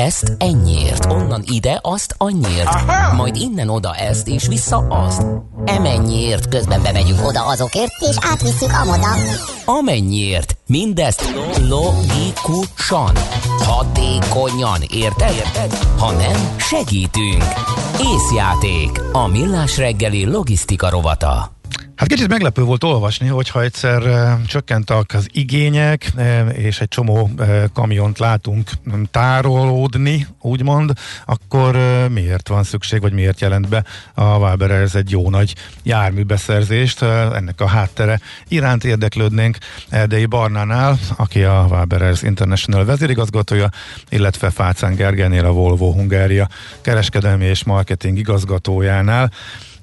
ezt 0.10 0.36
ennyiért, 0.38 1.05
onnan 1.05 1.43
ide, 1.45 1.80
azt 1.82 2.16
annyiért, 2.18 2.70
majd 3.16 3.36
innen 3.36 3.70
oda 3.70 3.95
ezt, 3.95 4.28
és 4.28 4.47
vissza 4.47 4.78
azt. 4.78 5.26
Emennyiért, 5.66 6.49
közben 6.49 6.82
bemegyünk 6.82 7.28
oda 7.28 7.45
azokért, 7.45 7.91
és 8.10 8.16
átvisszük 8.20 8.72
amoda. 8.82 9.07
Amennyiért, 9.66 10.57
mindezt 10.68 11.34
logikusan, 11.68 13.16
hatékonyan, 13.57 14.82
érted? 14.91 15.34
érted? 15.34 15.74
Ha 15.97 16.12
nem, 16.12 16.55
segítünk. 16.57 17.43
Észjáték, 18.14 19.01
a 19.12 19.28
millás 19.28 19.78
reggeli 19.78 20.26
logisztika 20.26 20.89
rovata. 20.89 21.59
Hát 22.00 22.08
kicsit 22.08 22.28
meglepő 22.28 22.64
volt 22.64 22.84
olvasni, 22.84 23.28
hogyha 23.28 23.62
egyszer 23.62 24.06
e, 24.06 24.39
csökkentek 24.47 25.14
az 25.14 25.28
igények, 25.32 26.12
e, 26.16 26.45
és 26.47 26.80
egy 26.80 26.88
csomó 26.88 27.30
e, 27.38 27.70
kamiont 27.74 28.20
látunk 28.20 28.70
tárolódni, 29.12 30.28
úgymond, 30.41 30.91
akkor 31.26 31.78
miért 32.12 32.47
van 32.47 32.64
szükség, 32.64 33.02
vagy 33.02 33.14
miért 33.14 33.41
jelent 33.41 33.70
be 33.70 33.84
a 34.14 34.24
Waberers 34.24 34.93
egy 34.93 35.12
jó 35.12 35.30
nagy 35.30 35.56
járműbeszerzést, 35.84 37.02
ennek 37.02 37.62
a 37.62 37.68
háttere 37.68 38.20
iránt 38.47 38.84
érdeklődnénk 38.84 39.58
Erdei 39.89 40.26
Barnánál, 40.26 41.00
aki 41.16 41.43
a 41.43 41.66
Waberers 41.70 42.22
International 42.22 42.86
vezérigazgatója, 42.86 43.70
illetve 44.10 44.50
Fácán 44.50 44.95
Gergenél 44.95 45.45
a 45.45 45.52
Volvo 45.52 45.91
Hungária 45.91 46.47
kereskedelmi 46.82 47.45
és 47.45 47.64
marketing 47.64 48.18
igazgatójánál. 48.18 49.32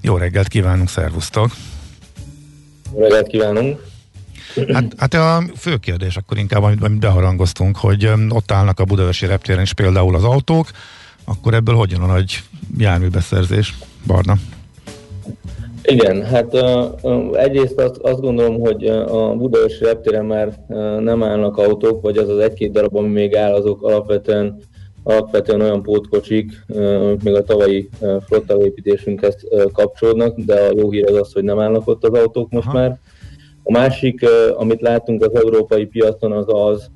Jó 0.00 0.16
reggelt 0.16 0.48
kívánunk, 0.48 0.88
szervusztok! 0.88 1.50
Reggelt 2.96 3.26
kívánunk! 3.26 3.82
Hát, 4.72 4.94
hát 4.96 5.14
a 5.14 5.42
fő 5.56 5.76
kérdés 5.76 6.16
akkor 6.16 6.38
inkább, 6.38 6.62
amit, 6.62 6.82
amit 6.82 6.98
beharangoztunk, 6.98 7.76
hogy 7.76 8.10
ott 8.28 8.50
állnak 8.50 8.80
a 8.80 8.84
Budaörsi 8.84 9.26
reptéren 9.26 9.62
is 9.62 9.72
például 9.72 10.14
az 10.14 10.24
autók, 10.24 10.70
akkor 11.24 11.54
ebből 11.54 11.74
hogyan 11.74 12.00
a 12.00 12.06
nagy 12.06 12.42
járműbeszerzés, 12.78 13.74
Barna? 14.06 14.34
Igen, 15.82 16.24
hát 16.24 16.54
uh, 16.54 17.38
egyrészt 17.38 17.80
azt, 17.80 17.96
azt 17.96 18.20
gondolom, 18.20 18.60
hogy 18.60 18.86
a 18.86 19.34
Budaörsi 19.34 19.84
reptéren 19.84 20.24
már 20.24 20.48
uh, 20.66 21.00
nem 21.00 21.22
állnak 21.22 21.56
autók, 21.56 22.02
vagy 22.02 22.16
az 22.16 22.28
az 22.28 22.38
egy-két 22.38 22.72
darab, 22.72 22.96
ami 22.96 23.08
még 23.08 23.36
áll, 23.36 23.52
azok 23.52 23.82
alapvetően 23.82 24.60
alapvetően 25.06 25.60
olyan 25.60 25.82
pótkocsik, 25.82 26.64
amik 26.76 27.22
még 27.22 27.34
a 27.34 27.42
tavalyi 27.42 27.88
flottaépítésünkhez 28.26 29.36
kapcsolódnak, 29.72 30.38
de 30.38 30.54
a 30.54 30.72
jó 30.76 30.90
hír 30.90 31.10
az 31.10 31.14
az, 31.14 31.32
hogy 31.32 31.44
nem 31.44 31.58
állnak 31.58 31.88
ott 31.88 32.04
az 32.04 32.18
autók 32.18 32.50
most 32.50 32.66
Aha. 32.66 32.78
már. 32.78 32.98
A 33.62 33.72
másik, 33.72 34.26
amit 34.54 34.80
látunk 34.80 35.24
az 35.24 35.34
európai 35.34 35.86
piacon, 35.86 36.32
az 36.32 36.44
az, 36.48 36.90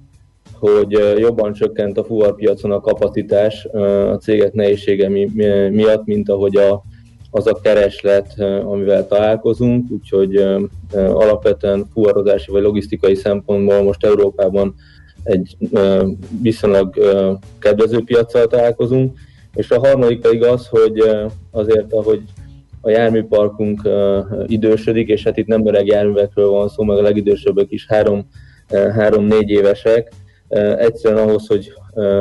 hogy 0.59 0.91
jobban 1.19 1.53
csökkent 1.53 1.99
a 1.99 2.05
fuvarpiacon 2.05 2.71
a 2.71 2.81
kapacitás 2.81 3.65
a 4.11 4.17
cégek 4.17 4.53
nehézsége 4.53 5.09
mi, 5.09 5.31
mi, 5.35 5.45
miatt, 5.69 6.05
mint 6.05 6.29
ahogy 6.29 6.57
a, 6.57 6.83
az 7.31 7.47
a 7.47 7.61
kereslet, 7.63 8.41
amivel 8.65 9.07
találkozunk, 9.07 9.91
úgyhogy 9.91 10.37
alapvetően 10.93 11.87
fuvarozási 11.93 12.51
vagy 12.51 12.63
logisztikai 12.63 13.15
szempontból 13.15 13.83
most 13.83 14.05
Európában 14.05 14.75
egy 15.23 15.57
viszonylag 16.43 16.95
kedvező 17.59 18.03
piacsal 18.05 18.47
találkozunk, 18.47 19.19
és 19.55 19.71
a 19.71 19.79
harmadik 19.79 20.21
pedig 20.21 20.45
az, 20.45 20.67
hogy 20.67 21.03
azért, 21.51 21.93
ahogy 21.93 22.21
a 22.81 22.91
járműparkunk 22.91 23.89
idősödik, 24.47 25.09
és 25.09 25.23
hát 25.23 25.37
itt 25.37 25.47
nem 25.47 25.67
öreg 25.67 25.87
járművekről 25.87 26.49
van 26.49 26.69
szó, 26.69 26.83
meg 26.83 26.99
a 26.99 27.03
legidősebbek 27.03 27.71
is 27.71 27.87
három, 27.87 28.29
három-négy 28.71 29.51
évesek, 29.51 30.13
egyszerűen 30.77 31.29
ahhoz, 31.29 31.47
hogy 31.47 31.73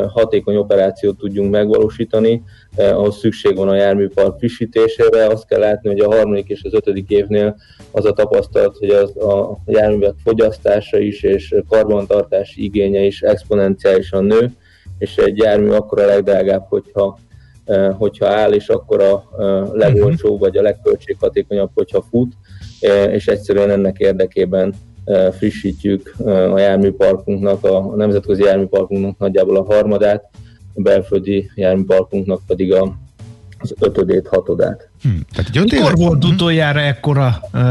hatékony 0.07 0.55
operációt 0.55 1.17
tudjunk 1.17 1.51
megvalósítani, 1.51 2.43
ahhoz 2.79 3.17
szükség 3.17 3.55
van 3.55 3.69
a 3.69 3.75
járműpark 3.75 4.37
frissítésére. 4.37 5.25
Azt 5.25 5.47
kell 5.47 5.59
látni, 5.59 5.89
hogy 5.89 5.99
a 5.99 6.15
harmadik 6.15 6.47
és 6.47 6.63
az 6.63 6.73
ötödik 6.73 7.09
évnél 7.09 7.55
az 7.91 8.05
a 8.05 8.13
tapasztalat, 8.13 8.77
hogy 8.77 8.89
az 8.89 9.17
a 9.17 9.57
járművek 9.65 10.13
fogyasztása 10.23 10.97
is 10.97 11.23
és 11.23 11.55
karbantartási 11.69 12.63
igénye 12.63 13.01
is 13.01 13.21
exponenciálisan 13.21 14.25
nő, 14.25 14.51
és 14.97 15.17
egy 15.17 15.37
jármű 15.37 15.69
akkor 15.69 15.99
a 15.99 16.05
legdrágább, 16.05 16.65
hogyha 16.69 17.19
hogyha 17.97 18.27
áll, 18.27 18.51
és 18.51 18.67
akkor 18.67 19.01
a 19.01 19.23
legolcsóbb 19.73 20.39
vagy 20.39 20.57
a 20.57 20.61
legköltséghatékonyabb, 20.61 21.69
hogyha 21.73 22.05
fut, 22.09 22.33
és 23.09 23.27
egyszerűen 23.27 23.69
ennek 23.69 23.97
érdekében 23.97 24.73
frissítjük 25.31 26.13
a 26.25 26.59
járműparkunknak, 26.59 27.63
a 27.63 27.95
nemzetközi 27.95 28.43
járműparkunknak 28.43 29.17
nagyjából 29.17 29.57
a 29.57 29.63
harmadát, 29.63 30.29
belföldi 30.81 31.51
járműparkunknak 31.55 32.41
pedig 32.47 32.73
a, 32.73 32.97
az 33.59 33.73
ötödét, 33.79 34.27
hatodát. 34.27 34.89
Hmm. 35.01 35.25
Tehát 35.35 35.71
Mikor 35.71 35.95
volt 35.95 36.25
utoljára 36.25 36.79
ekkora 36.79 37.41
uh, 37.53 37.61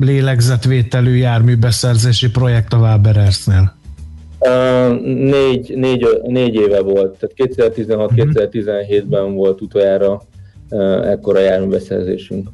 lélegzetvételű 0.00 1.14
járműbeszerzési 1.14 2.30
projekt 2.30 2.72
a 2.72 2.76
Waberersnél? 2.76 3.76
Uh, 4.38 5.00
négy, 5.04 5.72
négy, 5.76 6.06
négy 6.26 6.54
éve 6.54 6.80
volt, 6.80 7.18
tehát 7.18 7.52
2016-2017-ben 7.76 9.34
volt 9.34 9.60
utoljára 9.60 10.22
uh, 10.70 11.10
ekkora 11.10 11.40
járműbeszerzésünk. 11.40 12.48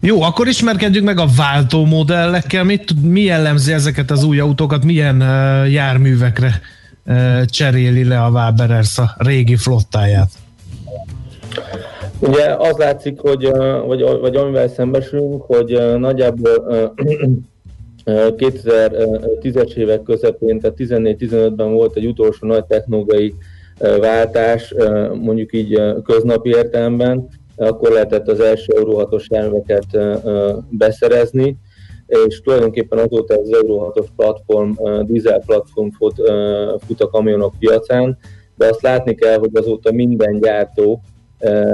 Jó, 0.00 0.22
akkor 0.22 0.48
ismerkedjünk 0.48 1.06
meg 1.06 1.18
a 1.18 1.26
váltó 1.36 1.84
modellekkel. 1.84 2.64
Mit, 2.64 3.02
mi 3.02 3.20
jellemzi 3.20 3.72
ezeket 3.72 4.10
az 4.10 4.24
új 4.24 4.38
autókat, 4.38 4.84
milyen 4.84 5.16
uh, 5.16 5.72
járművekre 5.72 6.46
uh, 6.46 6.77
cseréli 7.44 8.04
le 8.04 8.22
a 8.22 8.30
Waberers 8.30 8.98
a 8.98 9.14
régi 9.18 9.56
flottáját? 9.56 10.30
Ugye 12.20 12.54
az 12.58 12.76
látszik, 12.76 13.20
hogy, 13.20 13.50
vagy, 13.86 14.00
vagy 14.20 14.36
amivel 14.36 14.68
szembesülünk, 14.68 15.42
hogy 15.42 15.98
nagyjából 15.98 16.64
uh, 16.66 17.16
2010-es 18.08 19.74
évek 19.74 20.02
közepén, 20.02 20.60
tehát 20.60 20.76
14-15-ben 20.78 21.72
volt 21.72 21.96
egy 21.96 22.06
utolsó 22.06 22.46
nagy 22.46 22.64
technológiai 22.64 23.34
váltás, 24.00 24.74
mondjuk 25.20 25.52
így 25.52 25.82
köznapi 26.04 26.48
értelemben, 26.48 27.28
akkor 27.56 27.90
lehetett 27.90 28.28
az 28.28 28.40
első 28.40 28.72
Euro 28.76 29.08
6-os 29.10 29.26
járműveket 29.26 29.86
beszerezni, 30.68 31.56
és 32.08 32.40
tulajdonképpen 32.40 32.98
azóta 32.98 33.34
az 33.34 33.52
Euro 33.52 33.92
6-os 33.94 34.06
platform, 34.16 34.72
dízel 35.02 35.42
platform 35.46 35.88
fut, 35.88 36.22
fut 36.86 37.00
a 37.00 37.08
kamionok 37.08 37.54
piacán, 37.58 38.18
de 38.56 38.66
azt 38.66 38.82
látni 38.82 39.14
kell, 39.14 39.38
hogy 39.38 39.50
azóta 39.52 39.92
minden 39.92 40.40
gyártó 40.40 41.00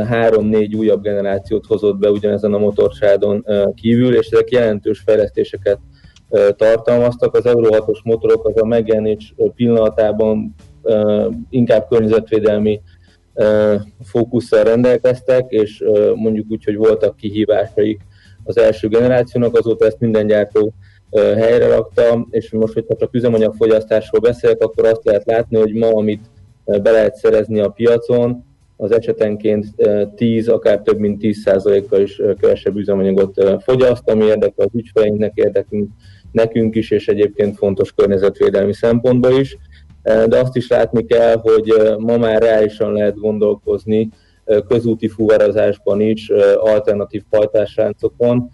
három-négy 0.09 0.74
újabb 0.74 1.03
generációt 1.03 1.66
hozott 1.66 1.97
be 1.97 2.11
ugyanezen 2.11 2.55
a 2.55 2.59
motorsádon 2.59 3.45
kívül, 3.74 4.16
és 4.16 4.28
ezek 4.28 4.51
jelentős 4.51 4.99
fejlesztéseket 4.99 5.78
tartalmaztak. 6.57 7.35
Az 7.35 7.47
Euro 7.47 7.68
6-os 7.70 8.03
motorok 8.05 8.47
az 8.47 8.61
a 8.61 8.66
megjelenés 8.66 9.35
pillanatában 9.55 10.55
inkább 11.51 11.87
környezetvédelmi 11.89 12.80
fókusszal 14.03 14.62
rendelkeztek, 14.62 15.45
és 15.49 15.85
mondjuk 16.14 16.47
úgy, 16.49 16.64
hogy 16.64 16.76
voltak 16.76 17.16
kihívásaik 17.16 18.01
az 18.45 18.59
első 18.59 18.88
generációnak, 18.88 19.57
azóta 19.57 19.86
ezt 19.86 20.01
minden 20.01 20.26
gyártó 20.26 20.72
helyre 21.12 21.66
rakta, 21.66 22.26
és 22.30 22.51
most, 22.51 22.74
hogyha 22.74 22.97
csak 22.97 23.14
üzemanyagfogyasztásról 23.14 24.20
beszélek, 24.20 24.62
akkor 24.62 24.86
azt 24.86 25.05
lehet 25.05 25.24
látni, 25.24 25.57
hogy 25.57 25.72
ma, 25.74 25.88
amit 25.88 26.24
be 26.64 26.90
lehet 26.90 27.16
szerezni 27.16 27.61
a 27.61 27.68
piacon, 27.68 28.45
az 28.76 28.92
esetenként 28.92 29.66
10, 30.16 30.49
akár 30.49 30.80
több 30.80 30.99
mint 30.99 31.20
10%-kal 31.22 32.01
is 32.01 32.20
kevesebb 32.40 32.76
üzemanyagot 32.76 33.62
fogyaszt, 33.62 34.11
ami 34.11 34.24
érdekel 34.24 34.66
az 34.66 34.74
ügyfeleinknek, 34.74 35.32
érdekünk 35.34 35.88
nekünk 36.32 36.74
is, 36.74 36.90
és 36.90 37.09
egyébként 37.09 37.57
fontos 37.57 37.92
környezetvédelmi 37.92 38.74
szempontból 38.74 39.32
is. 39.32 39.57
De 40.03 40.38
azt 40.38 40.57
is 40.57 40.68
látni 40.68 41.05
kell, 41.05 41.36
hogy 41.36 41.72
ma 41.99 42.16
már 42.16 42.42
reálisan 42.42 42.92
lehet 42.92 43.18
gondolkozni 43.18 44.09
közúti 44.68 45.09
fuvarozásban 45.09 46.01
is, 46.01 46.30
alternatív 46.57 47.22
pajtásráncokon. 47.30 48.51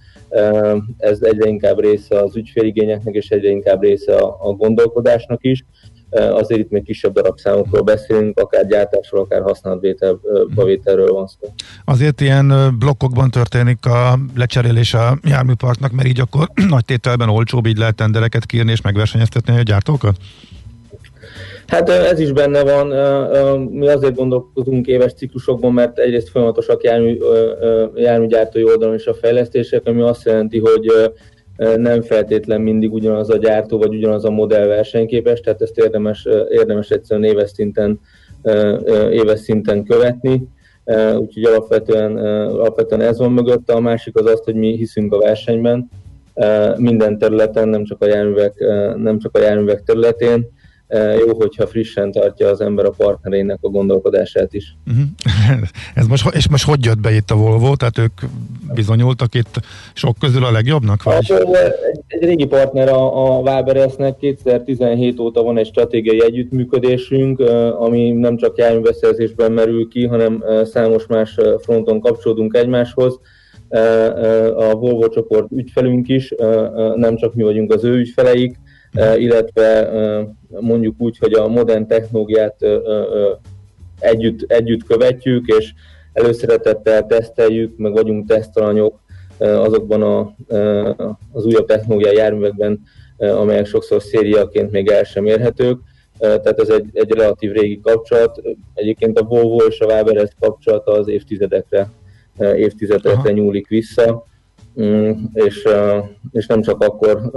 Ez 0.97 1.19
egyre 1.21 1.49
inkább 1.49 1.81
része 1.81 2.21
az 2.21 2.37
ügyféligényeknek, 2.37 3.15
és 3.15 3.29
egyre 3.29 3.49
inkább 3.49 3.83
része 3.83 4.17
a 4.17 4.53
gondolkodásnak 4.59 5.45
is 5.45 5.65
azért 6.11 6.61
itt 6.61 6.71
még 6.71 6.85
kisebb 6.85 7.13
darabszámokról 7.13 7.83
beszélünk, 7.83 8.39
akár 8.39 8.67
gyártásról, 8.67 9.21
akár 9.21 9.43
használatbevételről 9.43 11.13
van 11.13 11.27
szó. 11.27 11.53
Azért 11.85 12.21
ilyen 12.21 12.77
blokkokban 12.79 13.31
történik 13.31 13.87
a 13.87 14.19
lecserélés 14.35 14.95
a 14.95 15.19
járműparknak, 15.23 15.93
mert 15.93 16.09
így 16.09 16.21
akkor 16.21 16.51
nagy 16.69 16.85
tételben 16.85 17.29
olcsóbb, 17.29 17.67
így 17.67 17.79
lehet 17.79 17.95
tendereket 17.95 18.47
kírni 18.47 18.71
és 18.71 18.81
megversenyeztetni 18.81 19.59
a 19.59 19.63
gyártókat? 19.63 20.17
Hát 21.71 21.89
ez 21.89 22.21
is 22.21 22.33
benne 22.33 22.63
van. 22.63 22.87
Mi 23.61 23.89
azért 23.89 24.15
gondolkozunk 24.15 24.87
éves 24.87 25.13
ciklusokban, 25.13 25.73
mert 25.73 25.99
egyrészt 25.99 26.29
folyamatosak 26.29 26.83
jármű, 26.83 27.19
járműgyártói 27.95 28.65
oldalon 28.65 28.95
is 28.95 29.07
a 29.07 29.15
fejlesztések, 29.15 29.87
ami 29.87 30.01
azt 30.01 30.25
jelenti, 30.25 30.59
hogy 30.59 31.13
nem 31.77 32.03
feltétlen 32.03 32.61
mindig 32.61 32.93
ugyanaz 32.93 33.31
a 33.31 33.37
gyártó 33.37 33.79
vagy 33.79 33.95
ugyanaz 33.95 34.25
a 34.25 34.31
modell 34.31 34.67
versenyképes, 34.67 35.41
tehát 35.41 35.63
ezt 35.63 35.79
érdemes, 35.79 36.29
érdemes 36.51 36.91
egyszerűen 36.91 37.31
éves 37.31 37.51
szinten, 37.51 38.01
éves 39.11 39.41
szinten 39.41 39.85
követni. 39.85 40.49
Úgyhogy 41.17 41.45
alapvetően, 41.45 42.17
alapvetően 42.49 43.01
ez 43.01 43.19
van 43.19 43.33
mögötte. 43.33 43.73
A 43.73 43.81
másik 43.81 44.17
az 44.17 44.27
az, 44.27 44.41
hogy 44.45 44.55
mi 44.55 44.77
hiszünk 44.77 45.15
a 45.15 45.19
versenyben 45.19 45.91
minden 46.77 47.19
területen, 47.19 47.69
nem 47.69 47.85
csak 47.85 48.03
a 48.03 48.07
járművek, 48.07 48.55
nem 48.97 49.19
csak 49.19 49.37
a 49.37 49.41
járművek 49.41 49.83
területén 49.83 50.49
jó, 51.27 51.35
hogyha 51.35 51.67
frissen 51.67 52.13
tartja 52.13 52.49
az 52.49 52.61
ember 52.61 52.85
a 52.85 52.91
partnerének 52.91 53.59
a 53.61 53.69
gondolkodását 53.69 54.55
is. 54.55 54.77
Uh-huh. 54.87 55.69
Ez 55.95 56.07
most, 56.07 56.35
és 56.35 56.49
most 56.49 56.65
hogy 56.65 56.85
jött 56.85 57.01
be 57.01 57.13
itt 57.13 57.31
a 57.31 57.37
Volvo? 57.37 57.77
Tehát 57.77 57.99
ők 57.99 58.13
bizonyultak 58.75 59.35
itt 59.35 59.61
sok 59.93 60.17
közül 60.21 60.45
a 60.45 60.51
legjobbnak? 60.51 61.03
Vagy? 61.03 61.33
Egy, 61.33 61.49
egy 62.07 62.25
régi 62.25 62.47
partner 62.47 62.89
a, 62.89 63.37
a 63.37 63.39
Waberesnek 63.39 64.17
2017 64.17 65.21
óta 65.21 65.43
van 65.43 65.59
egy 65.59 65.67
stratégiai 65.67 66.23
együttműködésünk, 66.23 67.41
ami 67.79 68.11
nem 68.11 68.37
csak 68.37 68.59
járműbeszerzésben 68.59 69.53
merül 69.53 69.89
ki, 69.89 70.07
hanem 70.07 70.45
számos 70.65 71.07
más 71.07 71.37
fronton 71.59 72.01
kapcsolódunk 72.01 72.57
egymáshoz. 72.57 73.21
A 74.57 74.75
Volvo 74.75 75.09
csoport 75.09 75.47
ügyfelünk 75.53 76.09
is, 76.09 76.35
nem 76.95 77.17
csak 77.17 77.35
mi 77.35 77.43
vagyunk 77.43 77.73
az 77.73 77.85
ő 77.85 77.97
ügyfeleik, 77.97 78.59
illetve 79.17 79.91
mondjuk 80.49 80.95
úgy, 80.99 81.19
hogy 81.19 81.33
a 81.33 81.49
modern 81.49 81.87
technológiát 81.87 82.67
együtt, 84.01 84.53
együtt 84.53 84.85
követjük, 84.85 85.47
és 85.47 85.73
előszeretettel 86.13 87.07
teszteljük, 87.07 87.77
meg 87.77 87.93
vagyunk 87.93 88.27
tesztalanyok 88.27 89.01
azokban 89.39 90.03
a, 90.03 90.35
az 91.33 91.45
újabb 91.45 91.67
technológiai 91.67 92.17
járművekben, 92.17 92.81
amelyek 93.19 93.67
sokszor 93.67 94.03
szériaként 94.03 94.71
még 94.71 94.89
el 94.89 95.05
sem 95.05 95.27
érhetők. 95.27 95.81
Tehát 96.19 96.61
ez 96.61 96.69
egy, 96.69 96.89
egy 96.93 97.13
relatív 97.13 97.53
régi 97.53 97.81
kapcsolat. 97.81 98.41
Egyébként 98.75 99.19
a 99.19 99.25
Volvo 99.25 99.57
és 99.57 99.81
a 99.81 99.87
Waberez 99.87 100.33
kapcsolata 100.41 100.93
az 100.93 101.09
évtizedekre, 101.09 101.91
évtizedekre 102.39 103.19
Aha. 103.19 103.31
nyúlik 103.31 103.69
vissza. 103.69 104.25
Mm, 104.81 105.11
és, 105.33 105.69
és 106.31 106.47
nem 106.47 106.63
csak 106.63 106.83
akkor 106.83 107.31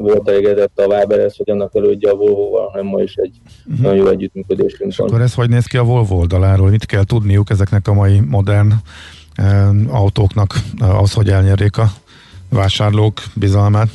volt 0.00 0.28
elégedett 0.28 0.78
a 0.78 0.86
Waberez, 0.86 1.36
hogy 1.36 1.50
annak 1.50 1.74
elődje 1.74 2.10
a 2.10 2.14
Volvo-val, 2.14 2.68
hanem 2.68 2.86
ma 2.86 3.00
is 3.00 3.14
egy 3.14 3.40
uh-huh. 3.66 3.80
nagyon 3.80 3.96
jó 3.96 4.06
együttműködésünk 4.06 4.96
van. 4.96 5.08
Akkor 5.08 5.20
ez 5.20 5.34
hogy 5.34 5.48
néz 5.48 5.64
ki 5.64 5.76
a 5.76 5.82
Volvo 5.82 6.16
oldaláról? 6.16 6.70
Mit 6.70 6.86
kell 6.86 7.04
tudniuk 7.04 7.50
ezeknek 7.50 7.88
a 7.88 7.92
mai 7.92 8.20
modern 8.20 8.72
autóknak 9.88 10.54
az, 10.78 11.12
hogy 11.12 11.28
elnyerjék 11.28 11.76
a 11.76 11.90
vásárlók 12.48 13.22
bizalmát? 13.34 13.88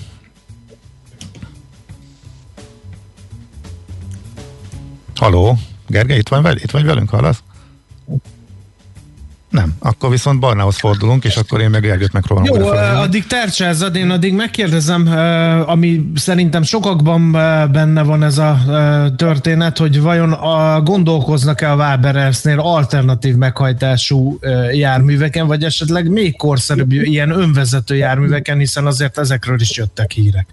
Haló, 5.16 5.58
Gergely, 5.88 6.18
itt, 6.18 6.28
van 6.28 6.42
vel, 6.42 6.56
itt 6.56 6.72
vagy 6.72 6.86
velünk, 6.86 7.10
hallasz? 7.10 7.44
Nem, 9.54 9.74
akkor 9.80 10.10
viszont 10.10 10.40
Barnához 10.40 10.78
fordulunk, 10.78 11.24
és 11.24 11.36
akkor 11.36 11.62
én 11.62 11.70
meg 11.70 11.82
Gergőt 11.82 12.14
megpróbálom. 12.14 12.60
Jó, 12.60 12.68
addig 13.02 13.28
tercsezzed, 13.28 13.96
én 13.96 14.10
addig 14.10 14.34
megkérdezem, 14.34 15.08
ami 15.66 16.12
szerintem 16.16 16.64
sokakban 16.64 17.32
benne 17.72 18.04
van 18.04 18.24
ez 18.24 18.38
a 18.38 18.58
történet, 19.16 19.78
hogy 19.78 20.02
vajon 20.02 20.32
a, 20.32 20.82
gondolkoznak-e 20.82 21.72
a 21.72 21.76
Waberersnél 21.76 22.60
alternatív 22.60 23.36
meghajtású 23.36 24.40
járműveken, 24.72 25.48
vagy 25.48 25.64
esetleg 25.64 26.10
még 26.10 26.38
korszerűbb 26.38 26.92
ilyen 26.92 27.30
önvezető 27.30 27.96
járműveken, 27.96 28.58
hiszen 28.58 28.86
azért 28.86 29.18
ezekről 29.18 29.60
is 29.60 29.78
jöttek 29.78 30.12
hírek. 30.12 30.48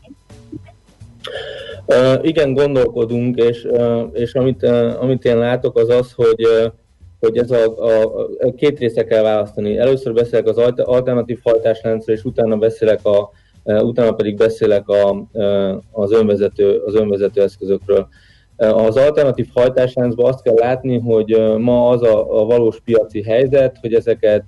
Uh, 1.86 2.18
igen, 2.22 2.52
gondolkodunk, 2.52 3.38
és, 3.38 3.66
uh, 3.70 4.00
és 4.12 4.32
amit, 4.32 4.62
uh, 4.62 5.02
amit 5.02 5.24
én 5.24 5.38
látok 5.38 5.78
az 5.78 5.88
az, 5.88 6.12
hogy 6.12 6.46
uh, 6.46 6.72
hogy 7.20 7.36
ez 7.36 7.50
a, 7.50 7.78
a, 7.78 8.26
a 8.38 8.54
két 8.56 8.78
része 8.78 9.04
kell 9.04 9.22
választani. 9.22 9.78
Először 9.78 10.12
beszélek 10.12 10.46
az 10.46 10.58
alternatív 10.76 11.38
hajtásláncról, 11.42 12.16
és 12.16 12.24
utána 12.24 12.56
beszélek 12.56 13.04
a, 13.04 13.30
e, 13.64 13.82
utána 13.82 14.12
pedig 14.12 14.36
beszélek 14.36 14.88
a, 14.88 15.26
e, 15.32 15.76
az, 15.90 16.12
önvezető, 16.12 16.82
az 16.86 16.94
önvezető 16.94 17.42
eszközökről. 17.42 18.08
E, 18.56 18.74
az 18.74 18.96
alternatív 18.96 19.46
hajtásláncban 19.54 20.26
azt 20.26 20.42
kell 20.42 20.54
látni, 20.54 20.98
hogy 20.98 21.58
ma 21.58 21.88
az 21.88 22.02
a, 22.02 22.40
a 22.40 22.44
valós 22.44 22.80
piaci 22.84 23.22
helyzet, 23.22 23.76
hogy 23.80 23.94
ezeket 23.94 24.44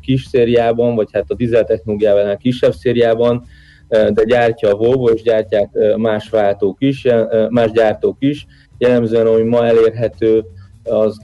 kis 0.00 0.24
szériában, 0.24 0.94
vagy 0.94 1.08
hát 1.12 1.24
a 1.28 1.34
dizel 1.34 1.64
technológiával 1.64 2.36
kisebb 2.36 2.72
szériában, 2.72 3.44
de 3.88 4.24
gyártja 4.24 4.68
a 4.68 4.76
Volvo, 4.76 5.08
és 5.08 5.22
gyártják 5.22 5.68
más 5.96 6.28
váltók 6.28 6.76
is, 6.78 7.06
más 7.48 7.70
gyártók 7.70 8.16
is. 8.18 8.46
Jellemzően, 8.78 9.26
ami 9.26 9.42
ma 9.42 9.66
elérhető, 9.66 10.44
az, 10.84 11.20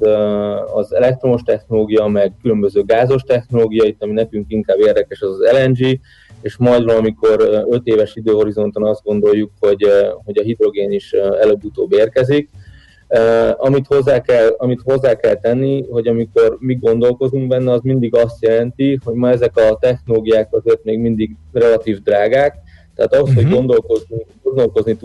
az 0.75 0.95
elektromos 0.95 1.43
technológia, 1.43 2.07
meg 2.07 2.33
különböző 2.43 2.83
gázos 2.83 3.23
technológia, 3.23 3.85
itt 3.85 4.03
ami 4.03 4.13
nekünk 4.13 4.53
inkább 4.53 4.79
érdekes, 4.79 5.21
az 5.21 5.31
az 5.31 5.51
LNG, 5.53 6.01
és 6.41 6.57
majd 6.57 6.85
valamikor 6.85 7.65
5 7.71 7.81
éves 7.85 8.15
időhorizonton 8.15 8.85
azt 8.85 9.03
gondoljuk, 9.05 9.51
hogy, 9.61 9.87
hogy 10.25 10.39
a 10.39 10.43
hidrogén 10.43 10.93
is 10.93 11.13
előbb-utóbb 11.13 11.93
érkezik. 11.93 12.51
Amit 13.57 13.87
hozzá, 13.87 14.21
kell, 14.21 14.55
amit 14.59 14.81
hozzá 14.85 15.15
kell 15.15 15.35
tenni, 15.35 15.87
hogy 15.91 16.07
amikor 16.07 16.57
mi 16.61 16.75
gondolkozunk 16.75 17.49
benne, 17.49 17.73
az 17.73 17.81
mindig 17.83 18.15
azt 18.15 18.43
jelenti, 18.43 18.99
hogy 19.05 19.15
ma 19.15 19.31
ezek 19.31 19.57
a 19.57 19.77
technológiák 19.81 20.49
azért 20.55 20.85
még 20.85 20.99
mindig 20.99 21.37
relatív 21.53 22.03
drágák, 22.03 22.57
tehát 22.95 23.15
ahhoz, 23.15 23.29
uh-huh. 23.29 23.43
hogy 23.43 23.45
mhm. 23.45 23.55
gondolkozni, 23.55 24.27
gondolkozni 24.43 24.97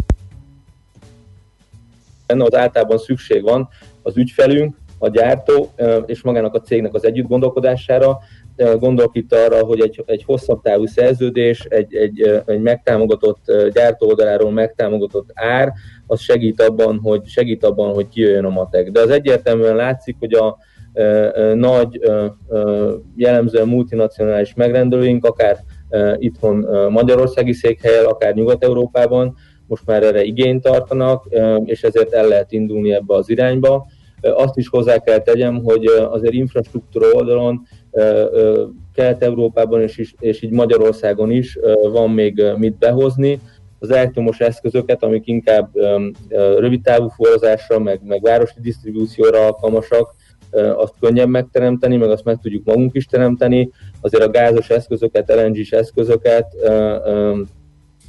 benne, 2.28 2.44
az 2.44 2.56
általában 2.56 2.98
szükség 2.98 3.44
van 3.44 3.70
az 4.04 4.18
ügyfelünk, 4.18 4.76
a 5.00 5.10
gyártó 5.10 5.70
és 6.06 6.22
magának 6.22 6.54
a 6.54 6.62
cégnek 6.62 6.94
az 6.94 7.06
együtt 7.06 7.28
gondolkodására. 7.28 8.20
Gondolok 8.80 9.16
itt 9.16 9.34
arra, 9.34 9.66
hogy 9.66 9.82
egy, 9.82 10.04
egy 10.06 10.24
hosszabb 10.24 10.62
távú 10.62 10.86
szerződés, 10.86 11.66
egy, 11.70 11.96
egy, 11.96 12.42
egy 12.46 12.62
megtámogatott 12.62 13.52
gyártó 13.74 14.08
oldaláról 14.08 14.52
megtámogatott 14.52 15.30
ár, 15.34 15.74
az 16.08 16.20
segít 16.20 16.62
abban, 16.62 17.00
hogy, 17.04 17.26
segít 17.26 17.64
abban, 17.64 17.94
hogy 17.94 18.08
kijöjjön 18.08 18.46
a 18.46 18.50
matek. 18.50 18.92
De 18.92 19.00
az 19.00 19.10
egyértelműen 19.10 19.76
látszik, 19.76 20.16
hogy 20.20 20.34
a, 20.34 20.58
nagy, 21.54 22.00
jellemzően 23.16 23.68
multinacionális 23.68 24.54
megrendelőink, 24.54 25.26
akár 25.26 25.58
itthon 26.18 26.68
Magyarországi 26.92 27.54
székhelyel, 27.54 28.06
akár 28.06 28.34
Nyugat-Európában, 28.34 29.36
most 29.68 29.86
már 29.86 30.04
erre 30.04 30.24
igényt 30.24 30.64
tartanak, 30.64 31.28
és 31.66 31.84
ezért 31.84 32.14
el 32.14 32.28
lehet 32.28 32.52
indulni 32.52 32.94
ebbe 32.94 33.16
az 33.16 33.30
irányba. 33.30 33.86
Azt 34.24 34.58
is 34.58 34.68
hozzá 34.68 34.98
kell 34.98 35.20
tegyem, 35.20 35.64
hogy 35.64 35.86
azért 35.86 36.34
infrastruktúra 36.34 37.08
oldalon 37.12 37.62
Kelet-Európában 38.96 39.82
és, 39.82 40.14
és 40.20 40.42
így 40.42 40.52
Magyarországon 40.52 41.32
is 41.32 41.58
van 41.92 42.10
még 42.10 42.44
mit 42.58 42.78
behozni. 42.78 43.40
Az 43.80 43.92
elektromos 43.92 44.40
eszközöket, 44.40 45.04
amik 45.04 45.28
inkább 45.28 45.70
rövidtávú 46.58 47.08
forrozásra, 47.08 47.80
meg, 47.80 48.00
meg 48.04 48.22
városi 48.22 48.60
disztribúcióra 48.62 49.46
alkalmasak, 49.46 50.16
azt 50.76 50.94
könnyebb 51.00 51.30
megteremteni, 51.30 51.98
meg 51.98 52.10
azt 52.10 52.24
meg 52.24 52.40
tudjuk 52.42 52.66
magunk 52.66 52.96
is 52.96 53.06
teremteni. 53.06 53.70
Azért 54.02 54.24
a 54.24 54.30
gázos 54.30 54.70
eszközöket, 54.70 55.34
LNG-s 55.36 55.72
eszközöket 55.72 56.56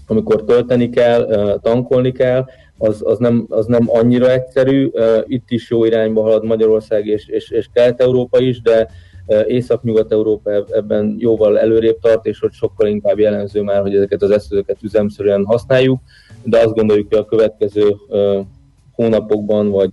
amikor 0.06 0.44
tölteni 0.44 0.90
kell, 0.90 1.58
tankolni 1.62 2.12
kell, 2.12 2.44
az, 2.78 3.02
az, 3.04 3.18
nem, 3.18 3.46
az 3.48 3.66
nem 3.66 3.84
annyira 3.86 4.30
egyszerű. 4.30 4.90
Itt 5.26 5.50
is 5.50 5.70
jó 5.70 5.84
irányba 5.84 6.22
halad 6.22 6.44
Magyarország 6.44 7.06
és, 7.06 7.26
és, 7.26 7.50
és 7.50 7.68
Kelet-Európa 7.72 8.40
is, 8.40 8.60
de 8.60 8.88
Észak-Nyugat-Európa 9.46 10.50
ebben 10.70 11.16
jóval 11.18 11.58
előrébb 11.58 11.98
tart, 11.98 12.26
és 12.26 12.38
hogy 12.38 12.52
sokkal 12.52 12.88
inkább 12.88 13.18
jellemző 13.18 13.62
már, 13.62 13.80
hogy 13.80 13.94
ezeket 13.94 14.22
az 14.22 14.30
eszközöket 14.30 14.82
üzemszerűen 14.82 15.44
használjuk, 15.44 16.00
de 16.42 16.58
azt 16.58 16.74
gondoljuk, 16.74 17.08
hogy 17.08 17.18
a 17.18 17.24
következő 17.24 17.96
hónapokban, 18.92 19.70
vagy 19.70 19.90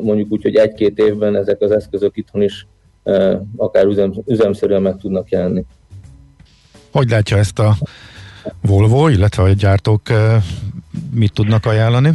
mondjuk 0.00 0.32
úgy, 0.32 0.42
hogy 0.42 0.56
egy-két 0.56 0.98
évben 0.98 1.36
ezek 1.36 1.60
az 1.60 1.70
eszközök 1.70 2.16
itthon 2.16 2.42
is 2.42 2.66
akár 3.56 3.84
üzem, 3.84 4.12
üzemszerűen 4.26 4.82
meg 4.82 4.96
tudnak 4.96 5.30
jelenni. 5.30 5.64
Hogy 6.92 7.10
látja 7.10 7.36
ezt 7.36 7.58
a 7.58 7.74
Volvo, 8.62 9.08
illetve 9.08 9.42
a 9.42 9.48
gyártók 9.48 10.02
mit 11.14 11.32
tudnak 11.32 11.66
ajánlani? 11.66 12.10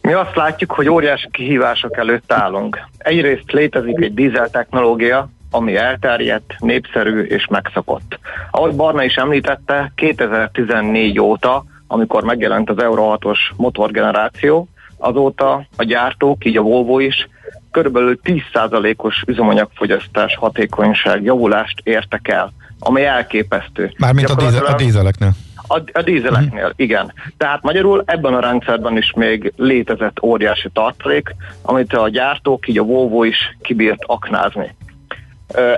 Mi 0.00 0.12
azt 0.12 0.36
látjuk, 0.36 0.72
hogy 0.72 0.88
óriási 0.88 1.28
kihívások 1.30 1.96
előtt 1.96 2.32
állunk. 2.32 2.80
Egyrészt 2.98 3.52
létezik 3.52 4.00
egy 4.00 4.14
dízel 4.14 4.50
technológia, 4.50 5.28
ami 5.50 5.76
elterjedt, 5.76 6.54
népszerű 6.58 7.20
és 7.22 7.46
megszokott. 7.50 8.18
Ahogy 8.50 8.74
Barna 8.74 9.04
is 9.04 9.14
említette, 9.14 9.92
2014 9.94 11.20
óta, 11.20 11.64
amikor 11.86 12.22
megjelent 12.24 12.70
az 12.70 12.78
Euro 12.78 13.16
6-os 13.20 13.38
motorgeneráció, 13.56 14.68
azóta 14.96 15.66
a 15.76 15.84
gyártók, 15.84 16.44
így 16.44 16.56
a 16.56 16.62
Volvo 16.62 16.98
is, 16.98 17.28
körülbelül 17.70 18.20
10%-os 18.24 19.22
üzemanyagfogyasztás 19.26 20.36
hatékonyság 20.36 21.22
javulást 21.22 21.80
értek 21.82 22.28
el. 22.28 22.52
ami 22.78 23.04
elképesztő. 23.04 23.92
Mármint 23.98 24.28
a, 24.28 24.34
dízel, 24.34 24.64
a 24.64 24.74
dízeleknél. 24.74 25.32
A, 25.72 25.82
a 25.92 26.02
dízeleknél, 26.02 26.62
uh-huh. 26.62 26.72
igen. 26.76 27.12
Tehát 27.36 27.62
magyarul 27.62 28.02
ebben 28.06 28.34
a 28.34 28.40
rendszerben 28.40 28.96
is 28.96 29.12
még 29.16 29.52
létezett 29.56 30.22
óriási 30.22 30.68
tartalék, 30.72 31.34
amit 31.62 31.92
a 31.92 32.08
gyártók, 32.08 32.68
így 32.68 32.78
a 32.78 32.82
Volvo 32.82 33.24
is 33.24 33.56
kibírt 33.62 34.02
aknázni. 34.06 34.74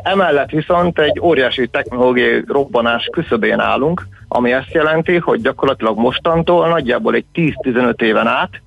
Emellett 0.02 0.50
viszont 0.50 0.98
egy 0.98 1.20
óriási 1.20 1.68
technológiai 1.68 2.44
robbanás 2.46 3.08
küszöbén 3.12 3.60
állunk, 3.60 4.06
ami 4.28 4.52
azt 4.52 4.72
jelenti, 4.72 5.16
hogy 5.16 5.40
gyakorlatilag 5.40 5.98
mostantól 5.98 6.68
nagyjából 6.68 7.14
egy 7.14 7.24
10-15 7.34 8.02
éven 8.02 8.26
át 8.26 8.62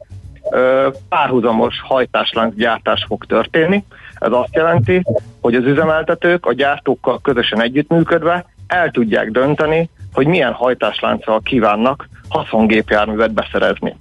párhuzamos 1.10 1.82
hajtáslánc 1.82 2.56
gyártás 2.56 3.06
fog 3.08 3.26
történni. 3.26 3.84
Ez 4.20 4.32
azt 4.32 4.56
jelenti, 4.56 5.04
hogy 5.42 5.56
az 5.56 5.64
üzemeltetők 5.64 6.46
a 6.46 6.54
gyártókkal 6.54 7.20
közösen 7.22 7.62
együttműködve 7.62 8.46
el 8.68 8.92
tudják 8.92 9.32
dönteni, 9.32 9.90
hogy 10.14 10.28
milyen 10.28 10.54
hajtáslánccal 10.54 11.42
kívánnak 11.42 12.10
haszongépjárművet 12.30 13.34
beszerezni. 13.34 13.96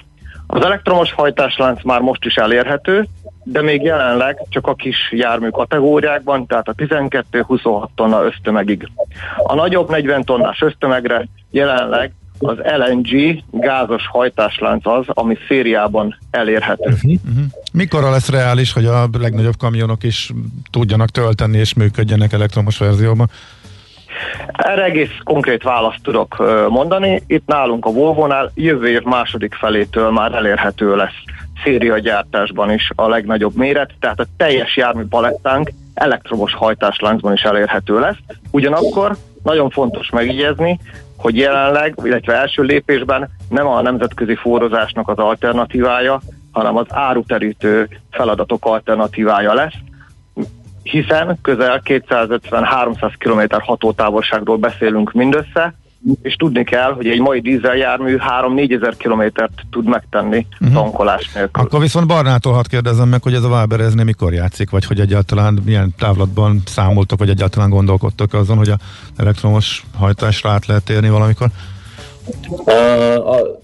Az 0.47 0.65
elektromos 0.65 1.13
hajtáslánc 1.13 1.83
már 1.85 2.01
most 2.01 2.25
is 2.25 2.35
elérhető, 2.35 3.07
de 3.45 3.63
még 3.63 3.83
jelenleg 3.83 4.43
csak 4.49 4.67
a 4.67 4.75
kis 4.75 4.97
jármű 5.11 5.49
kategóriákban, 5.49 6.47
tehát 6.47 6.69
a 6.69 6.75
12-26 6.75 7.87
tonna 7.95 8.25
ösztömegig. 8.25 8.89
A 9.37 9.55
nagyobb 9.55 9.91
40 9.91 10.25
tonnás 10.25 10.61
ösztömegre 10.61 11.27
jelenleg 11.51 12.13
az 12.39 12.57
LNG 12.77 13.43
gázos 13.51 14.07
hajtáslánc 14.07 14.87
az, 14.87 15.05
ami 15.07 15.37
szériában 15.49 16.19
elérhető. 16.31 16.91
Uh-huh. 16.91 17.13
Mikorra 17.73 18.11
lesz 18.11 18.29
reális, 18.29 18.73
hogy 18.73 18.85
a 18.85 19.09
legnagyobb 19.19 19.57
kamionok 19.59 20.03
is 20.03 20.31
tudjanak 20.71 21.09
tölteni 21.09 21.59
és 21.59 21.75
működjenek 21.75 22.33
elektromos 22.33 22.79
verzióban? 22.79 23.31
Erre 24.53 24.85
egész 24.85 25.11
konkrét 25.25 25.63
választ 25.63 26.03
tudok 26.03 26.37
mondani. 26.69 27.23
Itt 27.27 27.47
nálunk 27.47 27.87
a 27.87 27.91
Volvo-nál 27.91 28.51
jövő 28.55 28.89
év 28.89 29.03
második 29.03 29.55
felétől 29.55 30.11
már 30.11 30.33
elérhető 30.33 30.97
lesz 30.97 31.23
szériagyártásban 31.65 32.71
is 32.71 32.91
a 32.95 33.09
legnagyobb 33.09 33.55
méret, 33.55 33.91
tehát 34.01 34.21
a 34.21 34.27
teljes 34.37 34.77
jármű 34.77 35.05
palettánk 35.05 35.71
elektromos 35.95 36.55
hajtásláncban 36.55 37.33
is 37.33 37.43
elérhető 37.43 37.99
lesz. 37.99 38.17
Ugyanakkor 38.51 39.17
nagyon 39.43 39.71
fontos 39.71 40.11
megjegyezni, 40.11 40.79
hogy 41.17 41.37
jelenleg, 41.37 41.95
illetve 42.03 42.35
első 42.35 42.63
lépésben 42.63 43.31
nem 43.49 43.67
a 43.67 43.83
nemzetközi 43.83 44.35
forrozásnak 44.35 45.09
az 45.09 45.19
alternatívája, 45.19 46.21
hanem 46.53 46.77
az 46.77 46.87
áruterítő 46.89 47.89
feladatok 48.11 48.65
alternatívája 48.65 49.55
lesz, 49.55 49.75
hiszen 50.91 51.39
közel 51.43 51.83
250-300 51.85 53.13
km 53.19 53.57
hatótávolságról 53.59 54.57
beszélünk 54.57 55.13
mindössze, 55.13 55.75
és 56.23 56.35
tudni 56.35 56.65
kell, 56.65 56.93
hogy 56.93 57.07
egy 57.07 57.21
mai 57.21 57.41
dízeljármű 57.41 58.17
3-4 58.17 58.75
ezer 58.75 58.97
kilométert 58.97 59.53
tud 59.71 59.89
megtenni 59.89 60.47
uh-huh. 60.61 60.77
tankolás 60.77 61.33
nélkül. 61.33 61.65
Akkor 61.65 61.81
viszont 61.81 62.07
Barnától 62.07 62.53
hadd 62.53 62.69
kérdezem 62.69 63.09
meg, 63.09 63.23
hogy 63.23 63.35
ez 63.35 63.43
a 63.43 63.49
Waberezné 63.49 64.03
mikor 64.03 64.33
játszik, 64.33 64.71
vagy 64.71 64.85
hogy 64.85 65.01
egyáltalán 65.01 65.59
milyen 65.65 65.95
távlatban 65.99 66.63
számoltok, 66.67 67.19
vagy 67.19 67.29
egyáltalán 67.29 67.71
gondolkodtok 67.71 68.33
azon, 68.33 68.57
hogy 68.57 68.69
a 68.69 68.77
elektromos 69.17 69.85
hajtásra 69.99 70.51
át 70.51 70.67
lehet 70.67 70.85
térni 70.85 71.09
valamikor? 71.09 71.49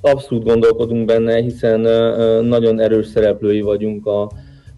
Abszolút 0.00 0.44
gondolkodunk 0.44 1.04
benne, 1.04 1.40
hiszen 1.40 1.80
nagyon 2.44 2.80
erős 2.80 3.06
szereplői 3.06 3.60
vagyunk 3.60 4.06
a, 4.06 4.30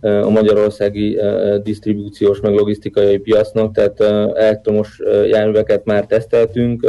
a 0.05 0.31
magyarországi 0.31 1.19
disztribúciós 1.63 2.41
meg 2.41 2.55
logisztikai 2.55 3.19
piacnak, 3.19 3.75
tehát 3.75 4.01
elektromos 4.37 5.01
járműveket 5.27 5.85
már 5.85 6.07
teszteltünk, 6.07 6.87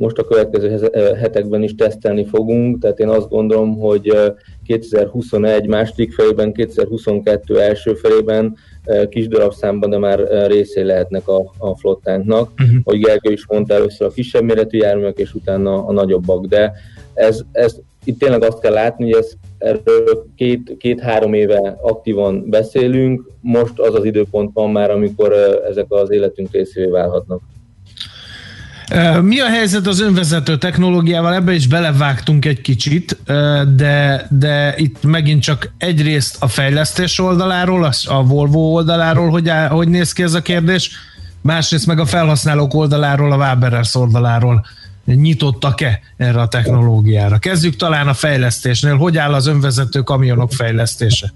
most 0.00 0.18
a 0.18 0.24
következő 0.24 0.90
hetekben 1.20 1.62
is 1.62 1.74
tesztelni 1.74 2.24
fogunk, 2.24 2.80
tehát 2.80 2.98
én 2.98 3.08
azt 3.08 3.28
gondolom, 3.28 3.78
hogy 3.78 4.08
ö, 4.08 4.28
2021 4.66 5.66
második 5.66 6.12
felében, 6.12 6.52
2022 6.52 7.60
első 7.60 7.94
felében 7.94 8.56
kis 9.08 9.28
darabszámban, 9.28 9.90
de 9.90 9.98
már 9.98 10.46
részé 10.46 10.80
lehetnek 10.80 11.28
a, 11.28 11.52
a 11.58 11.76
flottánknak. 11.76 12.50
Uh-huh. 12.50 12.76
Hogy 12.84 12.98
Gergő 12.98 13.32
is 13.32 13.46
mondta, 13.46 13.74
először 13.74 14.06
a 14.06 14.10
kisebb 14.10 14.42
méretű 14.42 14.78
járművek, 14.78 15.18
és 15.18 15.34
utána 15.34 15.86
a 15.86 15.92
nagyobbak, 15.92 16.46
de 16.46 16.72
ez, 17.14 17.40
ez 17.52 17.76
itt 18.04 18.18
tényleg 18.18 18.42
azt 18.42 18.60
kell 18.60 18.72
látni, 18.72 19.04
hogy 19.04 19.22
ez, 19.22 19.32
erről 19.60 20.26
két, 20.36 20.76
két-három 20.78 21.32
éve 21.32 21.76
aktívan 21.82 22.48
beszélünk, 22.48 23.30
most 23.40 23.78
az 23.78 23.94
az 23.94 24.04
időpont 24.04 24.50
van 24.54 24.70
már, 24.70 24.90
amikor 24.90 25.32
ezek 25.70 25.86
az 25.88 26.10
életünk 26.10 26.52
részévé 26.52 26.90
válhatnak. 26.90 27.40
Mi 29.22 29.40
a 29.40 29.48
helyzet 29.48 29.86
az 29.86 30.00
önvezető 30.00 30.56
technológiával? 30.58 31.34
Ebbe 31.34 31.52
is 31.52 31.66
belevágtunk 31.66 32.44
egy 32.44 32.60
kicsit, 32.60 33.16
de, 33.76 34.26
de 34.38 34.74
itt 34.76 35.02
megint 35.02 35.42
csak 35.42 35.72
egyrészt 35.78 36.36
a 36.42 36.48
fejlesztés 36.48 37.18
oldaláról, 37.18 37.90
a 38.04 38.24
Volvo 38.24 38.60
oldaláról, 38.60 39.28
hogy, 39.28 39.50
hogy 39.68 39.88
néz 39.88 40.12
ki 40.12 40.22
ez 40.22 40.34
a 40.34 40.42
kérdés, 40.42 40.90
másrészt 41.40 41.86
meg 41.86 41.98
a 41.98 42.06
felhasználók 42.06 42.74
oldaláról, 42.74 43.32
a 43.32 43.36
Waberers 43.36 43.94
oldaláról 43.94 44.64
nyitottak-e 45.14 46.00
erre 46.16 46.40
a 46.40 46.48
technológiára? 46.48 47.38
Kezdjük 47.38 47.76
talán 47.76 48.08
a 48.08 48.14
fejlesztésnél. 48.14 48.96
Hogy 48.96 49.16
áll 49.16 49.34
az 49.34 49.46
önvezető 49.46 50.00
kamionok 50.00 50.52
fejlesztése? 50.52 51.32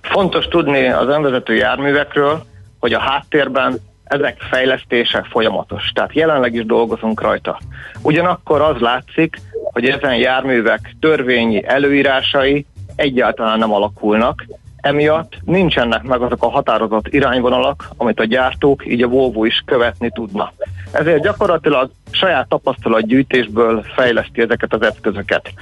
Fontos 0.00 0.46
tudni 0.46 0.88
az 0.88 1.08
önvezető 1.08 1.54
járművekről, 1.54 2.44
hogy 2.78 2.92
a 2.92 2.98
háttérben 2.98 3.78
ezek 4.04 4.40
fejlesztése 4.50 5.26
folyamatos. 5.30 5.90
Tehát 5.94 6.14
jelenleg 6.14 6.54
is 6.54 6.66
dolgozunk 6.66 7.20
rajta. 7.20 7.60
Ugyanakkor 8.02 8.60
az 8.60 8.80
látszik, 8.80 9.40
hogy 9.72 9.84
ezen 9.84 10.16
járművek 10.16 10.96
törvényi 11.00 11.66
előírásai 11.66 12.66
egyáltalán 12.96 13.58
nem 13.58 13.72
alakulnak, 13.72 14.46
emiatt 14.80 15.38
nincsenek 15.44 16.02
meg 16.02 16.20
azok 16.20 16.42
a 16.42 16.50
határozott 16.50 17.08
irányvonalak, 17.08 17.88
amit 17.96 18.20
a 18.20 18.24
gyártók, 18.24 18.86
így 18.86 19.02
a 19.02 19.08
Volvo 19.08 19.44
is 19.44 19.62
követni 19.66 20.10
tudna. 20.14 20.52
Ezért 20.92 21.22
gyakorlatilag 21.22 21.90
saját 22.10 22.48
tapasztalatgyűjtésből 22.48 23.84
fejleszti 23.94 24.40
ezeket 24.40 24.72
az 24.74 24.82
eszközöket. 24.82 25.52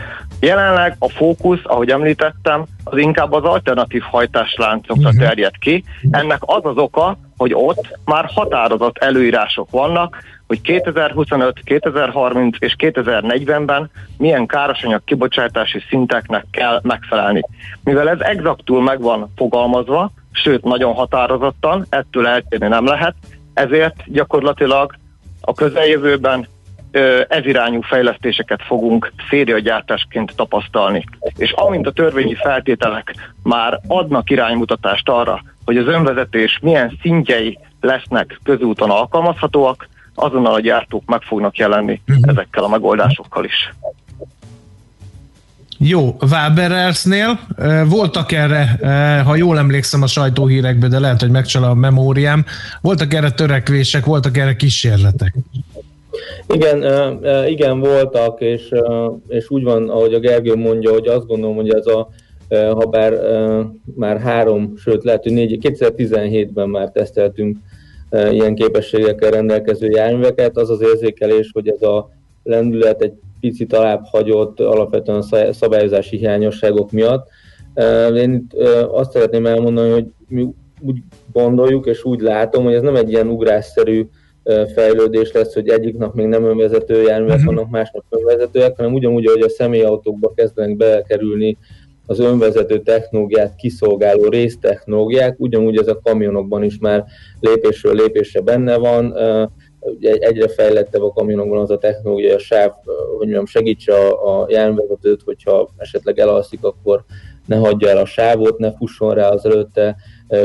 Jelenleg 0.40 0.96
a 0.98 1.08
fókusz, 1.08 1.60
ahogy 1.62 1.90
említettem, 1.90 2.64
az 2.84 2.98
inkább 2.98 3.32
az 3.32 3.44
alternatív 3.44 4.02
hajtásláncokra 4.02 5.08
uh-huh. 5.08 5.26
terjed 5.26 5.58
ki. 5.58 5.84
Ennek 6.10 6.38
az 6.40 6.64
az 6.64 6.76
oka, 6.76 7.18
hogy 7.36 7.54
ott 7.54 7.98
már 8.04 8.24
határozott 8.24 8.98
előírások 8.98 9.70
vannak, 9.70 10.22
hogy 10.48 10.60
2025, 10.60 11.60
2030 11.64 12.56
és 12.60 12.74
2040-ben 12.78 13.90
milyen 14.18 14.46
károsanyag 14.46 15.04
kibocsátási 15.04 15.82
szinteknek 15.88 16.44
kell 16.50 16.80
megfelelni. 16.82 17.42
Mivel 17.84 18.08
ez 18.08 18.20
exaktul 18.20 18.82
meg 18.82 19.00
van 19.00 19.32
fogalmazva, 19.36 20.10
sőt 20.32 20.64
nagyon 20.64 20.94
határozottan, 20.94 21.86
ettől 21.88 22.26
eltérni 22.26 22.68
nem 22.68 22.84
lehet, 22.84 23.14
ezért 23.54 24.04
gyakorlatilag 24.06 24.94
a 25.40 25.54
közeljövőben 25.54 26.46
ez 27.28 27.46
irányú 27.46 27.80
fejlesztéseket 27.80 28.62
fogunk 28.62 29.12
szériagyártásként 29.28 30.32
tapasztalni. 30.36 31.04
És 31.36 31.52
amint 31.52 31.86
a 31.86 31.92
törvényi 31.92 32.34
feltételek 32.34 33.32
már 33.42 33.80
adnak 33.86 34.30
iránymutatást 34.30 35.08
arra, 35.08 35.42
hogy 35.64 35.76
az 35.76 35.86
önvezetés 35.86 36.58
milyen 36.62 36.98
szintjei 37.02 37.58
lesznek 37.80 38.40
közúton 38.42 38.90
alkalmazhatóak, 38.90 39.88
azonnal 40.18 40.54
a 40.54 40.60
gyártók 40.60 41.02
meg 41.06 41.22
fognak 41.22 41.56
jelenni 41.56 42.00
ezekkel 42.20 42.64
a 42.64 42.68
megoldásokkal 42.68 43.44
is. 43.44 43.74
Jó, 45.78 46.16
Waberersnél 46.30 47.40
ö, 47.56 47.82
voltak 47.88 48.32
erre, 48.32 48.78
ha 49.24 49.36
jól 49.36 49.58
emlékszem 49.58 50.02
a 50.02 50.06
sajtóhírekbe, 50.06 50.88
de 50.88 50.98
lehet, 50.98 51.20
hogy 51.20 51.30
megcsal 51.30 51.64
a 51.64 51.74
memóriám, 51.74 52.44
voltak 52.80 53.14
erre 53.14 53.30
törekvések, 53.30 54.04
voltak 54.04 54.36
erre 54.36 54.56
kísérletek. 54.56 55.34
Igen, 56.48 56.84
igen, 57.46 57.80
voltak, 57.80 58.40
és, 58.40 58.68
és 59.28 59.50
úgy 59.50 59.62
van, 59.62 59.88
ahogy 59.88 60.14
a 60.14 60.18
Gergő 60.18 60.54
mondja, 60.54 60.92
hogy 60.92 61.06
azt 61.06 61.26
gondolom, 61.26 61.56
hogy 61.56 61.74
ez 61.74 61.86
a, 61.86 62.08
ha 62.48 62.86
bár 62.86 63.12
már 63.96 64.20
három, 64.20 64.74
sőt 64.76 65.04
lehet, 65.04 65.22
hogy 65.22 65.32
négy, 65.32 65.58
2017-ben 65.62 66.68
már 66.68 66.88
teszteltünk 66.88 67.56
ilyen 68.10 68.54
képességekkel 68.54 69.30
rendelkező 69.30 69.88
járműveket, 69.90 70.56
az 70.56 70.70
az 70.70 70.80
érzékelés, 70.80 71.50
hogy 71.52 71.68
ez 71.68 71.82
a 71.82 72.10
lendület 72.42 73.02
egy 73.02 73.12
picit 73.40 73.72
alább 73.72 74.04
hagyott 74.04 74.60
alapvetően 74.60 75.18
a 75.18 75.22
szab- 75.22 75.54
szabályozási 75.54 76.16
hiányosságok 76.16 76.90
miatt. 76.90 77.28
Én 78.14 78.32
itt 78.32 78.62
azt 78.90 79.10
szeretném 79.10 79.46
elmondani, 79.46 79.90
hogy 79.90 80.06
mi 80.28 80.48
úgy 80.80 80.98
gondoljuk 81.32 81.86
és 81.86 82.04
úgy 82.04 82.20
látom, 82.20 82.64
hogy 82.64 82.74
ez 82.74 82.82
nem 82.82 82.96
egy 82.96 83.10
ilyen 83.10 83.28
ugrásszerű 83.28 84.06
fejlődés 84.74 85.32
lesz, 85.32 85.54
hogy 85.54 85.68
egyik 85.68 85.96
nap 85.96 86.14
még 86.14 86.26
nem 86.26 86.44
önvezető 86.44 87.02
járművek 87.02 87.42
vannak, 87.44 87.70
másnap 87.70 88.04
önvezetőek, 88.08 88.76
hanem 88.76 88.94
ugyanúgy, 88.94 89.26
ahogy 89.26 89.40
a 89.40 89.48
személyautókba 89.48 90.32
kezdenek 90.34 90.76
belekerülni 90.76 91.56
az 92.08 92.18
önvezető 92.18 92.80
technológiát 92.80 93.54
kiszolgáló 93.54 94.28
résztechnológiák, 94.28 95.34
ugyanúgy 95.38 95.76
ez 95.76 95.86
a 95.86 96.00
kamionokban 96.02 96.62
is 96.62 96.78
már 96.78 97.04
lépésről 97.40 97.94
lépésre 97.94 98.40
benne 98.40 98.76
van. 98.76 99.14
Ugye 99.80 100.12
egyre 100.12 100.48
fejlettebb 100.48 101.02
a 101.02 101.12
kamionokban 101.12 101.58
az 101.58 101.70
a 101.70 101.78
technológia, 101.78 102.34
a 102.34 102.38
sáv, 102.38 102.72
hogy 103.08 103.18
mondjam, 103.18 103.46
segítse 103.46 103.94
a, 103.94 104.40
a 104.40 104.46
járművezetőt, 104.50 105.22
hogyha 105.24 105.70
esetleg 105.76 106.18
elalszik, 106.18 106.64
akkor 106.64 107.04
ne 107.46 107.56
hagyja 107.56 107.88
el 107.88 107.96
a 107.96 108.04
sávot, 108.04 108.58
ne 108.58 108.72
fusson 108.72 109.14
rá 109.14 109.28
az 109.28 109.44
előtte 109.44 109.96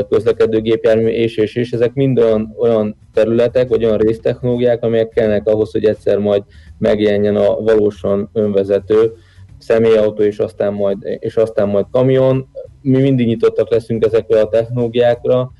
közlekedő 0.08 0.60
gépjármű, 0.60 1.06
és, 1.06 1.36
és, 1.36 1.54
és 1.54 1.72
ezek 1.72 1.94
mind 1.94 2.18
olyan, 2.18 2.54
olyan 2.58 2.96
területek, 3.14 3.68
vagy 3.68 3.84
olyan 3.84 3.98
résztechnológiák, 3.98 4.82
amelyek 4.82 5.08
kellnek 5.08 5.46
ahhoz, 5.46 5.72
hogy 5.72 5.84
egyszer 5.84 6.18
majd 6.18 6.42
megjelenjen 6.78 7.36
a 7.36 7.60
valósan 7.60 8.30
önvezető 8.32 9.12
személyautó, 9.64 10.22
és 10.22 10.38
aztán 10.38 10.72
majd, 10.72 10.98
és 11.18 11.36
aztán 11.36 11.68
majd 11.68 11.86
kamion. 11.90 12.48
Mi 12.80 13.00
mindig 13.00 13.26
nyitottak 13.26 13.70
leszünk 13.70 14.04
ezekre 14.04 14.40
a 14.40 14.48
technológiákra, 14.48 15.50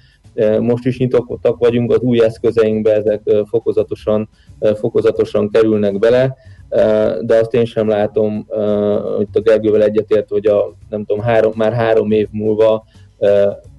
most 0.60 0.86
is 0.86 0.98
nyitottak 0.98 1.58
vagyunk, 1.58 1.92
az 1.92 1.98
új 2.00 2.24
eszközeinkbe 2.24 2.92
ezek 2.92 3.22
fokozatosan, 3.48 4.28
fokozatosan 4.74 5.50
kerülnek 5.50 5.98
bele, 5.98 6.36
de 7.20 7.38
azt 7.40 7.54
én 7.54 7.64
sem 7.64 7.88
látom, 7.88 8.46
hogy 9.16 9.28
a 9.32 9.40
Gergővel 9.40 9.82
egyetért, 9.82 10.28
hogy 10.28 10.46
a, 10.46 10.74
nem 10.88 11.04
tudom, 11.04 11.22
három, 11.24 11.52
már 11.56 11.72
három 11.72 12.10
év 12.10 12.28
múlva 12.30 12.84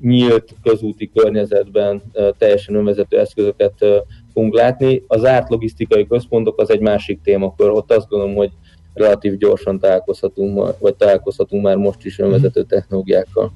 nyílt 0.02 0.56
közúti 0.64 1.12
környezetben 1.16 2.02
teljesen 2.38 2.76
önvezető 2.76 3.20
eszközöket 3.20 3.74
fogunk 4.34 4.56
látni. 4.56 5.04
Az 5.08 5.26
árt 5.26 5.50
logisztikai 5.50 6.08
központok 6.08 6.62
az 6.62 6.70
egy 6.70 6.80
másik 6.80 7.22
témakör, 7.22 7.70
ott 7.70 7.92
azt 7.92 8.10
gondolom, 8.10 8.36
hogy 8.36 8.52
relatív 8.96 9.38
gyorsan 9.38 9.80
találkozhatunk, 9.80 10.80
vagy 10.80 10.96
találkozhatunk 10.96 11.64
már 11.64 11.76
most 11.76 12.06
is 12.06 12.20
önvezető 12.20 12.64
technológiákkal. 12.64 13.54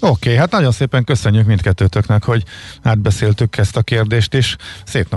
Oké, 0.00 0.10
okay, 0.10 0.34
hát 0.34 0.50
nagyon 0.50 0.72
szépen 0.72 1.04
köszönjük 1.04 1.46
mindkettőtöknek, 1.46 2.24
hogy 2.24 2.42
átbeszéltük 2.82 3.56
ezt 3.56 3.76
a 3.76 3.82
kérdést 3.82 4.34
is. 4.34 4.56
Szép 4.84 5.10
nap 5.10 5.16